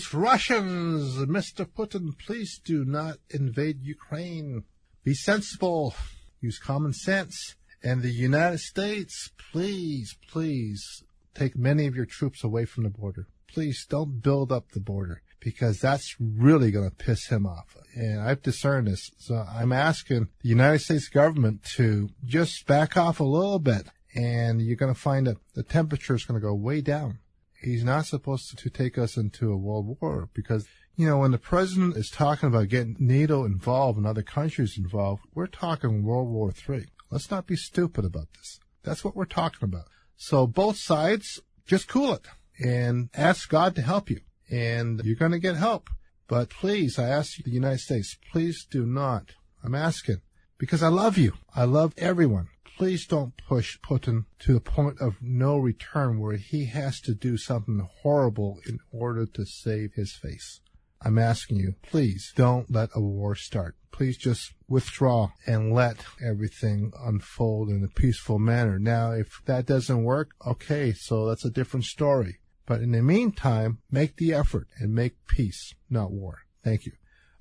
Those 0.00 0.14
Russians! 0.14 1.16
Mr. 1.26 1.66
Putin, 1.66 2.16
please 2.18 2.58
do 2.64 2.84
not 2.86 3.18
invade 3.28 3.82
Ukraine. 3.82 4.64
Be 5.04 5.12
sensible. 5.12 5.94
Use 6.40 6.58
common 6.58 6.94
sense. 6.94 7.56
And 7.82 8.00
the 8.00 8.10
United 8.10 8.60
States, 8.60 9.30
please, 9.52 10.16
please 10.30 11.04
take 11.34 11.56
many 11.56 11.86
of 11.86 11.94
your 11.94 12.06
troops 12.06 12.42
away 12.42 12.64
from 12.64 12.84
the 12.84 12.90
border. 12.90 13.26
Please 13.46 13.84
don't 13.88 14.22
build 14.22 14.52
up 14.52 14.70
the 14.70 14.80
border 14.80 15.22
because 15.38 15.80
that's 15.80 16.16
really 16.18 16.70
going 16.70 16.88
to 16.88 16.96
piss 16.96 17.26
him 17.26 17.44
off. 17.46 17.76
And 17.94 18.20
I've 18.20 18.42
discerned 18.42 18.86
this. 18.86 19.10
So 19.18 19.34
I'm 19.34 19.72
asking 19.72 20.28
the 20.42 20.48
United 20.48 20.78
States 20.78 21.08
government 21.08 21.62
to 21.76 22.08
just 22.24 22.66
back 22.66 22.96
off 22.96 23.20
a 23.20 23.24
little 23.24 23.58
bit 23.58 23.86
and 24.14 24.60
you're 24.62 24.76
going 24.76 24.94
to 24.94 25.00
find 25.00 25.26
that 25.26 25.36
the 25.54 25.62
temperature 25.62 26.14
is 26.14 26.24
going 26.24 26.40
to 26.40 26.46
go 26.46 26.54
way 26.54 26.80
down. 26.80 27.18
He's 27.62 27.84
not 27.84 28.06
supposed 28.06 28.58
to 28.58 28.70
take 28.70 28.96
us 28.96 29.16
into 29.16 29.52
a 29.52 29.56
world 29.56 29.98
war 30.00 30.28
because, 30.32 30.66
you 30.96 31.06
know, 31.06 31.18
when 31.18 31.30
the 31.30 31.38
president 31.38 31.96
is 31.96 32.08
talking 32.08 32.48
about 32.48 32.68
getting 32.68 32.96
NATO 32.98 33.44
involved 33.44 33.98
and 33.98 34.06
other 34.06 34.22
countries 34.22 34.78
involved, 34.78 35.22
we're 35.34 35.46
talking 35.46 36.02
World 36.02 36.28
War 36.28 36.52
III. 36.52 36.86
Let's 37.10 37.30
not 37.30 37.46
be 37.46 37.56
stupid 37.56 38.04
about 38.04 38.28
this. 38.34 38.60
That's 38.82 39.04
what 39.04 39.14
we're 39.14 39.24
talking 39.24 39.64
about. 39.64 39.84
So 40.16 40.46
both 40.46 40.78
sides, 40.78 41.40
just 41.66 41.88
cool 41.88 42.14
it 42.14 42.26
and 42.58 43.10
ask 43.14 43.48
God 43.48 43.74
to 43.74 43.82
help 43.82 44.10
you 44.10 44.20
and 44.50 45.00
you're 45.04 45.16
going 45.16 45.32
to 45.32 45.38
get 45.38 45.56
help. 45.56 45.90
But 46.28 46.50
please, 46.50 46.98
I 46.98 47.08
ask 47.08 47.38
you, 47.38 47.44
the 47.44 47.50
United 47.50 47.80
States, 47.80 48.16
please 48.30 48.66
do 48.70 48.86
not. 48.86 49.32
I'm 49.62 49.74
asking 49.74 50.20
because 50.58 50.82
I 50.82 50.88
love 50.88 51.18
you. 51.18 51.34
I 51.54 51.64
love 51.64 51.92
everyone. 51.98 52.48
Please 52.80 53.04
don't 53.06 53.36
push 53.36 53.78
Putin 53.80 54.24
to 54.38 54.54
the 54.54 54.60
point 54.60 55.02
of 55.02 55.20
no 55.20 55.58
return 55.58 56.18
where 56.18 56.38
he 56.38 56.64
has 56.64 56.98
to 57.02 57.14
do 57.14 57.36
something 57.36 57.86
horrible 58.00 58.58
in 58.66 58.78
order 58.90 59.26
to 59.26 59.44
save 59.44 59.92
his 59.96 60.14
face. 60.14 60.62
I'm 61.02 61.18
asking 61.18 61.58
you, 61.58 61.74
please 61.82 62.32
don't 62.34 62.70
let 62.70 62.88
a 62.94 63.00
war 63.02 63.34
start. 63.34 63.76
Please 63.92 64.16
just 64.16 64.54
withdraw 64.66 65.32
and 65.46 65.74
let 65.74 66.06
everything 66.24 66.94
unfold 66.98 67.68
in 67.68 67.84
a 67.84 68.00
peaceful 68.00 68.38
manner. 68.38 68.78
Now, 68.78 69.10
if 69.10 69.42
that 69.44 69.66
doesn't 69.66 70.02
work, 70.02 70.30
okay, 70.46 70.94
so 70.94 71.26
that's 71.26 71.44
a 71.44 71.50
different 71.50 71.84
story. 71.84 72.38
But 72.64 72.80
in 72.80 72.92
the 72.92 73.02
meantime, 73.02 73.80
make 73.90 74.16
the 74.16 74.32
effort 74.32 74.68
and 74.78 74.94
make 74.94 75.26
peace, 75.26 75.74
not 75.90 76.12
war. 76.12 76.38
Thank 76.64 76.86
you. 76.86 76.92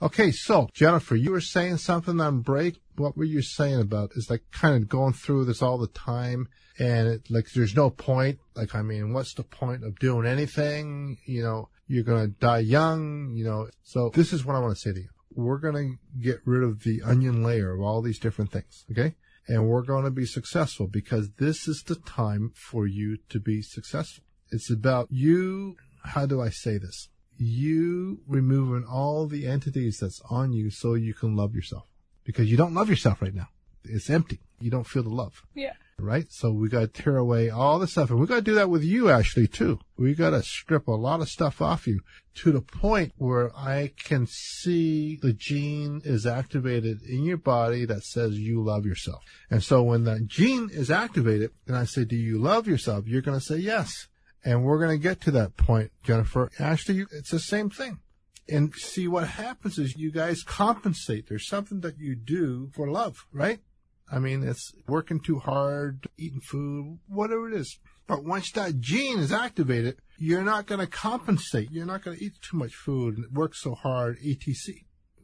Okay, 0.01 0.31
so 0.31 0.69
Jennifer, 0.73 1.15
you 1.15 1.31
were 1.31 1.41
saying 1.41 1.77
something 1.77 2.21
on 2.21 2.39
break. 2.39 2.79
What 3.00 3.18
were 3.18 3.24
you 3.24 3.41
saying 3.41 3.80
about? 3.80 4.12
Is 4.16 4.30
like 4.30 4.43
kind 4.52 4.76
of 4.76 4.89
going 4.89 5.14
through 5.14 5.45
this 5.45 5.62
all 5.62 5.78
the 5.78 5.88
time, 5.88 6.47
and 6.78 7.08
it, 7.08 7.30
like 7.30 7.47
there's 7.54 7.76
no 7.76 7.89
point. 7.89 8.39
Like 8.56 8.76
I 8.76 8.82
mean, 8.82 9.14
what's 9.14 9.34
the 9.34 9.43
point 9.43 9.84
of 9.84 10.00
doing 10.00 10.28
anything? 10.28 11.18
You 11.26 11.43
know, 11.43 11.70
you're 11.88 12.04
gonna 12.04 12.28
die 12.28 12.60
young. 12.60 13.34
You 13.36 13.45
know, 13.45 13.70
so 13.84 14.12
this 14.14 14.34
is 14.34 14.45
what 14.45 14.56
I 14.56 14.60
want 14.60 14.76
to 14.76 14.80
say 14.80 14.93
to 14.93 15.00
you. 15.00 15.10
We're 15.32 15.58
gonna 15.58 15.93
get 16.20 16.41
rid 16.45 16.64
of 16.64 16.84
the 16.84 17.02
onion 17.04 17.43
layer 17.43 17.74
of 17.74 17.82
all 17.82 18.02
these 18.02 18.20
different 18.20 18.52
things. 18.52 18.86
Okay. 18.91 19.16
And 19.47 19.68
we're 19.68 19.82
going 19.82 20.04
to 20.04 20.12
be 20.12 20.28
successful 20.28 20.86
because 20.86 21.32
this 21.39 21.68
is 21.68 21.82
the 21.82 21.95
time 21.95 22.52
for 22.54 22.86
you 22.86 23.18
to 23.30 23.39
be 23.39 23.64
successful. 23.64 24.24
It's 24.52 24.70
about 24.70 25.08
you. 25.10 25.76
How 26.04 26.28
do 26.28 26.39
I 26.39 26.50
say 26.50 26.78
this? 26.78 27.10
you 27.39 28.20
removing 28.28 28.86
all 28.86 29.26
the 29.26 29.47
entities 29.47 30.00
that's 30.02 30.22
on 30.30 30.52
you 30.52 30.70
so 30.70 30.93
you 30.93 31.14
can 31.14 31.36
love 31.36 31.56
yourself 31.56 31.86
because 32.30 32.51
you 32.51 32.55
don't 32.55 32.75
love 32.75 32.91
yourself 32.91 33.23
right 33.23 33.34
now. 33.34 33.47
It's 33.84 34.07
empty. 34.07 34.39
You 34.59 34.69
don't 34.69 34.86
feel 34.86 35.01
the 35.01 35.09
love. 35.09 35.41
Yeah. 35.55 35.73
Right? 35.97 36.27
So 36.30 36.51
we 36.51 36.69
got 36.69 36.82
to 36.82 36.88
tear 36.88 37.17
away 37.17 37.49
all 37.49 37.80
the 37.80 37.88
stuff 37.88 38.11
and 38.11 38.19
we 38.19 38.27
got 38.27 38.36
to 38.36 38.41
do 38.43 38.53
that 38.53 38.69
with 38.69 38.84
you, 38.84 39.09
Ashley, 39.09 39.47
too. 39.47 39.80
We 39.97 40.13
got 40.13 40.30
to 40.30 40.43
strip 40.43 40.88
a 40.88 40.91
lot 40.91 41.21
of 41.21 41.27
stuff 41.27 41.59
off 41.59 41.88
you 41.88 42.01
to 42.36 42.51
the 42.51 42.61
point 42.61 43.13
where 43.17 43.51
I 43.57 43.93
can 43.97 44.27
see 44.27 45.17
the 45.19 45.34
gene 45.34 46.03
is 46.05 46.27
activated 46.27 47.01
in 47.01 47.23
your 47.23 47.38
body 47.38 47.86
that 47.86 48.03
says 48.03 48.38
you 48.38 48.63
love 48.63 48.86
yourself. 48.86 49.23
And 49.49 49.63
so 49.63 49.82
when 49.82 50.03
that 50.03 50.27
gene 50.27 50.69
is 50.71 50.91
activated 50.91 51.49
and 51.65 51.75
I 51.75 51.86
say, 51.86 52.05
do 52.05 52.15
you 52.15 52.38
love 52.38 52.67
yourself? 52.67 53.07
You're 53.07 53.23
going 53.23 53.39
to 53.39 53.43
say 53.43 53.57
yes. 53.57 54.07
And 54.45 54.63
we're 54.63 54.77
going 54.77 54.95
to 54.95 55.01
get 55.01 55.19
to 55.21 55.32
that 55.32 55.57
point, 55.57 55.91
Jennifer. 56.03 56.51
Ashley, 56.59 57.07
it's 57.11 57.32
the 57.32 57.39
same 57.39 57.71
thing. 57.71 58.01
And 58.52 58.74
see 58.74 59.08
what 59.08 59.28
happens 59.28 59.78
is 59.78 59.95
you 59.95 60.12
guys 60.12 60.43
compensate. 60.43 61.28
There's 61.28 61.47
something 61.47 61.82
that 61.82 62.00
you 62.00 62.16
do 62.16 62.70
for 62.74 62.89
love, 62.89 63.26
right? 63.32 63.60
I 64.12 64.20
mean, 64.20 64.43
it's 64.43 64.74
working 64.88 65.20
too 65.20 65.39
hard, 65.39 66.08
eating 66.18 66.41
food, 66.41 67.00
whatever 67.08 67.47
it 67.50 67.56
is. 67.56 67.80
But 68.08 68.24
once 68.24 68.52
that 68.54 68.80
gene 68.80 69.20
is 69.20 69.32
activated, 69.32 69.97
you're 70.18 70.43
not 70.43 70.66
going 70.66 70.80
to 70.80 70.88
compensate. 70.88 71.70
You're 71.72 71.86
not 71.86 72.04
going 72.04 72.18
to 72.18 72.26
eat 72.26 72.34
too 72.41 72.58
much 72.58 72.74
food 72.74 73.18
and 73.18 73.26
work 73.36 73.54
so 73.54 73.76
hard, 73.76 74.18
etc. 74.18 74.82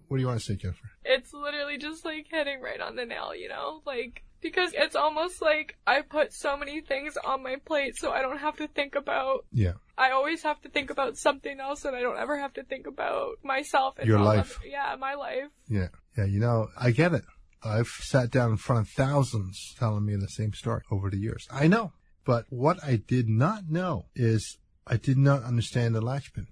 What 0.07 0.17
do 0.17 0.21
you 0.21 0.27
want 0.27 0.39
to 0.39 0.45
say, 0.45 0.55
Jennifer? 0.55 0.91
It's 1.03 1.33
literally 1.33 1.79
just 1.79 2.05
like 2.05 2.27
hitting 2.29 2.61
right 2.61 2.79
on 2.79 2.95
the 2.95 3.05
nail, 3.05 3.33
you 3.35 3.49
know? 3.49 3.81
Like, 3.87 4.21
because 4.41 4.71
it's 4.73 4.95
almost 4.95 5.41
like 5.41 5.77
I 5.87 6.01
put 6.01 6.33
so 6.33 6.55
many 6.57 6.81
things 6.81 7.17
on 7.23 7.43
my 7.43 7.55
plate 7.65 7.97
so 7.97 8.11
I 8.11 8.21
don't 8.21 8.37
have 8.39 8.57
to 8.57 8.67
think 8.67 8.95
about. 8.95 9.45
Yeah. 9.51 9.73
I 9.97 10.11
always 10.11 10.43
have 10.43 10.61
to 10.61 10.69
think 10.69 10.89
about 10.89 11.17
something 11.17 11.59
else 11.59 11.85
and 11.85 11.95
I 11.95 12.01
don't 12.01 12.17
ever 12.17 12.37
have 12.37 12.53
to 12.53 12.63
think 12.63 12.85
about 12.87 13.37
myself 13.43 13.95
and 13.97 14.07
Your 14.07 14.19
life. 14.19 14.57
of- 14.57 14.65
yeah, 14.65 14.95
my 14.99 15.15
life. 15.15 15.49
Yeah. 15.67 15.87
Yeah. 16.17 16.25
You 16.25 16.39
know, 16.39 16.67
I 16.79 16.91
get 16.91 17.13
it. 17.13 17.23
I've 17.63 17.87
sat 17.87 18.29
down 18.29 18.51
in 18.51 18.57
front 18.57 18.81
of 18.87 18.89
thousands 18.93 19.73
telling 19.79 20.05
me 20.05 20.15
the 20.15 20.27
same 20.27 20.53
story 20.53 20.81
over 20.91 21.09
the 21.09 21.17
years. 21.17 21.47
I 21.51 21.67
know. 21.67 21.93
But 22.25 22.45
what 22.49 22.83
I 22.83 22.95
did 22.97 23.27
not 23.29 23.69
know 23.69 24.05
is 24.15 24.57
I 24.87 24.97
did 24.97 25.17
not 25.17 25.43
understand 25.43 25.95
the 25.95 26.01
latch 26.01 26.33
pin. 26.33 26.47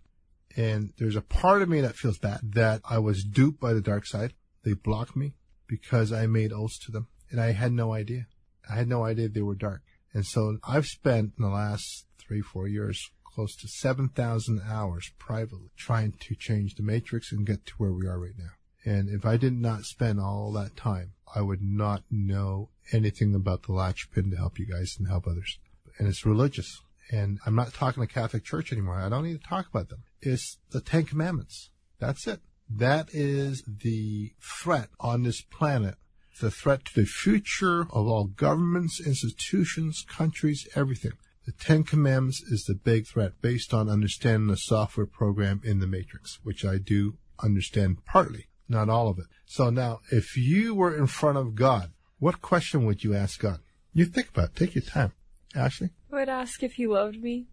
And 0.56 0.94
there's 0.98 1.16
a 1.16 1.22
part 1.22 1.62
of 1.62 1.70
me 1.70 1.82
that 1.82 1.96
feels 1.96 2.18
bad 2.20 2.40
that 2.54 2.82
I 2.88 3.00
was 3.00 3.24
duped 3.24 3.60
by 3.60 3.74
the 3.74 3.82
dark 3.82 4.06
side. 4.06 4.34
They 4.64 4.74
blocked 4.74 5.16
me 5.16 5.34
because 5.68 6.12
I 6.12 6.28
made 6.28 6.54
oaths 6.54 6.78
to 6.86 6.92
them 6.92 7.08
and 7.34 7.42
I 7.42 7.52
had 7.52 7.74
no 7.74 7.94
idea. 7.94 8.28
I 8.70 8.76
had 8.76 8.88
no 8.88 9.04
idea 9.04 9.28
they 9.28 9.42
were 9.42 9.56
dark. 9.56 9.82
And 10.14 10.26
so 10.26 10.60
I've 10.64 10.86
spent 10.86 11.34
in 11.38 11.44
the 11.44 11.50
last 11.50 12.06
three, 12.20 12.42
four 12.42 12.68
years 12.68 13.10
close 13.26 13.56
to 13.58 13.68
7,000 13.68 14.62
hours 14.70 15.12
privately 15.18 15.72
trying 15.76 16.14
to 16.20 16.36
change 16.36 16.76
the 16.76 16.84
matrix 16.84 17.32
and 17.32 17.46
get 17.46 17.66
to 17.66 17.74
where 17.78 17.92
we 17.92 18.06
are 18.06 18.20
right 18.20 18.38
now. 18.38 18.52
And 18.86 19.10
if 19.10 19.26
I 19.26 19.38
did 19.38 19.54
not 19.54 19.84
spend 19.84 20.20
all 20.20 20.52
that 20.54 20.78
time, 20.78 21.14
I 21.36 21.42
would 21.42 21.64
not 21.64 22.04
know 22.12 22.70
anything 22.92 23.34
about 23.34 23.64
the 23.64 23.72
latch 23.72 24.12
pin 24.12 24.30
to 24.30 24.38
help 24.38 24.60
you 24.60 24.68
guys 24.68 24.96
and 25.00 25.08
help 25.08 25.26
others. 25.26 25.58
And 25.98 26.08
it's 26.08 26.26
religious. 26.26 26.82
And 27.12 27.40
I'm 27.46 27.56
not 27.56 27.74
talking 27.74 28.02
the 28.02 28.08
Catholic 28.08 28.44
Church 28.44 28.72
anymore. 28.72 29.00
I 29.00 29.10
don't 29.10 29.24
need 29.24 29.42
to 29.42 29.48
talk 29.48 29.68
about 29.68 29.90
them. 29.90 30.04
It's 30.22 30.60
the 30.70 30.82
Ten 30.82 31.06
Commandments. 31.06 31.72
That's 32.00 32.28
it. 32.28 32.42
That 32.70 33.10
is 33.12 33.64
the 33.66 34.34
threat 34.40 34.90
on 35.00 35.24
this 35.24 35.42
planet. 35.42 35.96
The 36.40 36.52
threat 36.52 36.86
to 36.86 37.02
the 37.02 37.06
future 37.06 37.82
of 37.82 38.08
all 38.08 38.26
governments, 38.26 39.00
institutions, 39.06 40.04
countries, 40.08 40.68
everything. 40.76 41.14
The 41.46 41.52
Ten 41.52 41.84
Commandments 41.84 42.42
is 42.42 42.64
the 42.64 42.74
big 42.74 43.06
threat 43.08 43.34
based 43.42 43.74
on 43.74 43.90
understanding 43.90 44.48
the 44.48 44.58
software 44.58 45.06
program 45.06 45.62
in 45.64 45.80
the 45.80 45.88
Matrix, 45.88 46.40
which 46.44 46.66
I 46.66 46.78
do 46.78 47.18
understand 47.42 48.04
partly, 48.06 48.48
not 48.68 48.90
all 48.90 49.10
of 49.10 49.20
it. 49.20 49.26
So 49.46 49.70
now, 49.70 50.00
if 50.12 50.36
you 50.38 50.74
were 50.74 50.96
in 50.96 51.08
front 51.08 51.38
of 51.38 51.56
God, 51.56 51.92
what 52.20 52.42
question 52.42 52.86
would 52.86 53.04
you 53.04 53.14
ask 53.14 53.40
God? 53.40 53.60
You 53.94 54.06
think 54.06 54.30
about 54.30 54.50
it. 54.50 54.56
Take 54.56 54.76
your 54.76 54.84
time. 54.84 55.12
Ashley, 55.56 55.90
I 56.12 56.16
would 56.16 56.30
ask 56.30 56.64
if 56.64 56.74
he 56.74 56.88
loved 56.88 57.22
me. 57.22 57.48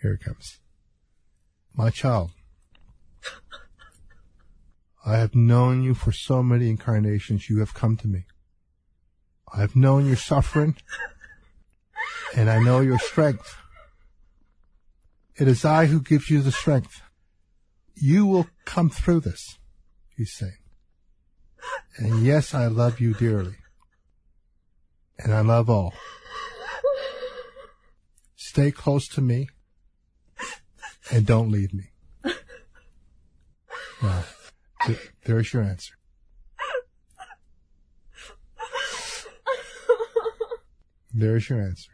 here 0.00 0.14
it 0.14 0.24
comes. 0.24 0.60
My 1.74 1.90
child, 1.90 2.30
I 5.04 5.16
have 5.16 5.34
known 5.34 5.82
you 5.82 5.94
for 5.94 6.12
so 6.12 6.42
many 6.42 6.70
incarnations. 6.70 7.48
You 7.48 7.58
have 7.60 7.74
come 7.74 7.96
to 7.98 8.08
me. 8.08 8.24
I 9.52 9.60
have 9.60 9.76
known 9.76 10.06
your 10.06 10.16
suffering, 10.16 10.76
and 12.36 12.48
I 12.48 12.58
know 12.60 12.80
your 12.80 12.98
strength. 12.98 13.56
It 15.36 15.48
is 15.48 15.64
I 15.64 15.86
who 15.86 16.00
gives 16.00 16.30
you 16.30 16.40
the 16.40 16.52
strength. 16.52 17.02
You 17.94 18.26
will 18.26 18.46
come 18.64 18.88
through 18.90 19.20
this, 19.20 19.58
he's 20.16 20.32
saying. 20.32 20.58
And 21.98 22.24
yes, 22.24 22.54
I 22.54 22.66
love 22.66 23.00
you 23.00 23.14
dearly. 23.14 23.56
And 25.18 25.34
I 25.34 25.40
love 25.40 25.68
all. 25.68 25.94
Stay 28.36 28.70
close 28.70 29.08
to 29.08 29.20
me 29.20 29.48
and 31.10 31.26
don't 31.26 31.50
leave 31.50 31.72
me. 31.74 31.90
Now, 34.02 34.24
th- 34.86 35.12
there's 35.24 35.52
your 35.52 35.62
answer. 35.62 35.94
There's 41.14 41.48
your 41.48 41.60
answer. 41.60 41.90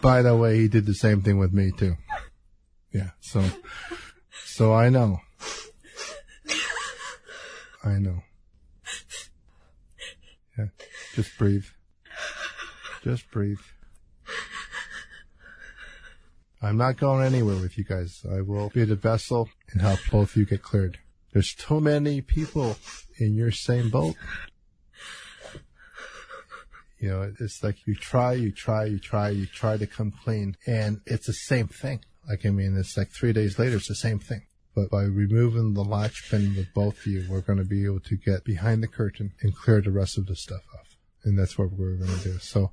By 0.00 0.22
the 0.22 0.36
way, 0.36 0.58
he 0.58 0.68
did 0.68 0.86
the 0.86 0.94
same 0.94 1.22
thing 1.22 1.38
with 1.38 1.52
me 1.52 1.72
too. 1.76 1.96
Yeah, 2.92 3.10
so, 3.20 3.44
so 4.44 4.72
I 4.72 4.90
know. 4.90 5.18
I 7.84 7.98
know. 7.98 8.22
Yeah, 10.58 10.66
just 11.14 11.36
breathe. 11.38 11.64
Just 13.02 13.30
breathe. 13.30 13.58
I'm 16.62 16.76
not 16.76 16.96
going 16.96 17.24
anywhere 17.24 17.56
with 17.56 17.76
you 17.76 17.82
guys. 17.82 18.24
I 18.30 18.40
will 18.40 18.68
be 18.68 18.84
the 18.84 18.94
vessel 18.94 19.48
and 19.72 19.82
help 19.82 19.98
both 20.12 20.30
of 20.30 20.36
you 20.36 20.46
get 20.46 20.62
cleared. 20.62 20.98
There's 21.32 21.54
too 21.54 21.80
many 21.80 22.20
people 22.20 22.76
in 23.18 23.34
your 23.34 23.50
same 23.50 23.90
boat. 23.90 24.14
You 27.00 27.08
know, 27.08 27.32
it's 27.40 27.64
like 27.64 27.84
you 27.84 27.96
try, 27.96 28.34
you 28.34 28.52
try, 28.52 28.84
you 28.84 29.00
try, 29.00 29.30
you 29.30 29.46
try 29.46 29.76
to 29.76 29.88
come 29.88 30.12
clean, 30.22 30.56
and 30.64 31.00
it's 31.04 31.26
the 31.26 31.32
same 31.32 31.66
thing. 31.66 32.04
Like, 32.28 32.46
I 32.46 32.50
mean, 32.50 32.76
it's 32.78 32.96
like 32.96 33.10
three 33.10 33.32
days 33.32 33.58
later, 33.58 33.76
it's 33.76 33.88
the 33.88 33.96
same 33.96 34.20
thing. 34.20 34.42
But 34.76 34.88
by 34.88 35.02
removing 35.02 35.74
the 35.74 35.82
latch 35.82 36.30
pin 36.30 36.54
with 36.56 36.72
both 36.72 36.98
of 36.98 37.06
you, 37.06 37.26
we're 37.28 37.40
going 37.40 37.58
to 37.58 37.64
be 37.64 37.84
able 37.84 38.00
to 38.00 38.16
get 38.16 38.44
behind 38.44 38.84
the 38.84 38.88
curtain 38.88 39.32
and 39.40 39.56
clear 39.56 39.80
the 39.80 39.90
rest 39.90 40.16
of 40.16 40.26
the 40.26 40.36
stuff 40.36 40.62
off. 40.78 40.96
And 41.24 41.36
that's 41.36 41.58
what 41.58 41.72
we're 41.72 41.96
going 41.96 42.16
to 42.16 42.24
do. 42.24 42.38
So 42.38 42.70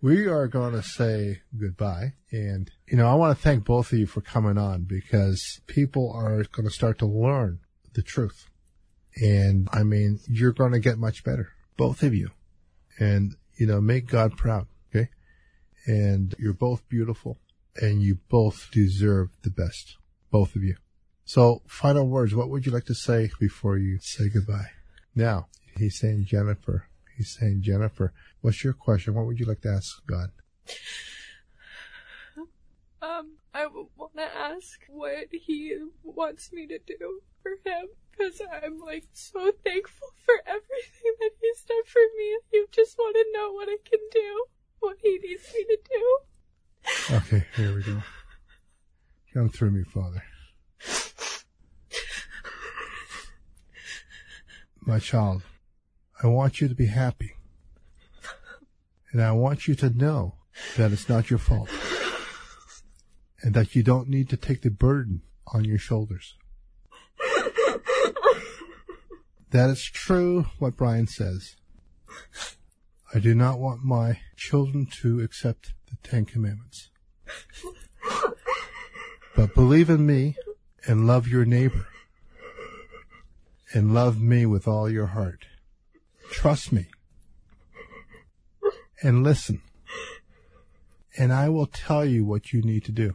we 0.00 0.26
are 0.26 0.46
going 0.46 0.72
to 0.72 0.82
say 0.82 1.40
goodbye. 1.58 2.14
And, 2.30 2.70
you 2.86 2.96
know, 2.96 3.08
I 3.08 3.14
want 3.14 3.36
to 3.36 3.42
thank 3.42 3.64
both 3.64 3.92
of 3.92 3.98
you 3.98 4.06
for 4.06 4.20
coming 4.20 4.58
on 4.58 4.84
because 4.84 5.60
people 5.66 6.12
are 6.14 6.44
going 6.44 6.66
to 6.68 6.74
start 6.74 6.98
to 6.98 7.06
learn 7.06 7.60
the 7.94 8.02
truth. 8.02 8.48
And 9.16 9.68
I 9.72 9.82
mean, 9.82 10.20
you're 10.28 10.52
going 10.52 10.72
to 10.72 10.78
get 10.78 10.98
much 10.98 11.24
better, 11.24 11.48
both 11.76 12.02
of 12.02 12.14
you. 12.14 12.30
And, 12.98 13.34
you 13.56 13.66
know, 13.66 13.80
make 13.80 14.06
God 14.06 14.36
proud. 14.36 14.66
Okay. 14.94 15.08
And 15.86 16.34
you're 16.38 16.52
both 16.52 16.88
beautiful 16.88 17.38
and 17.76 18.02
you 18.02 18.18
both 18.28 18.68
deserve 18.72 19.30
the 19.42 19.50
best, 19.50 19.96
both 20.30 20.54
of 20.54 20.62
you. 20.62 20.76
So 21.24 21.62
final 21.66 22.08
words. 22.08 22.34
What 22.34 22.48
would 22.50 22.66
you 22.66 22.72
like 22.72 22.86
to 22.86 22.94
say 22.94 23.30
before 23.38 23.76
you 23.76 23.98
say 24.00 24.28
goodbye? 24.32 24.70
Now 25.14 25.48
he's 25.76 25.98
saying 25.98 26.24
Jennifer. 26.26 26.88
He's 27.18 27.36
saying 27.36 27.62
Jennifer. 27.62 28.12
What's 28.42 28.62
your 28.62 28.72
question? 28.72 29.14
What 29.14 29.26
would 29.26 29.40
you 29.40 29.46
like 29.46 29.60
to 29.62 29.70
ask 29.70 30.06
God? 30.06 30.30
Um, 33.02 33.38
I 33.52 33.66
want 33.96 34.16
to 34.16 34.22
ask 34.22 34.80
what 34.88 35.26
he 35.32 35.76
wants 36.04 36.52
me 36.52 36.68
to 36.68 36.78
do 36.78 37.20
for 37.42 37.50
him 37.68 37.88
because 38.12 38.40
I'm 38.62 38.78
like 38.78 39.08
so 39.12 39.50
thankful 39.64 40.08
for 40.24 40.34
everything 40.46 41.12
that 41.18 41.30
he's 41.40 41.62
done 41.64 41.84
for 41.86 42.02
me. 42.16 42.38
You 42.52 42.68
just 42.70 42.96
want 42.96 43.16
to 43.16 43.24
know 43.34 43.52
what 43.52 43.68
I 43.68 43.78
can 43.84 44.00
do, 44.12 44.44
what 44.78 44.96
he 45.02 45.18
needs 45.18 45.52
me 45.52 45.64
to 45.64 45.78
do. 45.90 47.16
Okay, 47.16 47.44
here 47.56 47.74
we 47.74 47.82
go. 47.82 48.00
Come 49.34 49.48
through 49.48 49.72
me, 49.72 49.82
Father. 49.82 50.22
My 54.80 55.00
child, 55.00 55.42
I 56.22 56.26
want 56.26 56.60
you 56.60 56.68
to 56.68 56.74
be 56.74 56.86
happy. 56.86 57.34
And 59.12 59.22
I 59.22 59.32
want 59.32 59.68
you 59.68 59.74
to 59.76 59.90
know 59.90 60.34
that 60.76 60.92
it's 60.92 61.08
not 61.08 61.30
your 61.30 61.38
fault. 61.38 61.70
And 63.42 63.54
that 63.54 63.74
you 63.76 63.82
don't 63.82 64.08
need 64.08 64.28
to 64.30 64.36
take 64.36 64.62
the 64.62 64.70
burden 64.70 65.22
on 65.46 65.64
your 65.64 65.78
shoulders. 65.78 66.34
That 69.50 69.70
is 69.70 69.82
true 69.82 70.46
what 70.58 70.76
Bryan 70.76 71.06
says. 71.06 71.56
I 73.14 73.18
do 73.18 73.34
not 73.34 73.58
want 73.58 73.82
my 73.82 74.20
children 74.36 74.86
to 75.00 75.20
accept 75.20 75.72
the 75.88 75.96
Ten 76.02 76.26
Commandments. 76.26 76.90
But 79.34 79.54
believe 79.54 79.88
in 79.88 80.04
me 80.04 80.36
and 80.86 81.06
love 81.06 81.28
your 81.28 81.46
neighbor. 81.46 81.86
And 83.72 83.94
love 83.94 84.20
me 84.20 84.44
with 84.44 84.66
all 84.66 84.90
your 84.90 85.08
heart. 85.08 85.46
Trust 86.30 86.72
me. 86.72 86.86
And 89.02 89.22
listen. 89.22 89.62
And 91.16 91.32
I 91.32 91.48
will 91.48 91.66
tell 91.66 92.04
you 92.04 92.24
what 92.24 92.52
you 92.52 92.62
need 92.62 92.84
to 92.84 92.92
do. 92.92 93.14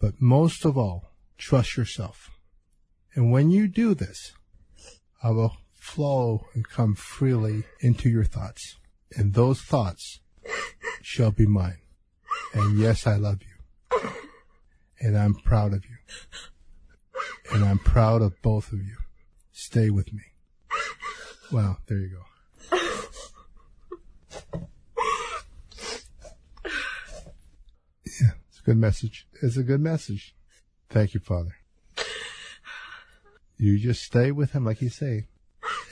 But 0.00 0.20
most 0.20 0.64
of 0.64 0.78
all, 0.78 1.12
trust 1.36 1.76
yourself. 1.76 2.30
And 3.14 3.30
when 3.30 3.50
you 3.50 3.68
do 3.68 3.94
this, 3.94 4.32
I 5.22 5.30
will 5.30 5.56
flow 5.74 6.46
and 6.54 6.68
come 6.68 6.94
freely 6.94 7.64
into 7.80 8.08
your 8.08 8.24
thoughts. 8.24 8.76
And 9.16 9.34
those 9.34 9.60
thoughts 9.60 10.20
shall 11.02 11.30
be 11.30 11.46
mine. 11.46 11.80
And 12.54 12.78
yes, 12.78 13.06
I 13.06 13.16
love 13.16 13.40
you. 13.42 14.00
And 15.00 15.18
I'm 15.18 15.34
proud 15.34 15.72
of 15.72 15.84
you. 15.84 15.96
And 17.52 17.64
I'm 17.64 17.78
proud 17.78 18.22
of 18.22 18.40
both 18.42 18.72
of 18.72 18.78
you. 18.78 18.96
Stay 19.52 19.90
with 19.90 20.12
me. 20.12 20.22
Wow, 21.52 21.78
there 21.88 21.98
you 21.98 22.10
go. 22.10 22.22
Yeah, 28.06 28.32
it's 28.48 28.60
a 28.60 28.62
good 28.64 28.76
message. 28.76 29.26
It's 29.42 29.56
a 29.56 29.64
good 29.64 29.80
message. 29.80 30.34
Thank 30.90 31.14
you, 31.14 31.20
Father. 31.20 31.56
You 33.56 33.78
just 33.78 34.02
stay 34.02 34.30
with 34.30 34.52
him, 34.52 34.64
like 34.64 34.80
you 34.80 34.88
say, 34.90 35.26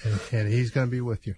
and, 0.04 0.20
and 0.32 0.48
he's 0.52 0.70
going 0.70 0.86
to 0.86 0.90
be 0.90 1.00
with 1.00 1.26
you. 1.26 1.34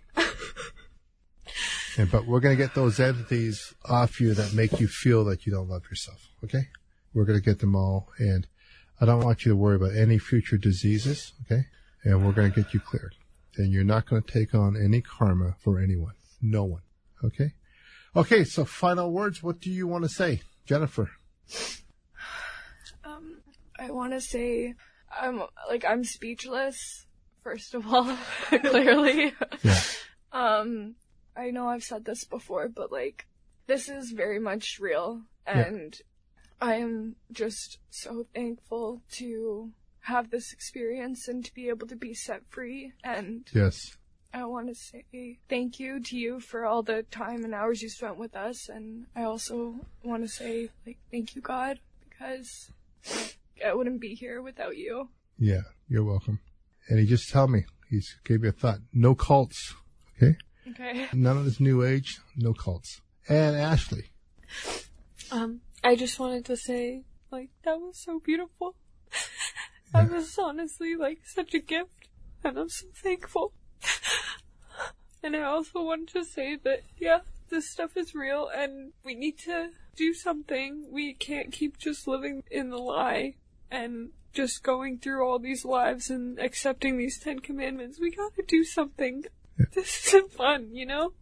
And, 1.96 2.10
but 2.10 2.26
we're 2.26 2.40
going 2.40 2.56
to 2.56 2.62
get 2.62 2.74
those 2.74 3.00
entities 3.00 3.74
off 3.84 4.20
you 4.20 4.34
that 4.34 4.54
make 4.54 4.78
you 4.78 4.86
feel 4.86 5.24
that 5.24 5.44
you 5.44 5.52
don't 5.52 5.68
love 5.68 5.84
yourself. 5.90 6.28
Okay? 6.44 6.68
We're 7.12 7.24
going 7.24 7.38
to 7.38 7.44
get 7.44 7.58
them 7.58 7.74
all. 7.74 8.08
And 8.18 8.46
I 9.00 9.06
don't 9.06 9.24
want 9.24 9.44
you 9.44 9.52
to 9.52 9.56
worry 9.56 9.76
about 9.76 9.96
any 9.96 10.18
future 10.18 10.56
diseases. 10.56 11.32
Okay? 11.42 11.64
And 12.04 12.24
we're 12.24 12.32
going 12.32 12.52
to 12.52 12.62
get 12.62 12.72
you 12.72 12.80
cleared. 12.80 13.16
And 13.56 13.72
you're 13.72 13.84
not 13.84 14.08
going 14.08 14.22
to 14.22 14.32
take 14.32 14.54
on 14.54 14.76
any 14.76 15.00
karma 15.00 15.56
for 15.58 15.80
anyone. 15.80 16.14
No 16.40 16.64
one. 16.64 16.82
Okay? 17.24 17.52
Okay. 18.14 18.44
So 18.44 18.64
final 18.64 19.12
words. 19.12 19.42
What 19.42 19.60
do 19.60 19.70
you 19.70 19.86
want 19.86 20.04
to 20.04 20.08
say? 20.08 20.42
Jennifer? 20.64 21.10
Um, 23.04 23.40
I 23.78 23.90
want 23.90 24.12
to 24.12 24.20
say, 24.20 24.74
I'm 25.20 25.42
like 25.68 25.84
I'm 25.84 26.04
speechless. 26.04 27.06
First 27.42 27.74
of 27.74 27.86
all, 27.92 28.16
clearly. 28.48 29.32
Yeah. 29.62 29.80
Um, 30.32 30.94
I 31.36 31.50
know 31.50 31.68
I've 31.68 31.82
said 31.82 32.04
this 32.04 32.24
before, 32.24 32.68
but 32.68 32.92
like, 32.92 33.26
this 33.66 33.88
is 33.88 34.12
very 34.12 34.38
much 34.38 34.78
real, 34.78 35.22
and 35.46 35.96
I 36.60 36.74
am 36.76 37.16
just 37.32 37.78
so 37.88 38.26
thankful 38.34 39.02
to 39.12 39.70
have 40.02 40.30
this 40.30 40.52
experience 40.52 41.28
and 41.28 41.44
to 41.44 41.54
be 41.54 41.68
able 41.68 41.86
to 41.88 41.96
be 41.96 42.14
set 42.14 42.42
free. 42.48 42.92
And 43.04 43.46
Yes. 43.52 43.96
I 44.32 44.44
want 44.44 44.68
to 44.68 44.74
say 44.74 45.38
thank 45.48 45.80
you 45.80 46.00
to 46.00 46.16
you 46.16 46.38
for 46.40 46.64
all 46.64 46.82
the 46.82 47.02
time 47.10 47.44
and 47.44 47.52
hours 47.52 47.82
you 47.82 47.88
spent 47.88 48.16
with 48.16 48.36
us, 48.36 48.68
and 48.68 49.06
I 49.16 49.24
also 49.24 49.80
want 50.04 50.22
to 50.22 50.28
say 50.28 50.70
like 50.86 50.98
thank 51.10 51.34
you 51.34 51.42
God 51.42 51.80
because 52.08 52.70
I 53.66 53.74
wouldn't 53.74 54.00
be 54.00 54.14
here 54.14 54.40
without 54.40 54.76
you. 54.76 55.08
Yeah. 55.38 55.62
You're 55.88 56.04
welcome. 56.04 56.38
And 56.88 57.00
he 57.00 57.06
just 57.06 57.30
told 57.30 57.50
me, 57.50 57.64
he 57.88 58.00
gave 58.24 58.42
me 58.42 58.48
a 58.48 58.52
thought. 58.52 58.78
No 58.92 59.16
cults. 59.16 59.74
Okay? 60.16 60.36
Okay. 60.70 61.08
None 61.12 61.36
of 61.36 61.44
this 61.44 61.58
new 61.58 61.82
age. 61.82 62.20
No 62.36 62.54
cults. 62.54 63.00
And 63.28 63.56
Ashley. 63.56 64.04
Um, 65.32 65.60
I 65.82 65.96
just 65.96 66.20
wanted 66.20 66.44
to 66.44 66.56
say, 66.56 67.02
like, 67.32 67.50
that 67.64 67.80
was 67.80 67.96
so 67.98 68.20
beautiful. 68.20 68.76
That 69.92 70.10
was 70.10 70.38
honestly, 70.38 70.96
like, 70.96 71.20
such 71.24 71.54
a 71.54 71.58
gift, 71.58 72.08
and 72.44 72.58
I'm 72.58 72.68
so 72.68 72.86
thankful. 72.94 73.52
and 75.22 75.36
I 75.36 75.42
also 75.42 75.82
wanted 75.82 76.08
to 76.08 76.24
say 76.24 76.56
that, 76.56 76.82
yeah, 76.98 77.20
this 77.48 77.70
stuff 77.70 77.96
is 77.96 78.14
real, 78.14 78.48
and 78.54 78.92
we 79.04 79.14
need 79.14 79.38
to 79.40 79.70
do 79.96 80.14
something. 80.14 80.86
We 80.90 81.14
can't 81.14 81.52
keep 81.52 81.78
just 81.78 82.06
living 82.06 82.42
in 82.50 82.70
the 82.70 82.78
lie, 82.78 83.34
and 83.70 84.10
just 84.32 84.62
going 84.62 84.98
through 84.98 85.26
all 85.26 85.38
these 85.38 85.64
lives 85.64 86.10
and 86.10 86.38
accepting 86.38 86.98
these 86.98 87.18
Ten 87.18 87.40
Commandments. 87.40 87.98
We 88.00 88.10
gotta 88.10 88.42
do 88.46 88.64
something. 88.64 89.24
This 89.74 90.06
isn't 90.06 90.32
fun, 90.32 90.70
you 90.72 90.86
know? 90.86 91.12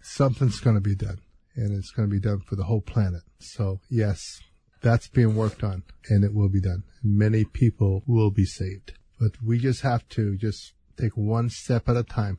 Something's 0.00 0.60
to 0.76 0.80
be 0.80 0.94
done. 0.94 1.18
And 1.56 1.76
it's 1.76 1.90
to 2.08 2.14
be 2.14 2.20
done 2.20 2.38
for 2.38 2.54
the 2.54 2.62
whole 2.62 2.80
planet. 2.80 3.22
So 3.40 3.80
yes, 3.90 4.40
that's 4.86 5.08
being 5.08 5.34
worked 5.34 5.64
on 5.64 5.82
and 6.08 6.24
it 6.24 6.32
will 6.32 6.48
be 6.48 6.60
done. 6.60 6.84
Many 7.02 7.44
people 7.44 8.04
will 8.06 8.30
be 8.30 8.44
saved. 8.44 8.92
But 9.18 9.32
we 9.42 9.58
just 9.58 9.80
have 9.80 10.08
to 10.10 10.36
just 10.36 10.74
take 10.96 11.16
one 11.16 11.50
step 11.50 11.88
at 11.88 11.96
a 11.96 12.04
time, 12.04 12.38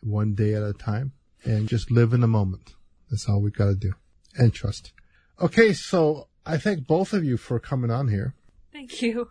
one 0.00 0.34
day 0.34 0.54
at 0.54 0.62
a 0.62 0.72
time, 0.72 1.12
and 1.44 1.68
just 1.68 1.92
live 1.92 2.12
in 2.12 2.20
the 2.20 2.26
moment. 2.26 2.74
That's 3.10 3.28
all 3.28 3.40
we 3.40 3.50
got 3.50 3.66
to 3.66 3.76
do. 3.76 3.92
And 4.36 4.52
trust. 4.52 4.92
Okay, 5.40 5.72
so 5.72 6.28
I 6.44 6.56
thank 6.56 6.86
both 6.86 7.12
of 7.12 7.24
you 7.24 7.36
for 7.36 7.60
coming 7.60 7.90
on 7.90 8.08
here. 8.08 8.34
Thank 8.72 9.00
you. 9.00 9.28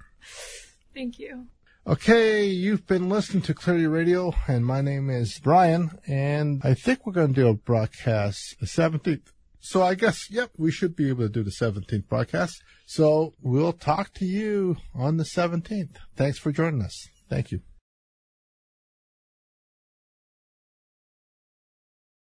Thank 0.93 1.19
you. 1.19 1.47
Okay, 1.85 2.45
you've 2.45 2.87
been 2.87 3.09
listening 3.09 3.43
to 3.43 3.53
Clarity 3.53 3.87
Radio, 3.87 4.33
and 4.47 4.65
my 4.65 4.79
name 4.79 5.09
is 5.09 5.37
Bryan, 5.39 5.99
and 6.07 6.61
I 6.63 6.75
think 6.75 7.05
we're 7.05 7.11
going 7.11 7.33
to 7.33 7.41
do 7.41 7.49
a 7.49 7.53
broadcast 7.53 8.55
the 8.61 8.67
17th. 8.67 9.32
So 9.65 9.81
I 9.81 9.95
guess, 9.95 10.29
yep, 10.29 10.51
we 10.57 10.71
should 10.71 10.93
be 10.93 11.07
able 11.07 11.23
to 11.23 11.29
do 11.29 11.41
the 11.41 11.49
17th 11.49 12.09
broadcast. 12.09 12.61
So 12.85 13.33
we'll 13.41 13.71
talk 13.71 14.13
to 14.15 14.25
you 14.25 14.75
on 14.93 15.15
the 15.15 15.23
17th. 15.23 15.95
Thanks 16.17 16.37
for 16.37 16.51
joining 16.51 16.81
us. 16.81 17.07
Thank 17.29 17.51
you. 17.51 17.61